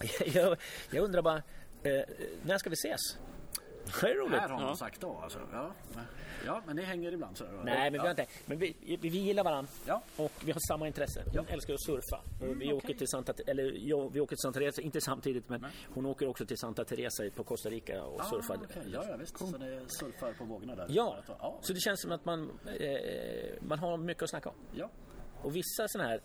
Jag, 0.34 0.56
jag 0.90 1.04
undrar 1.04 1.22
bara, 1.22 1.36
eh, 1.82 2.02
när 2.42 2.58
ska 2.58 2.70
vi 2.70 2.74
ses? 2.74 3.00
Det 4.00 4.06
är 4.10 4.14
roligt. 4.14 4.40
Här 4.40 4.48
har 4.48 4.60
Ja. 4.60 4.66
man 4.66 4.76
sagt 4.76 5.00
då 5.00 5.20
alltså. 5.22 5.38
Ja. 5.52 5.72
ja, 6.46 6.62
men 6.66 6.76
det 6.76 6.82
hänger 6.82 7.12
ibland 7.12 7.36
så. 7.36 7.44
Nej, 7.44 7.62
men 7.64 7.92
vi 7.92 7.98
har 7.98 8.06
ja. 8.06 8.10
inte. 8.10 8.26
Men 8.46 8.58
vi, 8.58 8.76
vi, 9.00 9.08
gillar 9.08 9.44
varandra 9.44 9.70
Ja. 9.86 10.02
och 10.16 10.32
vi 10.44 10.52
har 10.52 10.60
samma 10.68 10.86
intresse. 10.86 11.24
Hon 11.36 11.46
älskar 11.48 11.74
att 11.74 11.82
surfa. 11.82 12.20
Och 12.40 12.60
vi, 12.60 12.72
åker 12.72 12.94
till 12.94 13.08
Santa, 13.08 13.32
eller, 13.46 13.88
jag, 13.88 14.12
vi 14.12 14.20
åker 14.20 14.36
till 14.36 14.42
Santa 14.42 14.58
Teresa, 14.58 14.82
inte 14.82 15.00
samtidigt, 15.00 15.48
men 15.48 15.66
hon 15.94 16.06
åker 16.06 16.28
också 16.28 16.46
till 16.46 16.58
Santa 16.58 16.84
Teresa 16.84 17.22
på 17.36 17.44
Costa 17.44 17.70
Rica 17.70 18.04
och 18.04 18.24
surfar. 18.24 18.54
Ah, 18.54 18.58
okej. 18.64 18.82
Ja, 18.92 19.04
ja, 19.08 19.16
visst. 19.16 19.38
Så 19.38 19.44
det 19.58 19.84
surfar 19.88 20.32
på 20.32 20.44
vågorna 20.44 20.74
där. 20.74 20.86
Ja, 20.88 21.16
ja. 21.26 21.58
så 21.62 21.72
det 21.72 21.80
känns 21.80 22.02
som 22.02 22.12
att 22.12 22.24
man, 22.24 22.50
eh, 22.80 22.90
man 23.60 23.78
har 23.78 23.96
mycket 23.96 24.22
att 24.22 24.30
snacka 24.30 24.48
om. 24.48 24.54
ja. 24.74 24.90
Och 25.42 25.56
vissa 25.56 25.88
sådana 25.88 26.08
här 26.08 26.20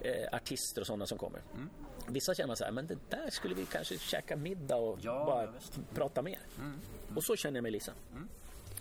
eh, 0.00 0.34
artister 0.36 0.80
och 0.80 0.86
sådana 0.86 1.06
som 1.06 1.18
kommer. 1.18 1.40
Mm. 1.54 1.70
Vissa 2.08 2.34
känner 2.34 2.46
man 2.46 2.56
så 2.56 2.64
här, 2.64 2.72
men 2.72 2.86
det 2.86 2.98
där 3.10 3.30
skulle 3.30 3.54
vi 3.54 3.66
kanske 3.66 3.98
käka 3.98 4.36
middag 4.36 4.76
och 4.76 4.98
Ja, 5.02 5.24
bara 5.24 5.44
ja, 5.44 5.50
visst. 5.50 5.76
Mm. 5.76 5.86
prata 5.94 6.22
mer. 6.22 6.38
Och 7.16 7.24
så 7.24 7.36
känner 7.36 7.56
jag 7.56 7.62
med 7.62 7.72
Lisa. 7.72 7.92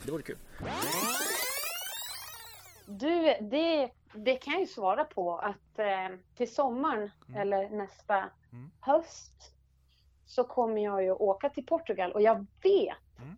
Det 0.06 0.12
vore 0.12 0.24
kul. 0.24 0.38
Du, 2.86 3.36
det, 3.42 3.92
det 4.14 4.36
kan 4.36 4.54
jag 4.54 4.62
ju 4.62 4.68
svara 4.68 5.06
på 5.06 5.38
att 5.38 5.80
eh, 5.80 6.18
till 6.36 6.54
sommaren 6.54 7.12
eller 7.36 7.70
nästa 7.70 8.30
höst 8.80 9.52
så 10.26 10.44
kommer 10.44 10.84
jag 10.84 11.04
ju 11.04 11.12
åka 11.12 11.50
till 11.50 11.66
Portugal 11.66 12.12
och 12.12 12.22
jag 12.22 12.46
vet, 12.64 12.98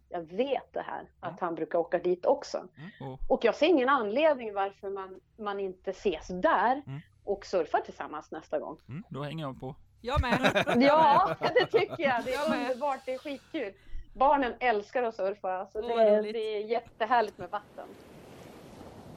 jag 0.09 0.21
vet 0.21 0.73
det 0.73 0.82
här, 0.82 1.09
att 1.19 1.39
han 1.39 1.55
brukar 1.55 1.79
åka 1.79 1.99
dit 1.99 2.25
också. 2.25 2.67
Oh. 2.99 3.17
Och 3.27 3.45
jag 3.45 3.55
ser 3.55 3.65
ingen 3.67 3.89
anledning 3.89 4.53
varför 4.53 4.89
man, 4.89 5.19
man 5.38 5.59
inte 5.59 5.91
ses 5.91 6.27
där 6.27 6.82
och 7.23 7.45
surfar 7.45 7.79
tillsammans 7.79 8.32
nästa 8.32 8.59
gång. 8.59 8.77
Då 9.09 9.23
hänger 9.23 9.45
jag 9.45 9.59
på. 9.59 9.75
Jag 10.01 10.21
med. 10.21 10.63
Ja, 10.79 11.36
det 11.41 11.65
tycker 11.65 12.03
jag. 12.03 12.25
Det 12.25 12.32
Jag 12.32 12.45
är 12.45 12.49
med. 12.49 12.61
underbart, 12.61 12.99
det 13.05 13.13
är 13.13 13.17
skitkul. 13.17 13.73
Barnen 14.13 14.53
älskar 14.59 15.03
att 15.03 15.15
surfa, 15.15 15.65
så 15.67 15.82
det, 15.82 15.93
är- 15.93 16.23
det 16.34 16.39
är 16.57 16.65
jättehärligt 16.65 17.38
med 17.38 17.49
vatten. 17.49 17.88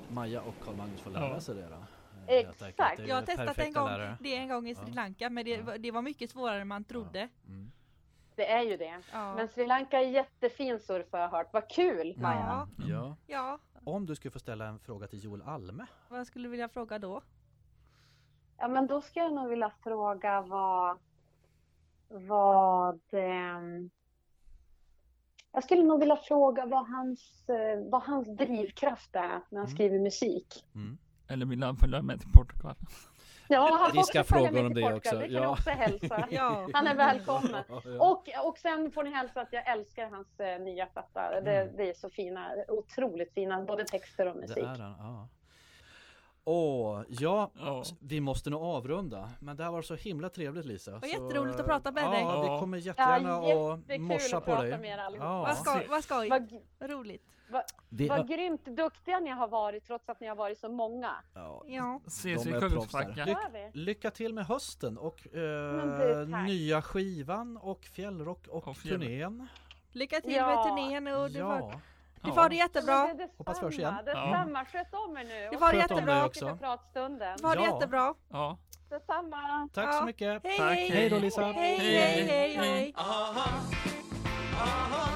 Maja 0.08 0.40
och 0.42 0.54
Karl-Magnus 0.64 1.00
får 1.00 1.10
lära 1.10 1.40
sig 1.40 1.54
det 1.54 1.66
då. 1.68 1.76
Eh, 2.32 2.38
Exakt. 2.38 2.98
Jag 3.08 3.14
har 3.14 3.22
testat 3.22 3.58
en 3.58 3.72
gång, 3.72 3.88
det 4.20 4.34
en 4.36 4.48
gång 4.48 4.68
i 4.68 4.74
Sri. 4.74 4.92
Lanka 4.92 5.30
men 5.30 5.44
det, 5.44 5.78
det 5.78 5.90
var 5.90 6.02
mycket 6.02 6.30
svårare 6.30 6.60
än 6.60 6.68
man 6.68 6.84
trodde. 6.84 7.28
Mm. 7.48 7.72
Det 8.36 8.50
är 8.52 8.62
ju 8.62 8.76
det. 8.76 9.00
Ja. 9.12 9.34
Men 9.34 9.48
Sri 9.48 9.66
Lanka 9.66 10.00
är 10.00 10.08
jättefin 10.08 10.80
surf 10.80 11.06
har 11.12 11.18
jag 11.18 11.28
hört. 11.28 11.52
Vad 11.52 11.70
kul 11.70 12.14
Maja! 12.18 12.68
Ja. 12.78 12.86
Ja. 12.86 13.16
ja, 13.26 13.58
Om 13.84 14.06
du 14.06 14.14
skulle 14.14 14.32
få 14.32 14.38
ställa 14.38 14.66
en 14.66 14.78
fråga 14.78 15.06
till 15.06 15.24
Joel 15.24 15.42
Alme. 15.42 15.86
vad 16.08 16.26
skulle 16.26 16.44
du 16.44 16.50
vilja 16.50 16.68
fråga 16.68 16.98
då? 16.98 17.22
Ja, 18.58 18.68
men 18.68 18.86
då 18.86 19.00
skulle 19.00 19.24
jag 19.24 19.34
nog 19.34 19.48
vilja 19.48 19.70
fråga 19.82 20.40
vad... 20.40 20.98
Vad... 22.08 23.00
ehm, 23.12 23.90
jag 25.52 25.64
skulle 25.64 25.82
nog 25.82 26.00
vilja 26.00 26.16
fråga 26.16 26.66
vad 26.66 26.86
hans, 26.88 27.48
eh, 27.48 27.90
vad 27.90 28.02
hans 28.02 28.36
drivkraft 28.36 29.16
är 29.16 29.22
när 29.22 29.28
han 29.28 29.56
Mm. 29.58 29.66
skriver 29.66 29.98
musik. 29.98 30.64
Mm. 30.74 30.98
Eller 31.28 31.46
vill 31.46 31.62
han 31.62 31.76
följa 31.76 32.02
med 32.02 32.20
till 32.20 32.30
Portugal? 32.32 32.74
Ja, 33.48 33.76
han 33.80 33.90
Vi 33.92 33.96
får 33.98 34.02
ska 34.02 34.20
också 34.20 34.34
följa 34.34 34.48
fråga 34.48 34.62
med 34.62 34.66
om 34.66 34.74
till 34.74 34.82
det 34.84 34.94
också. 34.94 35.16
Det 35.16 35.28
kan 35.28 35.42
Ja. 35.42 35.48
också 35.48 35.70
hälsa. 35.70 36.26
Ja. 36.30 36.68
Han 36.72 36.86
är 36.86 36.94
välkommen. 36.94 37.64
Ja, 37.68 37.82
ja. 37.84 38.10
Och, 38.10 38.48
och 38.48 38.58
sen 38.58 38.90
får 38.92 39.04
ni 39.04 39.10
hälsa 39.10 39.40
att 39.40 39.52
jag 39.52 39.68
älskar 39.72 40.10
hans 40.10 40.40
eh, 40.40 40.60
nya 40.60 40.86
platta. 40.86 41.40
Det, 41.40 41.50
Mm. 41.62 41.76
det 41.76 41.90
är 41.90 41.94
så 41.94 42.10
fina, 42.10 42.50
otroligt 42.68 43.34
fina, 43.34 43.62
både 43.64 43.84
texter 43.84 44.26
och 44.28 44.34
Det 44.34 44.40
musik. 44.40 44.56
är 44.64 44.78
den, 44.78 44.94
ja. 44.98 45.28
Åh, 46.46 47.02
ja, 47.08 47.50
Ja. 47.60 47.82
vi 48.00 48.20
måste 48.20 48.50
nog 48.50 48.62
avrunda. 48.62 49.30
Men 49.40 49.56
det 49.56 49.64
här 49.64 49.70
var 49.70 49.82
så 49.82 49.94
himla 49.94 50.28
trevligt 50.28 50.64
Lisa. 50.64 50.90
var 50.92 51.00
Så, 51.00 51.06
jätteroligt 51.06 51.60
att 51.60 51.66
prata 51.66 51.92
med 51.92 52.04
ja, 52.04 52.10
dig. 52.10 52.20
Ja, 52.20 52.42
vi 52.54 52.60
kommer 52.60 52.78
jättegärna 52.78 53.28
Ja, 53.28 53.74
att 53.94 54.00
morsa 54.00 54.36
att 54.36 54.44
på 54.44 54.50
prata 54.50 54.62
dig. 54.62 54.88
er. 54.90 54.98
Ja. 55.18 55.40
Vad 55.42 55.56
skoj, 55.56 55.86
vad 55.90 56.04
skoj. 56.04 56.28
Vad, 56.28 56.52
Vad 56.78 56.90
Vi, 57.88 58.08
vad 58.08 58.28
grymt 58.28 58.64
duktiga 58.64 59.20
ni 59.20 59.30
har 59.30 59.48
varit 59.48 59.86
trots 59.86 60.08
att 60.08 60.20
ni 60.20 60.26
har 60.26 60.36
varit 60.36 60.58
så 60.58 60.68
många. 60.68 61.10
ja. 61.34 61.62
Ja. 61.66 62.00
Ses 62.06 62.46
i 62.46 62.50
Kungsbacka. 62.52 63.48
vi? 63.52 63.70
Lycka 63.72 64.10
till 64.10 64.34
med 64.34 64.46
hösten 64.46 64.98
och 64.98 65.34
eh, 65.36 66.28
nya 66.46 66.82
skivan 66.82 67.56
och 67.56 67.84
fjällrock 67.84 68.46
och, 68.48 68.68
Och 68.68 68.76
fjäll- 68.76 68.88
turnén. 69.00 69.48
Lycka 69.92 70.20
till 70.20 70.32
Ja. 70.34 70.46
med 70.46 70.64
turnén 70.64 71.06
och 71.16 71.28
du 71.30 71.34
får, 71.40 71.42
Ja, 71.58 71.80
du 72.22 72.32
får 72.32 72.48
det 72.48 72.56
jättebra. 72.56 73.14
Det 73.14 73.28
Hoppas 73.38 73.58
vi 73.60 73.64
hörs 73.64 73.78
igen. 73.78 73.94
detsamma, 74.04 74.30
Detsamma, 74.36 74.64
sköt 74.64 74.94
om 74.94 75.16
er 75.16 75.24
nu. 75.24 75.48
Du 75.52 75.58
får 75.58 75.72
det 75.72 75.78
jättebra. 75.78 76.26
också. 76.26 76.46
Tack 76.46 76.58
för 76.58 76.66
pratstunden. 76.66 77.36
Du 77.36 77.42
får 77.42 77.56
det 77.56 77.62
Ja. 77.64 77.74
jättebra. 77.74 78.14
Ja. 78.28 78.58
Detsamma. 78.90 79.68
tack 79.72 79.88
Ja. 79.88 79.92
så 79.92 80.04
mycket. 80.04 80.42
Hej 80.44 80.58
Tack, 80.58 80.68
hej! 80.70 80.88
Hej 80.90 81.08
då 81.10 81.18
Lisa. 81.18 81.42
Hej 81.42 81.76
hej 81.78 82.22
hej 82.26 82.54
hej! 82.56 82.94
Aha, 82.96 83.44
aha, 84.60 85.08